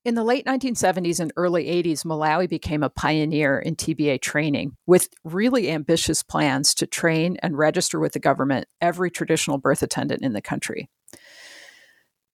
In 0.04 0.16
the 0.16 0.24
late 0.24 0.46
1970s 0.46 1.20
and 1.20 1.32
early 1.38 1.66
80s, 1.66 2.04
Malawi 2.06 2.50
became 2.50 2.82
a 2.82 2.90
pioneer 2.90 3.60
in 3.60 3.76
TBA 3.76 4.22
training 4.22 4.76
with 4.88 5.10
really 5.24 5.70
ambitious 5.70 6.24
plans 6.24 6.74
to 6.76 6.88
train 6.88 7.38
and 7.44 7.56
register 7.56 8.00
with 8.00 8.14
the 8.14 8.20
government 8.20 8.68
every 8.82 9.12
traditional 9.12 9.60
birth 9.60 9.84
attendant 9.84 10.24
in 10.24 10.34
the 10.34 10.42
country. 10.42 10.90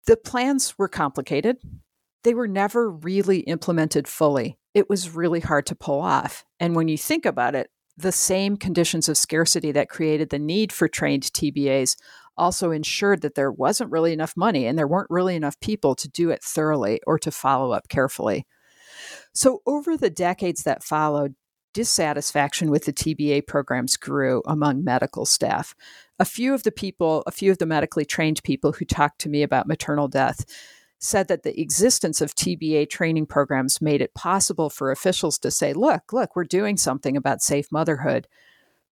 The 0.05 0.15
plans 0.15 0.77
were 0.77 0.87
complicated. 0.87 1.57
They 2.23 2.33
were 2.33 2.47
never 2.47 2.89
really 2.89 3.39
implemented 3.39 4.07
fully. 4.07 4.57
It 4.73 4.89
was 4.89 5.13
really 5.13 5.41
hard 5.41 5.65
to 5.65 5.75
pull 5.75 5.99
off. 5.99 6.45
And 6.61 6.73
when 6.73 6.87
you 6.87 6.97
think 6.97 7.25
about 7.25 7.53
it, 7.53 7.69
the 7.97 8.13
same 8.13 8.55
conditions 8.55 9.09
of 9.09 9.17
scarcity 9.17 9.73
that 9.73 9.89
created 9.89 10.29
the 10.29 10.39
need 10.39 10.71
for 10.71 10.87
trained 10.87 11.23
TBAs 11.23 11.97
also 12.37 12.71
ensured 12.71 13.21
that 13.21 13.35
there 13.35 13.51
wasn't 13.51 13.91
really 13.91 14.13
enough 14.13 14.35
money 14.35 14.65
and 14.65 14.77
there 14.77 14.87
weren't 14.87 15.09
really 15.09 15.35
enough 15.35 15.59
people 15.59 15.95
to 15.95 16.07
do 16.07 16.29
it 16.29 16.43
thoroughly 16.43 17.01
or 17.07 17.17
to 17.19 17.31
follow 17.31 17.71
up 17.71 17.87
carefully. 17.89 18.45
So, 19.33 19.61
over 19.65 19.97
the 19.97 20.09
decades 20.09 20.63
that 20.63 20.83
followed, 20.83 21.35
dissatisfaction 21.73 22.71
with 22.71 22.85
the 22.85 22.93
TBA 22.93 23.45
programs 23.45 23.97
grew 23.97 24.41
among 24.47 24.83
medical 24.83 25.25
staff. 25.25 25.75
A 26.17 26.25
few 26.25 26.55
of 26.55 26.63
the 26.63 26.71
people, 26.71 27.23
a 27.27 27.31
few 27.31 27.51
of 27.51 27.59
the 27.59 27.67
medically 27.67 28.03
trained 28.03 28.41
people 28.43 28.71
who 28.71 28.85
talked 28.85 29.19
to 29.19 29.29
me 29.29 29.43
about 29.43 29.67
maternal 29.67 30.07
death 30.07 30.43
said 30.99 31.27
that 31.27 31.43
the 31.43 31.59
existence 31.61 32.21
of 32.21 32.33
TBA 32.33 32.89
training 32.89 33.27
programs 33.27 33.81
made 33.81 34.01
it 34.01 34.15
possible 34.15 34.69
for 34.69 34.89
officials 34.89 35.37
to 35.37 35.51
say, 35.51 35.73
look, 35.73 36.11
look, 36.11 36.35
we're 36.35 36.43
doing 36.43 36.77
something 36.77 37.15
about 37.15 37.43
safe 37.43 37.71
motherhood. 37.71 38.27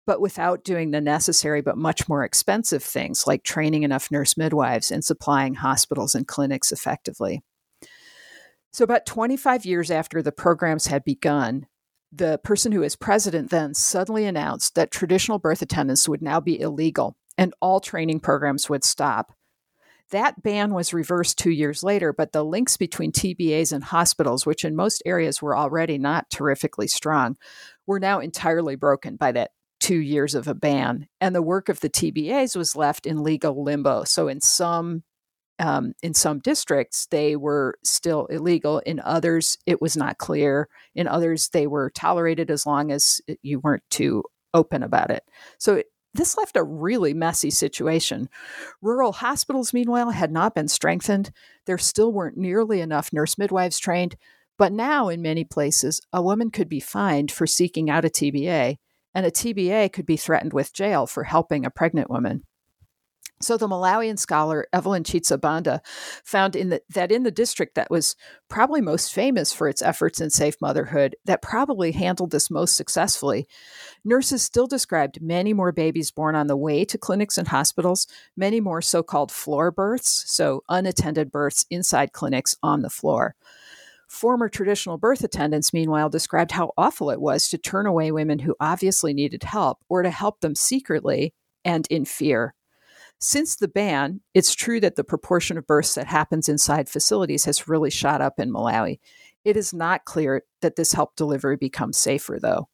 But 0.07 0.21
without 0.21 0.63
doing 0.63 0.91
the 0.91 1.01
necessary 1.01 1.61
but 1.61 1.77
much 1.77 2.07
more 2.07 2.23
expensive 2.23 2.83
things 2.83 3.25
like 3.25 3.43
training 3.43 3.83
enough 3.83 4.11
nurse 4.11 4.37
midwives 4.37 4.91
and 4.91 5.03
supplying 5.03 5.55
hospitals 5.55 6.13
and 6.13 6.27
clinics 6.27 6.71
effectively. 6.71 7.41
So, 8.71 8.83
about 8.83 9.05
25 9.05 9.65
years 9.65 9.89
after 9.89 10.21
the 10.21 10.31
programs 10.31 10.87
had 10.87 11.03
begun, 11.05 11.67
the 12.11 12.39
person 12.43 12.71
who 12.71 12.81
was 12.81 12.95
president 12.95 13.49
then 13.49 13.73
suddenly 13.73 14.25
announced 14.25 14.75
that 14.75 14.91
traditional 14.91 15.39
birth 15.39 15.61
attendants 15.61 16.07
would 16.07 16.21
now 16.21 16.39
be 16.39 16.59
illegal 16.59 17.17
and 17.37 17.53
all 17.61 17.79
training 17.79 18.19
programs 18.19 18.69
would 18.69 18.83
stop. 18.83 19.33
That 20.11 20.43
ban 20.43 20.73
was 20.73 20.93
reversed 20.93 21.37
two 21.37 21.49
years 21.49 21.83
later, 21.83 22.13
but 22.13 22.31
the 22.31 22.45
links 22.45 22.77
between 22.77 23.11
TBAs 23.11 23.73
and 23.73 23.83
hospitals, 23.83 24.45
which 24.45 24.63
in 24.63 24.75
most 24.75 25.01
areas 25.05 25.41
were 25.41 25.57
already 25.57 25.97
not 25.97 26.29
terrifically 26.29 26.87
strong, 26.87 27.37
were 27.87 27.99
now 27.99 28.19
entirely 28.19 28.75
broken 28.75 29.15
by 29.15 29.31
that 29.31 29.51
two 29.85 29.99
years 29.99 30.33
of 30.33 30.47
a 30.47 30.55
ban. 30.55 31.07
And 31.21 31.35
the 31.35 31.43
work 31.43 31.69
of 31.69 31.79
the 31.79 31.91
TBAs 31.91 32.55
was 32.55 32.75
left 32.75 33.05
in 33.05 33.21
legal 33.21 33.63
limbo. 33.63 34.03
So, 34.03 34.27
in 34.27 34.41
some 34.41 35.03
um, 35.59 35.93
in 36.01 36.13
some 36.13 36.39
districts, 36.39 37.07
they 37.11 37.35
were 37.37 37.77
still 37.83 38.25
illegal. 38.25 38.79
In 38.79 38.99
others, 38.99 39.57
it 39.65 39.81
was 39.81 39.95
not 39.95 40.17
clear. 40.17 40.67
In 40.95 41.07
others, 41.07 41.49
they 41.49 41.65
were 41.65 41.91
tolerated 41.91 42.51
as 42.51 42.65
long 42.65 42.91
as 42.91 43.21
you 43.41 43.59
weren't 43.59 43.83
too 43.89 44.23
open 44.53 44.83
about 44.83 45.11
it. 45.11 45.23
So 45.59 45.81
this 46.13 46.35
left 46.35 46.57
a 46.57 46.63
really 46.63 47.13
messy 47.13 47.51
situation. 47.51 48.27
Rural 48.81 49.13
hospitals, 49.13 49.71
meanwhile, 49.71 50.09
had 50.09 50.31
not 50.31 50.55
been 50.55 50.67
strengthened. 50.67 51.31
There 51.67 51.77
still 51.77 52.11
weren't 52.11 52.37
nearly 52.37 52.81
enough 52.81 53.13
nurse 53.13 53.37
midwives 53.37 53.79
trained. 53.79 54.17
But 54.57 54.73
now, 54.73 55.07
in 55.07 55.21
many 55.21 55.45
places, 55.45 56.01
a 56.11 56.21
woman 56.21 56.49
could 56.49 56.67
be 56.67 56.81
fined 56.81 57.31
for 57.31 57.47
seeking 57.47 57.89
out 57.89 58.03
a 58.03 58.09
TBA, 58.09 58.77
and 59.15 59.25
a 59.25 59.31
TBA 59.31 59.91
could 59.93 60.05
be 60.05 60.17
threatened 60.17 60.53
with 60.53 60.73
jail 60.73 61.07
for 61.07 61.23
helping 61.23 61.65
a 61.65 61.71
pregnant 61.71 62.09
woman. 62.11 62.43
So 63.41 63.57
the 63.57 63.67
Malawian 63.67 64.17
scholar 64.17 64.65
Evelyn 64.71 65.03
Chitsabanda 65.03 65.81
found 66.23 66.55
in 66.55 66.69
the, 66.69 66.81
that 66.89 67.11
in 67.11 67.23
the 67.23 67.31
district 67.31 67.75
that 67.75 67.91
was 67.91 68.15
probably 68.49 68.79
most 68.79 69.13
famous 69.13 69.51
for 69.51 69.67
its 69.67 69.81
efforts 69.81 70.21
in 70.21 70.29
safe 70.29 70.55
motherhood, 70.61 71.17
that 71.25 71.41
probably 71.41 71.91
handled 71.91 72.31
this 72.31 72.49
most 72.49 72.77
successfully, 72.77 73.45
nurses 74.05 74.41
still 74.41 74.67
described 74.67 75.21
many 75.21 75.53
more 75.53 75.73
babies 75.73 76.11
born 76.11 76.33
on 76.33 76.47
the 76.47 76.55
way 76.55 76.85
to 76.85 76.97
clinics 76.97 77.37
and 77.37 77.49
hospitals, 77.49 78.07
many 78.37 78.61
more 78.61 78.81
so-called 78.81 79.33
floor 79.33 79.69
births, 79.69 80.23
so 80.27 80.63
unattended 80.69 81.29
births 81.29 81.65
inside 81.69 82.13
clinics 82.13 82.55
on 82.63 82.83
the 82.83 82.89
floor. 82.89 83.35
Former 84.07 84.49
traditional 84.49 84.97
birth 84.97 85.23
attendants, 85.23 85.73
meanwhile, 85.73 86.09
described 86.09 86.51
how 86.51 86.71
awful 86.77 87.09
it 87.09 87.19
was 87.19 87.49
to 87.49 87.57
turn 87.57 87.85
away 87.85 88.11
women 88.11 88.39
who 88.39 88.55
obviously 88.59 89.13
needed 89.13 89.43
help 89.43 89.79
or 89.89 90.03
to 90.03 90.09
help 90.09 90.41
them 90.41 90.55
secretly 90.55 91.33
and 91.63 91.87
in 91.89 92.05
fear. 92.05 92.53
Since 93.19 93.55
the 93.55 93.67
ban, 93.67 94.21
it's 94.33 94.53
true 94.53 94.79
that 94.81 94.95
the 94.95 95.03
proportion 95.03 95.57
of 95.57 95.67
births 95.67 95.95
that 95.95 96.07
happens 96.07 96.49
inside 96.49 96.89
facilities 96.89 97.45
has 97.45 97.67
really 97.67 97.89
shot 97.89 98.21
up 98.21 98.39
in 98.39 98.51
Malawi. 98.51 98.99
It 99.43 99.57
is 99.57 99.73
not 99.73 100.05
clear 100.05 100.43
that 100.61 100.75
this 100.75 100.93
help 100.93 101.15
delivery 101.15 101.55
becomes 101.55 101.97
safer, 101.97 102.39
though. 102.41 102.67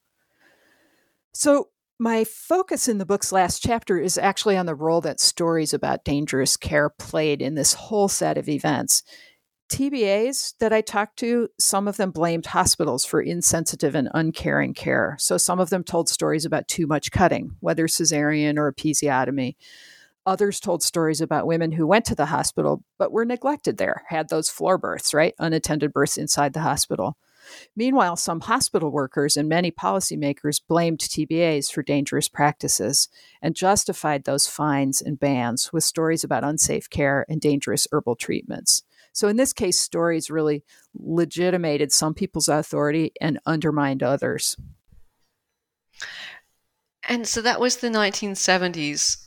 So, 1.32 1.68
my 1.98 2.24
focus 2.24 2.88
in 2.88 2.98
the 2.98 3.06
book's 3.06 3.30
last 3.30 3.62
chapter 3.62 3.96
is 3.96 4.18
actually 4.18 4.56
on 4.56 4.66
the 4.66 4.74
role 4.74 5.00
that 5.02 5.20
stories 5.20 5.72
about 5.72 6.04
dangerous 6.04 6.56
care 6.56 6.90
played 6.90 7.40
in 7.40 7.54
this 7.54 7.74
whole 7.74 8.08
set 8.08 8.36
of 8.36 8.48
events. 8.48 9.04
TBAs 9.72 10.58
that 10.58 10.74
I 10.74 10.82
talked 10.82 11.18
to, 11.20 11.48
some 11.58 11.88
of 11.88 11.96
them 11.96 12.10
blamed 12.10 12.44
hospitals 12.44 13.06
for 13.06 13.22
insensitive 13.22 13.94
and 13.94 14.10
uncaring 14.12 14.74
care. 14.74 15.16
So 15.18 15.38
some 15.38 15.58
of 15.60 15.70
them 15.70 15.82
told 15.82 16.10
stories 16.10 16.44
about 16.44 16.68
too 16.68 16.86
much 16.86 17.10
cutting, 17.10 17.56
whether 17.60 17.86
cesarean 17.86 18.58
or 18.58 18.70
episiotomy. 18.70 19.56
Others 20.26 20.60
told 20.60 20.82
stories 20.82 21.22
about 21.22 21.46
women 21.46 21.72
who 21.72 21.86
went 21.86 22.04
to 22.04 22.14
the 22.14 22.26
hospital 22.26 22.84
but 22.98 23.12
were 23.12 23.24
neglected 23.24 23.78
there, 23.78 24.04
had 24.08 24.28
those 24.28 24.50
floor 24.50 24.76
births, 24.76 25.14
right? 25.14 25.34
Unattended 25.38 25.90
births 25.90 26.18
inside 26.18 26.52
the 26.52 26.60
hospital. 26.60 27.16
Meanwhile, 27.74 28.16
some 28.16 28.40
hospital 28.40 28.90
workers 28.90 29.38
and 29.38 29.48
many 29.48 29.70
policymakers 29.70 30.60
blamed 30.68 30.98
TBAs 30.98 31.72
for 31.72 31.82
dangerous 31.82 32.28
practices 32.28 33.08
and 33.40 33.56
justified 33.56 34.24
those 34.24 34.46
fines 34.46 35.00
and 35.00 35.18
bans 35.18 35.72
with 35.72 35.82
stories 35.82 36.24
about 36.24 36.44
unsafe 36.44 36.90
care 36.90 37.24
and 37.26 37.40
dangerous 37.40 37.88
herbal 37.90 38.16
treatments. 38.16 38.82
So, 39.12 39.28
in 39.28 39.36
this 39.36 39.52
case, 39.52 39.78
stories 39.78 40.30
really 40.30 40.64
legitimated 40.94 41.92
some 41.92 42.14
people's 42.14 42.48
authority 42.48 43.12
and 43.20 43.38
undermined 43.46 44.02
others. 44.02 44.56
And 47.08 47.26
so 47.26 47.42
that 47.42 47.60
was 47.60 47.76
the 47.76 47.88
1970s. 47.88 49.26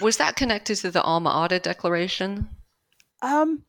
Was 0.00 0.16
that 0.16 0.36
connected 0.36 0.76
to 0.76 0.90
the 0.90 1.02
Alma 1.02 1.30
Ata 1.30 1.60
Declaration? 1.60 2.48
Um, 3.22 3.64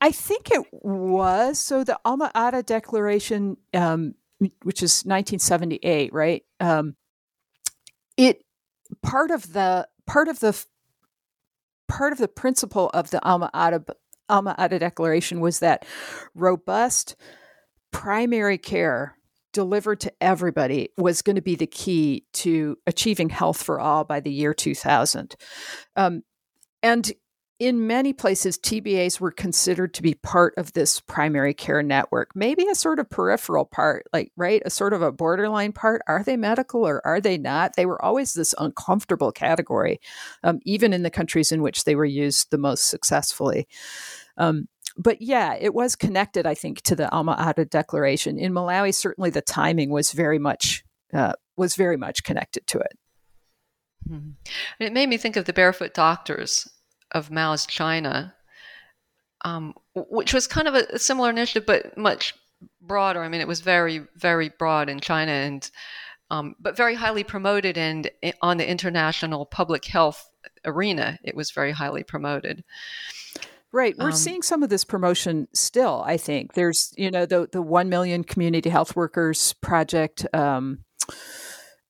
I 0.00 0.10
think 0.10 0.50
it 0.50 0.66
was. 0.72 1.58
So 1.58 1.84
the 1.84 1.98
Alma 2.04 2.30
Ata 2.34 2.62
Declaration, 2.62 3.56
um, 3.72 4.14
which 4.62 4.82
is 4.82 5.02
1978, 5.04 6.12
right? 6.12 6.44
Um, 6.60 6.96
it 8.16 8.44
part 9.02 9.30
of 9.30 9.52
the 9.52 9.88
part 10.06 10.28
of 10.28 10.40
the 10.40 10.64
part 11.88 12.12
of 12.12 12.18
the 12.18 12.28
principle 12.28 12.90
of 12.92 13.10
the 13.10 13.24
Alma 13.24 13.50
Ata 13.54 13.82
Alma 14.28 14.54
Ata 14.58 14.78
Declaration 14.78 15.40
was 15.40 15.60
that 15.60 15.84
robust 16.34 17.16
primary 17.92 18.58
care 18.58 19.16
delivered 19.52 20.00
to 20.00 20.12
everybody 20.20 20.90
was 20.98 21.22
going 21.22 21.36
to 21.36 21.42
be 21.42 21.54
the 21.54 21.66
key 21.66 22.24
to 22.32 22.76
achieving 22.86 23.30
health 23.30 23.62
for 23.62 23.80
all 23.80 24.04
by 24.04 24.20
the 24.20 24.30
year 24.30 24.52
2000. 24.52 25.34
Um, 25.96 26.22
and 26.82 27.10
in 27.58 27.86
many 27.86 28.12
places, 28.12 28.58
TBAs 28.58 29.18
were 29.18 29.30
considered 29.30 29.94
to 29.94 30.02
be 30.02 30.14
part 30.14 30.52
of 30.58 30.72
this 30.74 31.00
primary 31.00 31.54
care 31.54 31.82
network, 31.82 32.30
maybe 32.34 32.66
a 32.68 32.74
sort 32.74 32.98
of 32.98 33.08
peripheral 33.08 33.64
part, 33.64 34.06
like, 34.12 34.30
right? 34.36 34.60
A 34.66 34.70
sort 34.70 34.92
of 34.92 35.00
a 35.00 35.10
borderline 35.10 35.72
part. 35.72 36.02
Are 36.06 36.22
they 36.22 36.36
medical 36.36 36.86
or 36.86 37.04
are 37.06 37.20
they 37.20 37.38
not? 37.38 37.74
They 37.74 37.86
were 37.86 38.02
always 38.04 38.34
this 38.34 38.54
uncomfortable 38.58 39.32
category, 39.32 40.00
um, 40.44 40.58
even 40.64 40.92
in 40.92 41.02
the 41.02 41.10
countries 41.10 41.50
in 41.50 41.62
which 41.62 41.84
they 41.84 41.94
were 41.94 42.04
used 42.04 42.50
the 42.50 42.58
most 42.58 42.88
successfully. 42.88 43.66
Um, 44.36 44.68
but 44.98 45.22
yeah, 45.22 45.56
it 45.58 45.72
was 45.72 45.96
connected, 45.96 46.46
I 46.46 46.54
think, 46.54 46.82
to 46.82 46.96
the 46.96 47.10
Alma 47.10 47.36
Ata 47.38 47.64
Declaration. 47.64 48.38
In 48.38 48.52
Malawi, 48.52 48.94
certainly 48.94 49.30
the 49.30 49.40
timing 49.40 49.88
was 49.90 50.12
very 50.12 50.38
much 50.38 50.84
uh, 51.14 51.32
was 51.56 51.74
very 51.74 51.96
much 51.96 52.22
connected 52.22 52.66
to 52.66 52.78
it. 52.80 52.98
Mm-hmm. 54.10 54.30
It 54.78 54.92
made 54.92 55.08
me 55.08 55.16
think 55.16 55.36
of 55.36 55.46
the 55.46 55.52
barefoot 55.52 55.94
doctors 55.94 56.68
of 57.12 57.30
Mao's 57.30 57.66
China, 57.66 58.34
um, 59.44 59.74
which 59.94 60.34
was 60.34 60.46
kind 60.46 60.68
of 60.68 60.74
a, 60.74 60.98
similar 60.98 61.30
initiative, 61.30 61.66
but 61.66 61.96
much 61.96 62.34
broader. 62.80 63.22
I 63.22 63.28
mean, 63.28 63.40
it 63.40 63.48
was 63.48 63.60
very, 63.60 64.06
very 64.16 64.48
broad 64.48 64.88
in 64.88 65.00
China 65.00 65.32
and 65.32 65.70
um, 66.28 66.56
but 66.58 66.76
very 66.76 66.96
highly 66.96 67.22
promoted 67.22 67.78
and 67.78 68.10
eh, 68.24 68.32
on 68.42 68.56
the 68.56 68.68
international 68.68 69.46
public 69.46 69.84
health 69.84 70.28
arena, 70.64 71.20
it 71.22 71.36
was 71.36 71.52
very 71.52 71.70
highly 71.70 72.02
promoted. 72.02 72.64
Right. 73.70 73.94
We're 73.96 74.06
um, 74.06 74.12
seeing 74.12 74.42
some 74.42 74.64
of 74.64 74.68
this 74.68 74.84
promotion 74.84 75.46
still, 75.52 76.02
I 76.04 76.16
think. 76.16 76.54
There's, 76.54 76.92
you 76.96 77.12
know, 77.12 77.26
the 77.26 77.48
the 77.52 77.62
1 77.62 77.88
million 77.88 78.24
community 78.24 78.70
health 78.70 78.96
workers 78.96 79.52
project 79.60 80.26
um, 80.34 80.84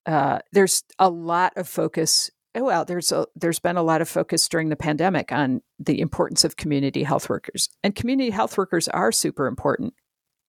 uh, 0.07 0.39
there's 0.53 0.85
a 0.99 1.11
lot 1.11 1.53
of 1.57 1.69
focus 1.69 2.31
well 2.63 2.85
there's 2.85 3.13
a, 3.13 3.27
there's 3.35 3.59
been 3.59 3.77
a 3.77 3.83
lot 3.83 4.01
of 4.01 4.09
focus 4.09 4.49
during 4.49 4.69
the 4.69 4.77
pandemic 4.77 5.33
on 5.33 5.61
the 5.79 6.01
importance 6.01 6.45
of 6.45 6.57
community 6.57 7.03
health 7.03 7.29
workers 7.29 7.69
and 7.83 7.95
community 7.95 8.31
health 8.31 8.57
workers 8.57 8.89
are 8.89 9.13
super 9.13 9.47
important 9.47 9.95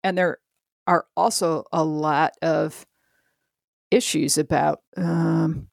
and 0.02 0.16
there 0.16 0.38
are 0.86 1.06
also 1.16 1.64
a 1.72 1.84
lot 1.84 2.32
of 2.42 2.86
issues 3.90 4.38
about 4.38 4.80
um, 4.96 5.68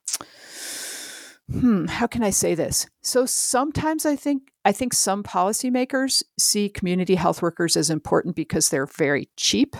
hmm, 1.52 1.86
how 1.86 2.08
can 2.08 2.24
I 2.24 2.30
say 2.30 2.56
this? 2.56 2.88
So 3.02 3.26
sometimes 3.26 4.06
I 4.06 4.16
think 4.16 4.52
I 4.66 4.72
think 4.72 4.94
some 4.94 5.24
policymakers 5.24 6.24
see 6.40 6.70
community 6.70 7.16
health 7.16 7.42
workers 7.42 7.76
as 7.76 7.90
important 7.90 8.36
because 8.36 8.70
they're 8.70 8.86
very 8.86 9.30
cheap, 9.36 9.76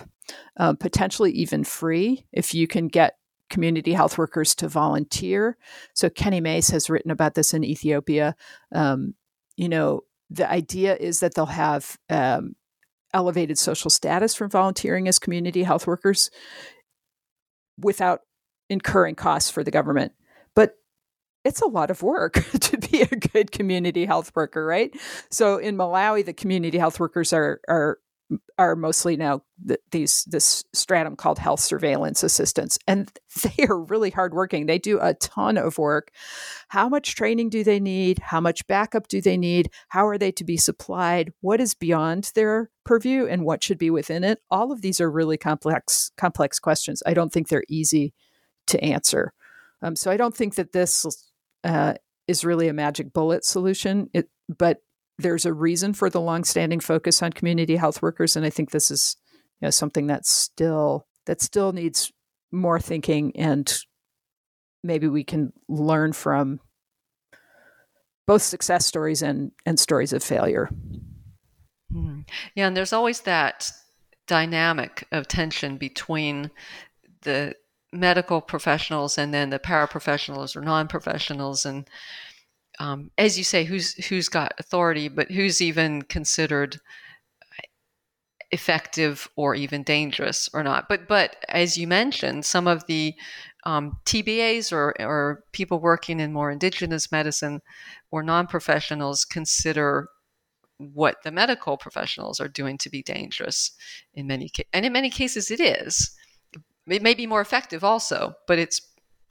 uh, 0.58 0.74
potentially 0.74 1.32
even 1.32 1.64
free. 1.64 2.26
If 2.32 2.54
you 2.54 2.66
can 2.66 2.88
get 2.88 3.16
community 3.50 3.92
health 3.92 4.18
workers 4.18 4.54
to 4.56 4.68
volunteer, 4.68 5.56
so 5.94 6.08
Kenny 6.08 6.40
Maes 6.40 6.68
has 6.68 6.90
written 6.90 7.10
about 7.10 7.34
this 7.34 7.54
in 7.54 7.64
Ethiopia. 7.64 8.34
Um, 8.72 9.14
you 9.56 9.68
know, 9.68 10.02
the 10.30 10.50
idea 10.50 10.96
is 10.96 11.20
that 11.20 11.34
they'll 11.34 11.46
have 11.46 11.96
um, 12.10 12.54
elevated 13.12 13.58
social 13.58 13.90
status 13.90 14.34
from 14.34 14.50
volunteering 14.50 15.08
as 15.08 15.18
community 15.18 15.62
health 15.62 15.86
workers 15.86 16.30
without 17.78 18.20
incurring 18.68 19.14
costs 19.14 19.50
for 19.50 19.62
the 19.62 19.70
government. 19.70 20.12
But 20.54 20.74
it's 21.44 21.60
a 21.60 21.68
lot 21.68 21.90
of 21.90 22.02
work 22.02 22.34
to 22.60 22.76
be 22.78 23.02
a 23.02 23.06
good 23.06 23.52
community 23.52 24.04
health 24.04 24.32
worker, 24.34 24.64
right? 24.64 24.94
So 25.30 25.58
in 25.58 25.76
Malawi, 25.76 26.24
the 26.24 26.32
community 26.32 26.78
health 26.78 26.98
workers 26.98 27.32
are 27.32 27.60
are 27.68 27.98
are 28.58 28.76
mostly 28.76 29.16
now 29.16 29.42
th- 29.66 29.80
these 29.90 30.24
this 30.30 30.64
stratum 30.72 31.16
called 31.16 31.38
health 31.38 31.60
surveillance 31.60 32.22
assistants, 32.22 32.78
and 32.86 33.10
they 33.42 33.66
are 33.66 33.78
really 33.78 34.10
hardworking. 34.10 34.66
They 34.66 34.78
do 34.78 34.98
a 35.00 35.14
ton 35.14 35.56
of 35.56 35.78
work. 35.78 36.10
How 36.68 36.88
much 36.88 37.14
training 37.14 37.50
do 37.50 37.64
they 37.64 37.80
need? 37.80 38.18
How 38.20 38.40
much 38.40 38.66
backup 38.66 39.08
do 39.08 39.20
they 39.20 39.36
need? 39.36 39.70
How 39.88 40.06
are 40.06 40.18
they 40.18 40.32
to 40.32 40.44
be 40.44 40.56
supplied? 40.56 41.32
What 41.40 41.60
is 41.60 41.74
beyond 41.74 42.30
their 42.34 42.70
purview, 42.84 43.26
and 43.26 43.44
what 43.44 43.62
should 43.62 43.78
be 43.78 43.90
within 43.90 44.24
it? 44.24 44.40
All 44.50 44.72
of 44.72 44.82
these 44.82 45.00
are 45.00 45.10
really 45.10 45.36
complex 45.36 46.10
complex 46.16 46.58
questions. 46.58 47.02
I 47.06 47.14
don't 47.14 47.32
think 47.32 47.48
they're 47.48 47.64
easy 47.68 48.14
to 48.68 48.82
answer. 48.82 49.32
Um, 49.82 49.96
so 49.96 50.10
I 50.10 50.16
don't 50.16 50.34
think 50.34 50.54
that 50.54 50.72
this 50.72 51.04
uh, 51.64 51.94
is 52.26 52.44
really 52.44 52.68
a 52.68 52.72
magic 52.72 53.12
bullet 53.12 53.44
solution. 53.44 54.08
It, 54.14 54.28
but 54.48 54.78
there's 55.18 55.46
a 55.46 55.52
reason 55.52 55.94
for 55.94 56.10
the 56.10 56.20
longstanding 56.20 56.80
focus 56.80 57.22
on 57.22 57.32
community 57.32 57.76
health 57.76 58.02
workers, 58.02 58.36
and 58.36 58.44
I 58.44 58.50
think 58.50 58.70
this 58.70 58.90
is 58.90 59.16
you 59.60 59.66
know, 59.66 59.70
something 59.70 60.08
that 60.08 60.26
still 60.26 61.06
that 61.26 61.40
still 61.40 61.72
needs 61.72 62.12
more 62.52 62.80
thinking, 62.80 63.36
and 63.36 63.72
maybe 64.82 65.08
we 65.08 65.24
can 65.24 65.52
learn 65.68 66.12
from 66.12 66.60
both 68.26 68.42
success 68.42 68.86
stories 68.86 69.22
and 69.22 69.52
and 69.64 69.78
stories 69.78 70.12
of 70.12 70.22
failure. 70.22 70.68
Hmm. 71.92 72.20
Yeah, 72.54 72.66
and 72.66 72.76
there's 72.76 72.92
always 72.92 73.20
that 73.20 73.70
dynamic 74.26 75.06
of 75.12 75.28
tension 75.28 75.76
between 75.76 76.50
the 77.22 77.54
medical 77.92 78.40
professionals 78.40 79.16
and 79.16 79.32
then 79.32 79.50
the 79.50 79.58
paraprofessionals 79.58 80.56
or 80.56 80.60
non-professionals 80.60 81.64
and 81.64 81.88
um, 82.78 83.10
as 83.18 83.38
you 83.38 83.44
say, 83.44 83.64
who's 83.64 83.94
who's 84.06 84.28
got 84.28 84.52
authority, 84.58 85.08
but 85.08 85.30
who's 85.30 85.60
even 85.60 86.02
considered 86.02 86.80
effective 88.50 89.28
or 89.36 89.54
even 89.54 89.82
dangerous 89.82 90.48
or 90.54 90.62
not. 90.62 90.88
But 90.88 91.08
but 91.08 91.36
as 91.48 91.76
you 91.76 91.86
mentioned, 91.86 92.44
some 92.44 92.66
of 92.66 92.86
the 92.86 93.14
um, 93.64 93.98
TBAs 94.04 94.72
or 94.72 94.94
or 95.00 95.44
people 95.52 95.80
working 95.80 96.20
in 96.20 96.32
more 96.32 96.50
indigenous 96.50 97.10
medicine 97.10 97.60
or 98.10 98.22
non-professionals 98.22 99.24
consider 99.24 100.08
what 100.78 101.16
the 101.24 101.30
medical 101.30 101.76
professionals 101.76 102.40
are 102.40 102.48
doing 102.48 102.76
to 102.78 102.90
be 102.90 103.02
dangerous 103.02 103.72
in 104.14 104.26
many 104.26 104.50
and 104.72 104.84
in 104.84 104.92
many 104.92 105.10
cases 105.10 105.50
it 105.50 105.60
is. 105.60 106.10
It 106.86 107.02
may 107.02 107.14
be 107.14 107.26
more 107.26 107.40
effective 107.40 107.82
also, 107.82 108.34
but 108.46 108.58
it's 108.58 108.80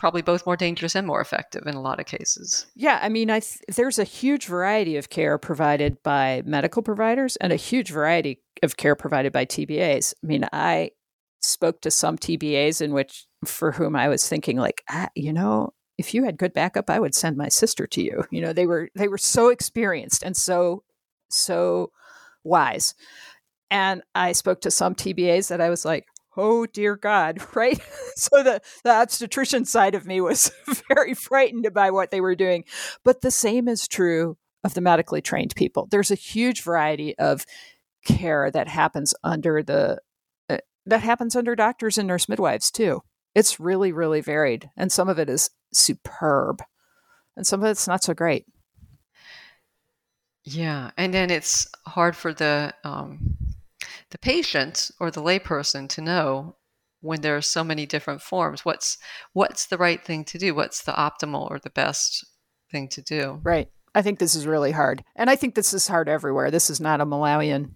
probably 0.03 0.21
both 0.21 0.45
more 0.45 0.57
dangerous 0.57 0.95
and 0.95 1.07
more 1.07 1.21
effective 1.21 1.65
in 1.65 1.75
a 1.75 1.81
lot 1.81 1.97
of 1.97 2.05
cases. 2.05 2.65
Yeah, 2.75 2.99
I 3.01 3.07
mean, 3.07 3.29
I 3.29 3.39
th- 3.39 3.61
there's 3.73 3.97
a 3.97 4.03
huge 4.03 4.47
variety 4.47 4.97
of 4.97 5.09
care 5.09 5.37
provided 5.37 6.03
by 6.03 6.41
medical 6.45 6.81
providers 6.81 7.37
and 7.37 7.53
a 7.53 7.55
huge 7.55 7.89
variety 7.89 8.41
of 8.63 8.75
care 8.75 8.97
provided 8.97 9.31
by 9.31 9.45
TBAs. 9.45 10.13
I 10.21 10.27
mean, 10.27 10.45
I 10.51 10.91
spoke 11.39 11.79
to 11.83 11.89
some 11.89 12.17
TBAs 12.17 12.81
in 12.81 12.91
which 12.91 13.27
for 13.45 13.71
whom 13.71 13.95
I 13.95 14.09
was 14.09 14.27
thinking 14.27 14.57
like, 14.57 14.83
ah, 14.89 15.07
you 15.15 15.31
know, 15.31 15.73
if 15.97 16.13
you 16.13 16.25
had 16.25 16.35
good 16.37 16.53
backup, 16.53 16.89
I 16.89 16.99
would 16.99 17.15
send 17.15 17.37
my 17.37 17.47
sister 17.47 17.87
to 17.87 18.03
you. 18.03 18.25
You 18.29 18.41
know, 18.41 18.51
they 18.51 18.67
were 18.67 18.89
they 18.95 19.07
were 19.07 19.17
so 19.17 19.47
experienced 19.47 20.21
and 20.21 20.35
so 20.35 20.83
so 21.29 21.91
wise. 22.43 22.93
And 23.71 24.01
I 24.13 24.33
spoke 24.33 24.59
to 24.61 24.69
some 24.69 24.95
TBAs 24.95 25.47
that 25.47 25.61
I 25.61 25.69
was 25.69 25.85
like, 25.85 26.07
oh 26.37 26.65
dear 26.65 26.95
God, 26.95 27.39
right? 27.55 27.79
so 28.15 28.43
the, 28.43 28.61
the 28.83 28.91
obstetrician 28.91 29.65
side 29.65 29.95
of 29.95 30.05
me 30.05 30.21
was 30.21 30.51
very 30.87 31.13
frightened 31.13 31.73
by 31.73 31.91
what 31.91 32.11
they 32.11 32.21
were 32.21 32.35
doing. 32.35 32.65
But 33.03 33.21
the 33.21 33.31
same 33.31 33.67
is 33.67 33.87
true 33.87 34.37
of 34.63 34.73
the 34.73 34.81
medically 34.81 35.21
trained 35.21 35.55
people. 35.55 35.87
There's 35.91 36.11
a 36.11 36.15
huge 36.15 36.61
variety 36.61 37.17
of 37.17 37.45
care 38.05 38.51
that 38.51 38.67
happens 38.67 39.13
under 39.23 39.63
the 39.63 39.99
uh, 40.49 40.57
that 40.85 41.01
happens 41.01 41.35
under 41.35 41.55
doctors 41.55 41.97
and 41.97 42.07
nurse 42.07 42.27
midwives 42.27 42.71
too. 42.71 43.01
It's 43.35 43.59
really 43.59 43.91
really 43.91 44.21
varied 44.21 44.69
and 44.77 44.91
some 44.91 45.09
of 45.09 45.19
it 45.19 45.29
is 45.29 45.49
superb 45.73 46.61
and 47.35 47.47
some 47.47 47.63
of 47.63 47.69
it's 47.69 47.87
not 47.87 48.03
so 48.03 48.13
great. 48.13 48.45
Yeah, 50.45 50.91
and 50.97 51.13
then 51.13 51.29
it's 51.29 51.67
hard 51.87 52.15
for 52.15 52.33
the 52.33 52.73
um, 52.83 53.35
the 54.13 54.19
patient 54.19 54.91
or 54.99 55.09
the 55.09 55.21
layperson 55.21 55.89
to 55.89 55.99
know 55.99 56.55
when 57.01 57.21
there 57.21 57.35
are 57.35 57.41
so 57.41 57.63
many 57.63 57.85
different 57.85 58.21
forms 58.21 58.63
what's 58.63 58.97
what's 59.33 59.65
the 59.65 59.77
right 59.77 60.05
thing 60.05 60.23
to 60.23 60.37
do? 60.37 60.55
What's 60.55 60.83
the 60.83 60.93
optimal 60.93 61.49
or 61.49 61.59
the 61.59 61.71
best 61.71 62.23
thing 62.71 62.87
to 62.89 63.01
do? 63.01 63.41
Right. 63.43 63.69
I 63.95 64.03
think 64.03 64.19
this 64.19 64.35
is 64.35 64.47
really 64.47 64.71
hard 64.71 65.03
and 65.15 65.29
i 65.29 65.35
think 65.35 65.55
this 65.55 65.73
is 65.73 65.87
hard 65.87 66.07
everywhere. 66.07 66.51
This 66.51 66.69
is 66.69 66.79
not 66.79 67.01
a 67.01 67.05
malawian 67.05 67.71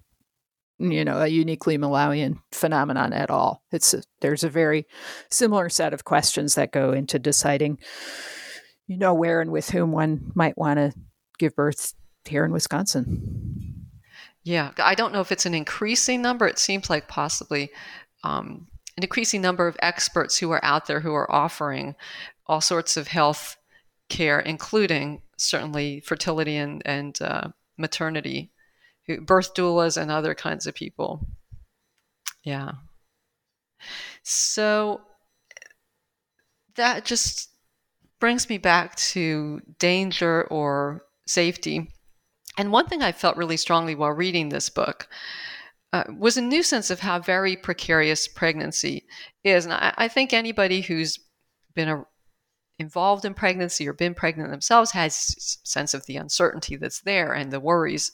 you 0.79 1.03
know 1.03 1.19
a 1.21 1.27
uniquely 1.27 1.75
malawian 1.75 2.37
phenomenon 2.51 3.13
at 3.13 3.31
all. 3.31 3.63
It's 3.71 3.95
a, 3.95 4.03
there's 4.21 4.43
a 4.43 4.49
very 4.49 4.85
similar 5.31 5.69
set 5.69 5.91
of 5.91 6.05
questions 6.05 6.53
that 6.53 6.71
go 6.71 6.93
into 6.93 7.17
deciding 7.17 7.79
you 8.85 8.97
know 8.97 9.15
where 9.15 9.41
and 9.41 9.51
with 9.51 9.71
whom 9.71 9.91
one 9.91 10.31
might 10.35 10.57
want 10.57 10.77
to 10.77 10.93
give 11.39 11.55
birth 11.55 11.93
here 12.25 12.45
in 12.45 12.51
wisconsin 12.51 13.76
yeah, 14.47 14.71
I 14.77 14.95
don't 14.95 15.11
know 15.11 15.19
if 15.19 15.33
it's 15.33 15.45
an 15.45 15.53
increasing 15.53 16.21
number. 16.21 16.47
It 16.47 16.57
seems 16.57 16.89
like 16.89 17.09
possibly 17.09 17.69
um, 18.23 18.67
an 18.95 19.03
increasing 19.03 19.41
number 19.41 19.67
of 19.67 19.75
experts 19.81 20.37
who 20.37 20.49
are 20.51 20.63
out 20.63 20.85
there 20.85 21.01
who 21.01 21.13
are 21.13 21.29
offering 21.29 21.95
all 22.45 22.61
sorts 22.61 22.95
of 22.95 23.09
health 23.09 23.57
care, 24.07 24.39
including 24.39 25.21
certainly 25.37 25.99
fertility 25.99 26.55
and, 26.55 26.81
and 26.85 27.21
uh, 27.21 27.49
maternity, 27.77 28.53
birth 29.19 29.53
doulas, 29.53 30.01
and 30.01 30.09
other 30.09 30.33
kinds 30.33 30.65
of 30.65 30.73
people. 30.73 31.27
Yeah. 32.45 32.71
So 34.23 35.01
that 36.77 37.03
just 37.03 37.49
brings 38.21 38.47
me 38.47 38.59
back 38.59 38.95
to 38.95 39.59
danger 39.77 40.43
or 40.43 41.03
safety 41.25 41.91
and 42.57 42.71
one 42.71 42.87
thing 42.87 43.01
I 43.01 43.11
felt 43.11 43.37
really 43.37 43.57
strongly 43.57 43.95
while 43.95 44.11
reading 44.11 44.49
this 44.49 44.69
book 44.69 45.07
uh, 45.93 46.03
was 46.17 46.37
a 46.37 46.41
new 46.41 46.63
sense 46.63 46.89
of 46.89 46.99
how 46.99 47.19
very 47.19 47.55
precarious 47.55 48.27
pregnancy 48.27 49.05
is. 49.43 49.65
And 49.65 49.73
I, 49.73 49.93
I 49.97 50.07
think 50.07 50.33
anybody 50.33 50.81
who's 50.81 51.19
been 51.75 51.87
a, 51.87 52.03
involved 52.79 53.25
in 53.25 53.33
pregnancy 53.33 53.87
or 53.87 53.93
been 53.93 54.13
pregnant 54.13 54.51
themselves 54.51 54.91
has 54.91 55.59
a 55.63 55.67
sense 55.67 55.93
of 55.93 56.05
the 56.05 56.17
uncertainty 56.17 56.75
that's 56.75 57.01
there 57.01 57.33
and 57.33 57.51
the 57.51 57.59
worries 57.59 58.11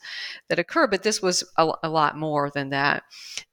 that 0.50 0.60
occur. 0.60 0.88
But 0.88 1.04
this 1.04 1.22
was 1.22 1.44
a, 1.58 1.72
a 1.84 1.89
lot 1.89 2.18
more 2.18 2.52
than 2.54 2.70
that. 2.70 3.04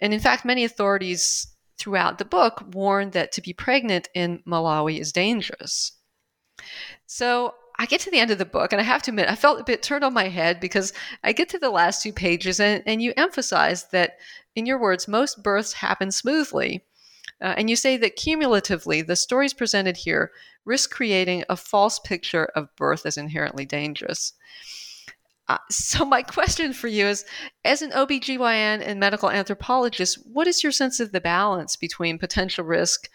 And 0.00 0.12
in 0.12 0.20
fact, 0.20 0.44
many 0.44 0.64
authorities 0.64 1.46
throughout 1.78 2.18
the 2.18 2.24
book 2.24 2.62
warn 2.74 3.10
that 3.10 3.32
to 3.32 3.40
be 3.40 3.52
pregnant 3.52 4.08
in 4.14 4.42
Malawi 4.46 5.00
is 5.00 5.12
dangerous. 5.12 5.92
So 7.06 7.54
I 7.80 7.86
get 7.86 8.02
to 8.02 8.10
the 8.10 8.18
end 8.18 8.30
of 8.30 8.36
the 8.36 8.44
book, 8.44 8.74
and 8.74 8.80
I 8.80 8.84
have 8.84 9.00
to 9.04 9.10
admit, 9.10 9.30
I 9.30 9.34
felt 9.34 9.58
a 9.58 9.64
bit 9.64 9.82
turned 9.82 10.04
on 10.04 10.12
my 10.12 10.28
head 10.28 10.60
because 10.60 10.92
I 11.24 11.32
get 11.32 11.48
to 11.48 11.58
the 11.58 11.70
last 11.70 12.02
two 12.02 12.12
pages, 12.12 12.60
and, 12.60 12.82
and 12.84 13.00
you 13.00 13.14
emphasize 13.16 13.84
that, 13.84 14.18
in 14.54 14.66
your 14.66 14.78
words, 14.78 15.08
most 15.08 15.42
births 15.42 15.72
happen 15.72 16.10
smoothly. 16.12 16.84
Uh, 17.40 17.54
and 17.56 17.70
you 17.70 17.76
say 17.76 17.96
that 17.96 18.16
cumulatively, 18.16 19.00
the 19.00 19.16
stories 19.16 19.54
presented 19.54 19.96
here 19.96 20.30
risk 20.66 20.90
creating 20.90 21.42
a 21.48 21.56
false 21.56 21.98
picture 22.00 22.50
of 22.54 22.68
birth 22.76 23.06
as 23.06 23.16
inherently 23.16 23.64
dangerous. 23.64 24.34
Uh, 25.48 25.56
so, 25.70 26.04
my 26.16 26.22
question 26.22 26.74
for 26.74 26.88
you 26.88 27.06
is 27.06 27.24
as 27.64 27.80
an 27.80 27.92
OBGYN 27.92 28.86
and 28.86 29.00
medical 29.00 29.30
anthropologist, 29.30 30.18
what 30.30 30.46
is 30.46 30.62
your 30.62 30.72
sense 30.72 31.00
of 31.00 31.12
the 31.12 31.20
balance 31.20 31.76
between 31.76 32.18
potential 32.18 32.62
risk 32.62 33.08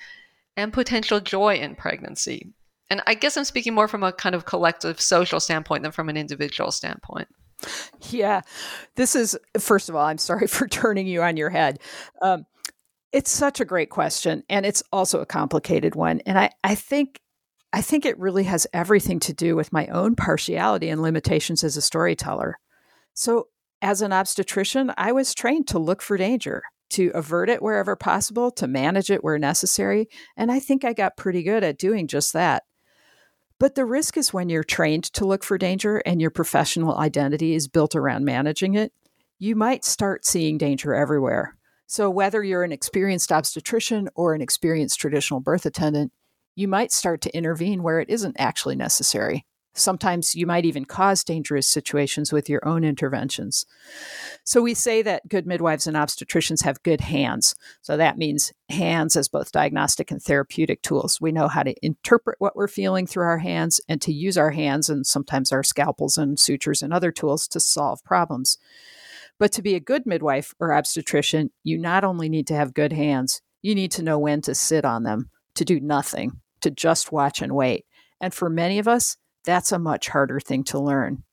and 0.57 0.73
potential 0.73 1.19
joy 1.19 1.57
in 1.57 1.75
pregnancy? 1.75 2.54
And 2.89 3.01
I 3.07 3.15
guess 3.15 3.35
I'm 3.35 3.45
speaking 3.45 3.73
more 3.73 3.87
from 3.87 4.03
a 4.03 4.11
kind 4.11 4.35
of 4.35 4.45
collective 4.45 5.01
social 5.01 5.39
standpoint 5.39 5.83
than 5.83 5.91
from 5.91 6.09
an 6.09 6.17
individual 6.17 6.71
standpoint. 6.71 7.27
Yeah, 8.09 8.41
this 8.95 9.15
is, 9.15 9.37
first 9.57 9.89
of 9.89 9.95
all, 9.95 10.05
I'm 10.05 10.17
sorry 10.17 10.47
for 10.47 10.67
turning 10.67 11.07
you 11.07 11.21
on 11.21 11.37
your 11.37 11.49
head. 11.49 11.79
Um, 12.21 12.45
it's 13.11 13.31
such 13.31 13.59
a 13.59 13.65
great 13.65 13.89
question, 13.89 14.43
and 14.49 14.65
it's 14.65 14.83
also 14.91 15.21
a 15.21 15.25
complicated 15.25 15.95
one. 15.95 16.19
And 16.25 16.37
I, 16.37 16.51
I 16.63 16.75
think 16.75 17.19
I 17.75 17.81
think 17.81 18.05
it 18.05 18.17
really 18.17 18.45
has 18.45 18.65
everything 18.71 19.19
to 19.19 19.33
do 19.33 19.53
with 19.53 19.73
my 19.73 19.87
own 19.87 20.15
partiality 20.15 20.87
and 20.87 21.01
limitations 21.01 21.61
as 21.61 21.75
a 21.75 21.81
storyteller. 21.81 22.57
So, 23.13 23.49
as 23.81 24.01
an 24.01 24.13
obstetrician, 24.13 24.93
I 24.97 25.11
was 25.11 25.33
trained 25.33 25.67
to 25.67 25.79
look 25.79 26.01
for 26.01 26.15
danger, 26.15 26.63
to 26.91 27.11
avert 27.13 27.49
it 27.49 27.61
wherever 27.61 27.97
possible, 27.97 28.49
to 28.51 28.67
manage 28.67 29.11
it 29.11 29.25
where 29.25 29.37
necessary. 29.37 30.07
And 30.37 30.53
I 30.53 30.59
think 30.59 30.85
I 30.85 30.93
got 30.93 31.17
pretty 31.17 31.43
good 31.43 31.65
at 31.65 31.77
doing 31.77 32.07
just 32.07 32.31
that. 32.31 32.63
But 33.59 33.75
the 33.75 33.85
risk 33.85 34.17
is 34.17 34.33
when 34.33 34.49
you're 34.49 34.63
trained 34.63 35.05
to 35.13 35.25
look 35.25 35.43
for 35.43 35.57
danger 35.57 35.97
and 35.99 36.19
your 36.19 36.29
professional 36.29 36.97
identity 36.97 37.55
is 37.55 37.69
built 37.69 37.95
around 37.95 38.25
managing 38.25 38.75
it, 38.75 38.91
you 39.39 39.55
might 39.55 39.85
start 39.85 40.25
seeing 40.25 40.57
danger 40.57 40.93
everywhere. 40.93 41.57
So, 41.87 42.09
whether 42.09 42.43
you're 42.43 42.63
an 42.63 42.71
experienced 42.71 43.31
obstetrician 43.31 44.09
or 44.15 44.33
an 44.33 44.41
experienced 44.41 44.99
traditional 44.99 45.39
birth 45.39 45.65
attendant, 45.65 46.11
you 46.55 46.67
might 46.67 46.91
start 46.91 47.21
to 47.21 47.35
intervene 47.35 47.83
where 47.83 47.99
it 47.99 48.09
isn't 48.09 48.35
actually 48.39 48.75
necessary. 48.75 49.45
Sometimes 49.77 50.35
you 50.35 50.47
might 50.47 50.65
even 50.65 50.85
cause 50.85 51.23
dangerous 51.23 51.67
situations 51.67 52.31
with 52.31 52.49
your 52.49 52.65
own 52.65 52.85
interventions. 52.85 53.65
So 54.45 54.61
we 54.61 54.73
say 54.73 55.01
that 55.01 55.27
good 55.27 55.45
midwives 55.45 55.85
and 55.85 55.97
obstetricians 55.97 56.63
have 56.63 56.81
good 56.83 57.01
hands. 57.01 57.55
So 57.81 57.97
that 57.97 58.17
means 58.17 58.53
hands 58.69 59.17
as 59.17 59.27
both 59.27 59.51
diagnostic 59.51 60.11
and 60.11 60.23
therapeutic 60.23 60.81
tools. 60.81 61.19
We 61.19 61.33
know 61.33 61.49
how 61.49 61.63
to 61.63 61.75
interpret 61.85 62.37
what 62.39 62.55
we're 62.55 62.69
feeling 62.69 63.05
through 63.05 63.25
our 63.25 63.39
hands 63.39 63.81
and 63.89 64.01
to 64.01 64.13
use 64.13 64.37
our 64.37 64.51
hands 64.51 64.89
and 64.89 65.05
sometimes 65.05 65.51
our 65.51 65.63
scalpels 65.63 66.17
and 66.17 66.39
sutures 66.39 66.81
and 66.81 66.93
other 66.93 67.11
tools 67.11 67.45
to 67.49 67.59
solve 67.59 68.03
problems. 68.05 68.57
But 69.37 69.51
to 69.53 69.61
be 69.61 69.75
a 69.75 69.81
good 69.81 70.05
midwife 70.05 70.53
or 70.59 70.73
obstetrician, 70.73 71.51
you 71.63 71.77
not 71.77 72.05
only 72.05 72.29
need 72.29 72.47
to 72.47 72.55
have 72.55 72.73
good 72.73 72.93
hands, 72.93 73.41
you 73.61 73.75
need 73.75 73.91
to 73.91 74.03
know 74.03 74.17
when 74.17 74.41
to 74.43 74.55
sit 74.55 74.85
on 74.85 75.03
them, 75.03 75.29
to 75.55 75.65
do 75.65 75.81
nothing, 75.81 76.39
to 76.61 76.71
just 76.71 77.11
watch 77.11 77.41
and 77.41 77.53
wait. 77.53 77.85
And 78.21 78.33
for 78.33 78.49
many 78.49 78.79
of 78.79 78.87
us, 78.87 79.17
that's 79.45 79.71
a 79.71 79.79
much 79.79 80.09
harder 80.09 80.39
thing 80.39 80.63
to 80.65 80.79
learn. 80.79 81.23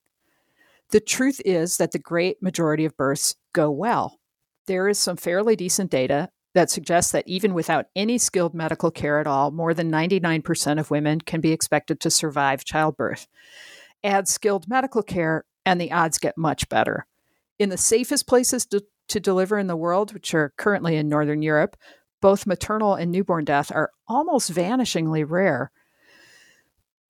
The 0.91 1.01
truth 1.01 1.41
is 1.45 1.79
that 1.79 1.93
the 1.93 1.99
great 1.99 2.43
majority 2.43 2.85
of 2.85 2.97
births 2.97 3.35
go 3.55 3.71
well. 3.71 4.19
There 4.67 4.89
is 4.89 4.99
some 4.99 5.17
fairly 5.17 5.57
decent 5.57 5.91
data 5.91 6.29
that 6.55 6.71
suggests 6.71 7.13
that 7.13 7.27
even 7.27 7.55
without 7.55 7.87
any 7.97 8.19
skilled 8.19 8.55
medical 8.55 8.91
care 8.91 9.19
at 9.19 9.27
all, 9.27 9.51
more 9.51 9.75
than 9.75 9.91
99% 9.91 10.79
of 10.79 10.91
women 10.91 11.21
can 11.21 11.41
be 11.41 11.53
expected 11.53 11.99
to 12.01 12.11
survive 12.11 12.65
childbirth. 12.65 13.27
Add 14.05 14.29
skilled 14.29 14.69
medical 14.69 15.03
care, 15.03 15.45
and 15.65 15.81
the 15.81 15.93
odds 15.93 16.19
get 16.19 16.37
much 16.37 16.69
better. 16.69 17.07
In 17.59 17.71
the 17.71 17.79
safest 17.79 18.27
places 18.27 18.67
to, 18.67 18.85
to 19.09 19.21
deliver 19.21 19.59
in 19.59 19.67
the 19.67 19.77
world, 19.77 20.13
which 20.13 20.35
are 20.35 20.53
currently 20.59 20.97
in 20.97 21.09
Northern 21.09 21.43
Europe, 21.43 21.77
both 22.21 22.47
maternal 22.47 22.95
and 22.95 23.11
newborn 23.11 23.45
death 23.45 23.73
are 23.73 23.91
almost 24.07 24.53
vanishingly 24.53 25.25
rare. 25.29 25.71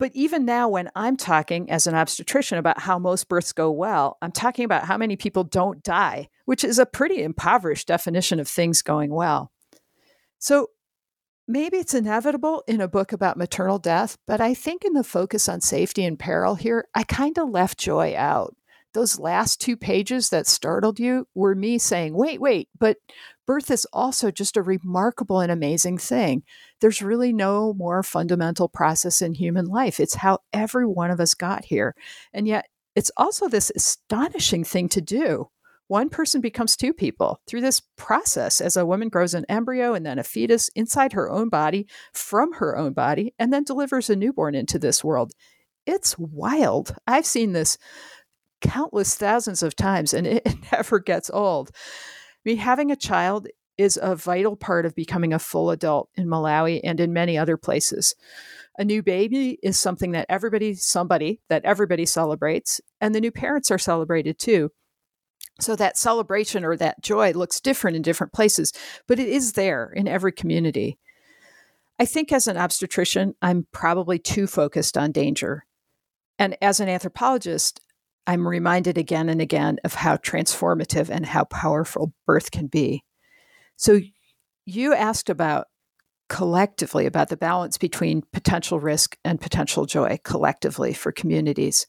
But 0.03 0.17
even 0.17 0.45
now, 0.45 0.69
when 0.69 0.91
I'm 0.97 1.17
talking 1.17 1.71
as 1.71 1.87
an 1.87 1.95
obstetrician 1.95 2.59
about 2.59 2.81
how 2.81 2.99
most 2.99 3.29
births 3.29 3.53
go 3.53 3.71
well, 3.71 4.19
I'm 4.21 4.33
talking 4.33 4.65
about 4.65 4.85
how 4.85 4.99
many 4.99 5.15
people 5.15 5.45
don't 5.45 5.81
die, 5.81 6.29
which 6.45 6.65
is 6.65 6.81
a 6.81 6.87
pretty 6.87 7.23
impoverished 7.23 7.87
definition 7.87 8.41
of 8.41 8.49
things 8.49 8.83
going 8.83 9.15
well. 9.15 9.53
So 10.41 10.71
maybe 11.47 11.77
it's 11.77 11.95
inevitable 11.95 12.65
in 12.67 12.81
a 12.81 12.89
book 12.89 13.13
about 13.13 13.37
maternal 13.37 13.79
death, 13.79 14.19
but 14.27 14.41
I 14.41 14.55
think 14.55 14.85
in 14.85 14.95
the 14.95 15.05
focus 15.05 15.49
on 15.49 15.61
safety 15.61 16.05
and 16.05 16.19
peril 16.19 16.57
here, 16.57 16.89
I 16.97 17.05
kind 17.05 17.39
of 17.39 17.51
left 17.51 17.79
joy 17.79 18.17
out. 18.17 18.57
Those 18.95 19.19
last 19.19 19.61
two 19.61 19.77
pages 19.77 20.31
that 20.31 20.47
startled 20.47 21.01
you 21.01 21.27
were 21.35 21.55
me 21.55 21.79
saying, 21.79 22.15
wait, 22.15 22.41
wait, 22.41 22.69
but 22.79 22.99
birth 23.47 23.71
is 23.71 23.87
also 23.93 24.31
just 24.31 24.57
a 24.57 24.63
remarkable 24.63 25.41
and 25.41 25.51
amazing 25.51 25.99
thing. 25.99 26.43
There's 26.81 27.03
really 27.03 27.33
no 27.33 27.73
more 27.75 28.03
fundamental 28.03 28.69
process 28.69 29.23
in 29.23 29.35
human 29.35 29.67
life. 29.67 29.99
It's 29.99 30.17
how 30.17 30.39
every 30.53 30.87
one 30.87 31.11
of 31.11 31.21
us 31.21 31.35
got 31.35 31.65
here. 31.65 31.95
And 32.33 32.47
yet, 32.47 32.67
it's 32.95 33.11
also 33.17 33.49
this 33.49 33.73
astonishing 33.75 34.65
thing 34.65 34.89
to 34.91 35.01
do. 35.01 35.49
One 35.89 36.09
person 36.09 36.41
becomes 36.41 36.77
two 36.77 36.95
people 36.95 37.41
through 37.47 37.61
this 37.61 37.83
process 37.97 38.61
as 38.61 38.77
a 38.77 38.87
woman 38.87 39.09
grows 39.09 39.35
an 39.35 39.45
embryo 39.49 39.95
and 39.95 40.07
then 40.07 40.19
a 40.19 40.25
fetus 40.25 40.71
inside 40.75 41.13
her 41.13 41.31
own 41.31 41.49
body 41.49 41.87
from 42.13 42.55
her 42.55 42.77
own 42.77 42.93
body 42.93 43.35
and 43.39 43.53
then 43.53 43.65
delivers 43.65 44.09
a 44.09 44.17
newborn 44.17 44.55
into 44.55 44.79
this 44.79 45.05
world. 45.05 45.33
It's 45.85 46.19
wild. 46.19 46.95
I've 47.07 47.27
seen 47.27 47.53
this 47.53 47.77
countless 48.63 49.15
thousands 49.15 49.63
of 49.63 49.77
times 49.77 50.15
and 50.15 50.27
it 50.27 50.57
never 50.73 50.99
gets 50.99 51.31
old. 51.31 51.71
I 51.75 52.41
mean, 52.45 52.57
having 52.57 52.91
a 52.91 52.97
child 52.97 53.49
is 53.79 53.99
a 54.01 54.17
vital 54.17 54.57
part 54.57 54.87
of 54.87 54.95
becoming 54.95 55.33
a 55.33 55.39
full 55.39 55.71
adult 55.71 56.09
in 56.15 56.27
Malawi 56.27 56.81
and 56.85 57.01
in 57.01 57.13
many 57.13 57.37
other 57.37 57.57
places. 57.57 58.15
A 58.79 58.85
new 58.85 59.03
baby 59.03 59.59
is 59.63 59.79
something 59.79 60.13
that 60.13 60.27
everybody, 60.29 60.75
somebody 60.75 61.41
that 61.49 61.65
everybody 61.65 62.07
celebrates, 62.07 62.81
and 63.01 63.15
the 63.15 63.21
new 63.21 63.31
parents 63.31 63.71
are 63.71 63.79
celebrated 63.79 64.39
too. 64.39 64.71
So 65.61 65.77
that 65.77 65.99
celebration 65.99 66.65
or 66.65 66.77
that 66.77 67.03
joy 67.03 67.33
looks 67.33 67.61
different 67.61 67.97
in 67.97 68.03
different 68.03 68.33
places, 68.33 68.73
but 69.07 69.19
it 69.19 69.29
is 69.29 69.53
there 69.53 69.93
in 69.95 70.09
every 70.09 70.33
community. 70.33 70.99
I 71.99 72.07
think 72.07 72.33
as 72.33 72.49
an 72.49 72.57
obstetrician, 72.57 73.35
I'm 73.43 73.67
probably 73.73 74.19
too 74.19 74.47
focused 74.47 74.97
on 74.97 75.13
danger. 75.13 75.67
And 76.39 76.57
as 76.63 76.81
an 76.81 76.89
anthropologist, 76.89 77.81
I'm 78.27 78.47
reminded 78.47 78.99
again 78.99 79.29
and 79.29 79.41
again 79.41 79.79
of 79.85 79.95
how 79.95 80.17
transformative 80.17 81.11
and 81.11 81.27
how 81.27 81.45
powerful 81.45 82.13
birth 82.27 82.51
can 82.51 82.67
be. 82.67 83.05
So, 83.77 84.01
you 84.65 84.95
asked 84.95 85.29
about 85.29 85.67
collectively 86.29 87.05
about 87.05 87.29
the 87.29 87.37
balance 87.37 87.77
between 87.77 88.23
potential 88.33 88.81
risk 88.81 89.19
and 89.25 89.41
potential 89.41 89.87
joy 89.87 90.19
collectively 90.25 90.95
for 90.95 91.13
communities. 91.13 91.87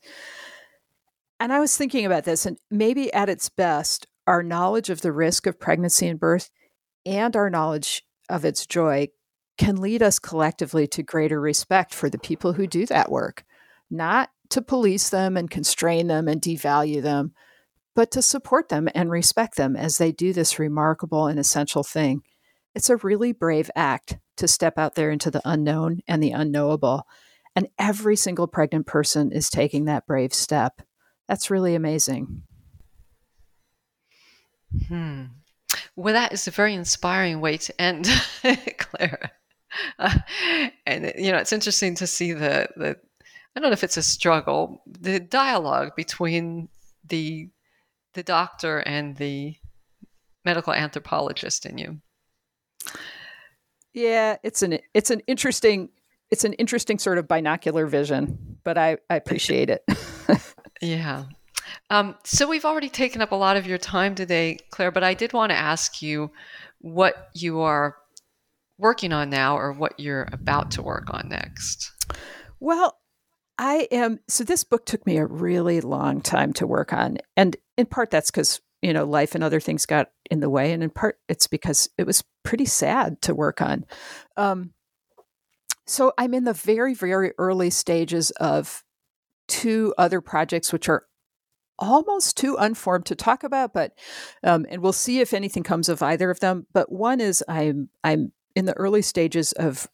And 1.40 1.54
I 1.54 1.60
was 1.60 1.78
thinking 1.78 2.06
about 2.06 2.26
this, 2.26 2.46
and 2.46 2.58
maybe 2.72 3.14
at 3.14 3.30
its 3.30 3.48
best, 3.50 4.08
our 4.28 4.44
knowledge 4.44 4.90
of 4.90 5.02
the 5.02 5.12
risk 5.12 5.46
of 5.46 5.60
pregnancy 5.60 6.08
and 6.08 6.20
birth 6.20 6.50
and 7.06 7.36
our 7.36 7.50
knowledge 7.50 8.04
of 8.30 8.44
its 8.44 8.66
joy 8.66 9.08
can 9.58 9.80
lead 9.80 10.02
us 10.02 10.20
collectively 10.20 10.88
to 10.88 11.04
greater 11.04 11.40
respect 11.40 11.94
for 11.94 12.10
the 12.10 12.18
people 12.18 12.54
who 12.54 12.66
do 12.66 12.86
that 12.88 13.12
work, 13.12 13.44
not 13.90 14.30
to 14.50 14.62
police 14.62 15.10
them 15.10 15.38
and 15.38 15.50
constrain 15.50 16.08
them 16.08 16.28
and 16.28 16.42
devalue 16.42 17.02
them, 17.02 17.34
but 17.96 18.12
to 18.12 18.22
support 18.22 18.70
them 18.70 18.90
and 18.94 19.10
respect 19.10 19.56
them 19.56 19.76
as 19.76 19.98
they 19.98 20.12
do 20.12 20.34
this 20.34 20.60
remarkable 20.60 21.28
and 21.28 21.40
essential 21.40 21.84
thing. 21.84 22.22
It's 22.76 22.90
a 22.90 22.98
really 22.98 23.32
brave 23.32 23.70
act 23.76 24.18
to 24.38 24.48
step 24.48 24.78
out 24.78 24.96
there 24.96 25.12
into 25.12 25.30
the 25.30 25.42
unknown 25.46 26.02
and 26.08 26.22
the 26.22 26.32
unknowable. 26.32 27.08
And 27.56 27.68
every 27.78 28.16
single 28.16 28.48
pregnant 28.48 28.88
person 28.88 29.32
is 29.32 29.50
taking 29.50 29.86
that 29.86 30.08
brave 30.08 30.34
step. 30.34 30.82
That's 31.28 31.52
really 31.52 31.76
amazing. 31.76 32.44
Hmm. 34.88 35.26
Well, 35.96 36.16
that 36.16 36.34
is 36.34 36.48
a 36.48 36.52
very 36.52 36.74
inspiring 36.74 37.42
way 37.42 37.58
to 37.58 37.82
end, 37.82 38.10
Claire. 38.78 39.32
Uh, 40.00 40.20
and 40.86 41.14
you 41.18 41.32
know, 41.32 41.38
it's 41.38 41.54
interesting 41.54 41.96
to 41.96 42.08
see 42.08 42.34
the 42.34 42.68
the 42.76 42.98
I 43.56 43.60
don't 43.60 43.70
know 43.70 43.74
if 43.74 43.84
it's 43.84 43.98
a 43.98 44.04
struggle, 44.04 44.82
the 44.88 45.20
dialogue 45.20 45.96
between 45.96 46.70
the 47.08 47.50
the 48.14 48.24
doctor 48.24 48.80
and 48.80 49.16
the 49.18 49.56
medical 50.46 50.74
anthropologist 50.74 51.66
in 51.66 51.78
you. 51.78 52.02
Yeah, 53.94 54.38
it's 54.44 54.62
an 54.62 54.80
it's 54.94 55.12
an 55.12 55.22
interesting 55.28 55.90
it's 56.32 56.44
an 56.44 56.54
interesting 56.54 56.98
sort 56.98 57.20
of 57.20 57.28
binocular 57.28 57.86
vision, 57.86 58.58
but 58.64 58.76
I, 58.78 58.98
I 59.10 59.16
appreciate 59.16 59.70
it. 59.70 59.84
yeah. 60.82 61.26
Um, 61.92 62.16
so 62.24 62.48
we've 62.48 62.66
already 62.66 62.90
taken 62.90 63.22
up 63.22 63.32
a 63.32 63.36
lot 63.36 63.56
of 63.56 63.68
your 63.68 63.78
time 63.78 64.16
today, 64.16 64.58
Claire, 64.72 64.90
but 64.90 65.04
I 65.04 65.14
did 65.14 65.34
want 65.34 65.52
to 65.52 65.56
ask 65.56 66.02
you 66.02 66.32
what 66.80 67.30
you 67.36 67.60
are 67.60 67.98
working 68.80 69.14
on 69.14 69.30
now 69.30 69.58
or 69.58 69.74
what 69.74 70.00
you're 70.00 70.28
about 70.32 70.72
to 70.72 70.82
work 70.82 71.08
on 71.12 71.30
next. 71.30 71.92
Well, 72.60 72.98
I 73.58 73.88
am. 73.92 74.20
So 74.28 74.44
this 74.44 74.64
book 74.64 74.86
took 74.86 75.06
me 75.06 75.18
a 75.18 75.26
really 75.26 75.82
long 75.82 76.22
time 76.22 76.54
to 76.54 76.68
work 76.68 76.94
on, 76.94 77.18
and 77.38 77.56
in 77.78 77.86
part 77.86 78.10
that's 78.10 78.32
because 78.32 78.62
you 78.82 78.94
know 78.94 79.06
life 79.06 79.36
and 79.36 79.44
other 79.44 79.60
things 79.60 79.86
got 79.86 80.10
in 80.30 80.40
the 80.40 80.50
way, 80.50 80.72
and 80.74 80.84
in 80.84 80.90
part 80.90 81.20
it's 81.28 81.48
because 81.48 81.90
it 81.98 82.08
was 82.08 82.24
pretty 82.44 82.66
sad 82.66 83.22
to 83.24 83.36
work 83.36 83.62
on. 83.62 83.86
Um, 84.38 84.74
so 85.86 86.14
I'm 86.18 86.34
in 86.34 86.46
the 86.46 86.54
very 86.54 86.94
very 86.94 87.34
early 87.38 87.70
stages 87.70 88.32
of 88.32 88.84
two 89.48 89.94
other 89.98 90.22
projects, 90.22 90.74
which 90.74 90.90
are 90.90 91.06
almost 91.78 92.38
too 92.38 92.56
unformed 92.56 93.06
to 93.08 93.16
talk 93.16 93.44
about, 93.44 93.74
but 93.74 93.94
um, 94.44 94.66
and 94.70 94.82
we'll 94.82 94.94
see 94.94 95.20
if 95.20 95.34
anything 95.34 95.64
comes 95.64 95.90
of 95.90 96.02
either 96.02 96.30
of 96.32 96.40
them. 96.40 96.66
But 96.74 96.92
one 96.92 97.20
is 97.20 97.44
I'm 97.48 97.90
I'm 98.04 98.32
in 98.56 98.66
the 98.66 98.78
early 98.78 99.02
stages 99.02 99.52
of 99.54 99.88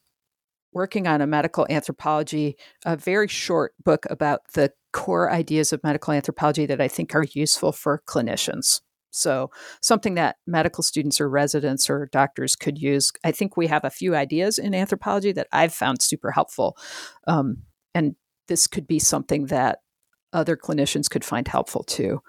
working 0.72 1.06
on 1.06 1.20
a 1.20 1.26
medical 1.26 1.66
anthropology, 1.70 2.56
a 2.84 2.96
very 2.96 3.28
short 3.28 3.74
book 3.82 4.06
about 4.10 4.40
the 4.54 4.72
core 4.92 5.30
ideas 5.30 5.72
of 5.72 5.82
medical 5.84 6.12
anthropology 6.12 6.66
that 6.66 6.80
I 6.80 6.88
think 6.88 7.14
are 7.14 7.26
useful 7.32 7.72
for 7.72 8.02
clinicians. 8.06 8.80
So, 9.12 9.50
something 9.82 10.14
that 10.14 10.36
medical 10.46 10.84
students 10.84 11.20
or 11.20 11.28
residents 11.28 11.90
or 11.90 12.08
doctors 12.12 12.54
could 12.54 12.78
use. 12.78 13.10
I 13.24 13.32
think 13.32 13.56
we 13.56 13.66
have 13.66 13.84
a 13.84 13.90
few 13.90 14.14
ideas 14.14 14.58
in 14.58 14.72
anthropology 14.72 15.32
that 15.32 15.48
I've 15.52 15.74
found 15.74 16.00
super 16.00 16.30
helpful. 16.30 16.76
Um, 17.26 17.62
and 17.92 18.14
this 18.46 18.68
could 18.68 18.86
be 18.86 19.00
something 19.00 19.46
that 19.46 19.80
other 20.32 20.56
clinicians 20.56 21.10
could 21.10 21.24
find 21.24 21.48
helpful 21.48 21.82
too. 21.82 22.22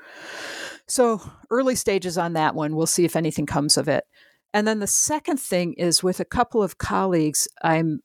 So, 0.87 1.21
early 1.51 1.75
stages 1.75 2.17
on 2.17 2.33
that 2.33 2.55
one. 2.55 2.75
We'll 2.75 2.87
see 2.87 3.05
if 3.05 3.15
anything 3.15 3.45
comes 3.45 3.77
of 3.77 3.87
it. 3.87 4.05
And 4.53 4.67
then 4.67 4.79
the 4.79 4.87
second 4.87 5.39
thing 5.39 5.73
is 5.73 6.03
with 6.03 6.19
a 6.19 6.25
couple 6.25 6.61
of 6.63 6.77
colleagues, 6.77 7.47
I'm 7.63 8.01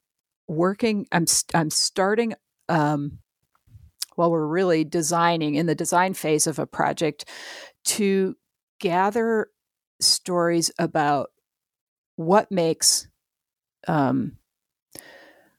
working 0.49 1.07
i'm 1.13 1.27
i'm 1.55 1.71
starting 1.71 2.35
um, 2.69 3.19
well 4.17 4.31
we're 4.31 4.47
really 4.47 4.85
designing 4.85 5.55
in 5.55 5.67
the 5.67 5.75
design 5.75 6.15
phase 6.15 6.47
of 6.47 6.59
a 6.59 6.67
project 6.67 7.25
to 7.85 8.37
gather 8.81 9.49
stories 10.01 10.71
about 10.79 11.31
what 12.17 12.51
makes 12.51 13.09
um, 13.89 14.37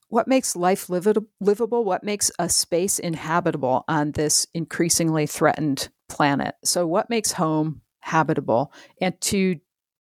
what 0.09 0.27
makes 0.27 0.55
life 0.55 0.89
livable? 0.89 1.83
What 1.83 2.03
makes 2.03 2.31
a 2.39 2.49
space 2.49 2.97
inhabitable 2.99 3.83
on 3.87 4.11
this 4.11 4.47
increasingly 4.53 5.27
threatened 5.27 5.89
planet? 6.07 6.55
So, 6.63 6.87
what 6.87 7.09
makes 7.09 7.33
home 7.33 7.81
habitable? 7.99 8.71
And 9.01 9.19
to 9.21 9.57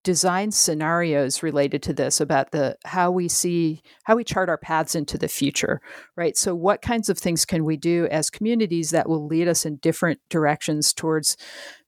design 0.06 0.52
scenarios 0.52 1.42
related 1.42 1.82
to 1.82 1.92
this 1.92 2.22
about 2.22 2.52
the 2.52 2.78
how 2.86 3.10
we 3.10 3.28
see 3.28 3.82
how 4.04 4.16
we 4.16 4.24
chart 4.24 4.48
our 4.50 4.58
paths 4.58 4.94
into 4.94 5.18
the 5.18 5.28
future 5.28 5.82
right 6.16 6.38
so 6.38 6.54
what 6.54 6.84
kinds 6.84 7.10
of 7.10 7.18
things 7.18 7.44
can 7.44 7.66
we 7.66 7.76
do 7.76 8.08
as 8.12 8.30
communities 8.30 8.92
that 8.92 9.10
will 9.10 9.26
lead 9.26 9.48
us 9.48 9.66
in 9.66 9.78
different 9.78 10.20
directions 10.30 10.94
towards 10.94 11.36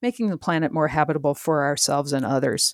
making 0.01 0.29
the 0.29 0.37
planet 0.37 0.73
more 0.73 0.87
habitable 0.87 1.35
for 1.35 1.63
ourselves 1.63 2.11
and 2.11 2.25
others 2.25 2.73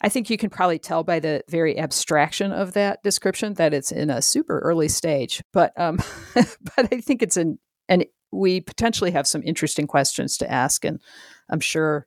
I 0.00 0.08
think 0.08 0.28
you 0.28 0.36
can 0.36 0.50
probably 0.50 0.80
tell 0.80 1.04
by 1.04 1.20
the 1.20 1.42
very 1.48 1.78
abstraction 1.78 2.52
of 2.52 2.74
that 2.74 3.02
description 3.02 3.54
that 3.54 3.72
it's 3.72 3.90
in 3.90 4.10
a 4.10 4.20
super 4.20 4.58
early 4.58 4.88
stage. 4.88 5.40
But 5.50 5.72
um, 5.80 5.98
but 6.34 6.92
I 6.92 7.00
think 7.00 7.22
it's 7.22 7.38
an 7.38 7.58
and 7.88 8.04
we 8.30 8.60
potentially 8.60 9.12
have 9.12 9.26
some 9.26 9.42
interesting 9.44 9.86
questions 9.86 10.36
to 10.38 10.50
ask, 10.50 10.84
and 10.84 11.00
I'm 11.48 11.60
sure 11.60 12.06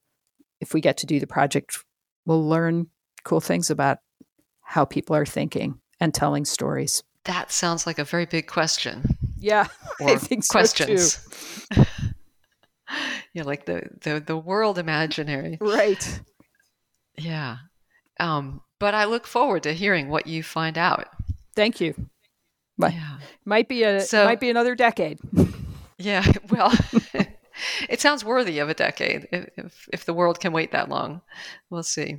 if 0.59 0.73
we 0.73 0.81
get 0.81 0.97
to 0.97 1.05
do 1.07 1.19
the 1.19 1.25
project, 1.25 1.83
we'll 2.27 2.47
learn 2.47 2.87
cool 3.23 3.41
things 3.41 3.71
about 3.71 3.97
how 4.61 4.85
people 4.85 5.15
are 5.15 5.25
thinking 5.25 5.79
and 5.99 6.13
telling 6.13 6.45
stories. 6.45 7.01
That 7.23 7.51
sounds 7.51 7.87
like 7.87 7.97
a 7.97 8.03
very 8.03 8.25
big 8.25 8.45
question. 8.45 9.17
Yeah, 9.39 9.67
or 10.01 10.11
I 10.11 10.15
think 10.17 10.43
so 10.43 10.51
questions. 10.51 11.27
yeah, 13.33 13.43
like 13.43 13.65
the, 13.65 13.89
the 14.01 14.19
the 14.19 14.37
world 14.37 14.77
imaginary. 14.77 15.57
Right. 15.59 16.21
Yeah. 17.17 17.57
Um, 18.19 18.61
but 18.79 18.93
I 18.93 19.05
look 19.05 19.25
forward 19.25 19.63
to 19.63 19.73
hearing 19.73 20.09
what 20.09 20.27
you 20.27 20.43
find 20.43 20.77
out. 20.77 21.07
Thank 21.55 21.81
you. 21.81 21.95
But 22.77 22.93
yeah. 22.93 23.17
might 23.45 23.67
be 23.67 23.83
a 23.83 24.01
so, 24.01 24.25
might 24.25 24.39
be 24.39 24.49
another 24.49 24.75
decade. 24.75 25.19
Yeah, 25.99 26.23
well, 26.51 26.71
it 27.89 28.01
sounds 28.01 28.25
worthy 28.25 28.59
of 28.59 28.69
a 28.69 28.73
decade 28.73 29.27
if 29.31 29.87
if 29.91 30.05
the 30.05 30.13
world 30.13 30.39
can 30.39 30.53
wait 30.53 30.71
that 30.71 30.89
long. 30.89 31.21
We'll 31.69 31.83
see. 31.83 32.17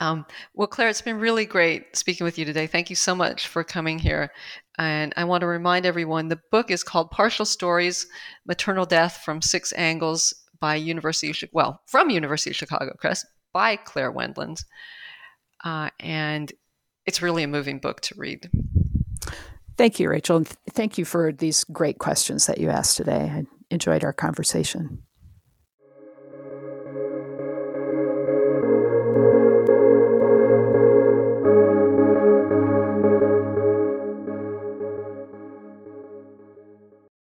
Um, 0.00 0.26
well, 0.54 0.66
Claire, 0.66 0.88
it's 0.88 1.02
been 1.02 1.20
really 1.20 1.46
great 1.46 1.96
speaking 1.96 2.24
with 2.24 2.36
you 2.36 2.44
today. 2.44 2.66
Thank 2.66 2.90
you 2.90 2.96
so 2.96 3.14
much 3.14 3.46
for 3.46 3.62
coming 3.62 3.98
here. 3.98 4.30
And 4.76 5.14
I 5.16 5.24
want 5.24 5.42
to 5.42 5.46
remind 5.46 5.86
everyone 5.86 6.28
the 6.28 6.40
book 6.50 6.70
is 6.70 6.82
called 6.82 7.12
Partial 7.12 7.44
Stories 7.44 8.06
Maternal 8.44 8.86
Death 8.86 9.20
from 9.24 9.40
Six 9.40 9.72
Angles 9.72 10.34
by 10.58 10.74
University 10.74 11.30
of 11.30 11.50
well, 11.52 11.80
from 11.86 12.10
University 12.10 12.50
of 12.50 12.56
Chicago 12.56 12.92
Press 12.98 13.24
by 13.52 13.76
Claire 13.76 14.10
Wendland. 14.10 14.64
Uh, 15.62 15.90
and 16.00 16.52
it's 17.06 17.22
really 17.22 17.42
a 17.42 17.48
moving 17.48 17.78
book 17.78 18.00
to 18.02 18.14
read. 18.16 18.50
Thank 19.76 19.98
you, 19.98 20.08
Rachel. 20.08 20.38
And 20.38 20.46
th- 20.46 20.56
thank 20.70 20.98
you 20.98 21.04
for 21.04 21.32
these 21.32 21.64
great 21.64 21.98
questions 21.98 22.46
that 22.46 22.58
you 22.58 22.70
asked 22.70 22.96
today. 22.96 23.30
I 23.32 23.46
enjoyed 23.74 24.04
our 24.04 24.12
conversation. 24.12 25.02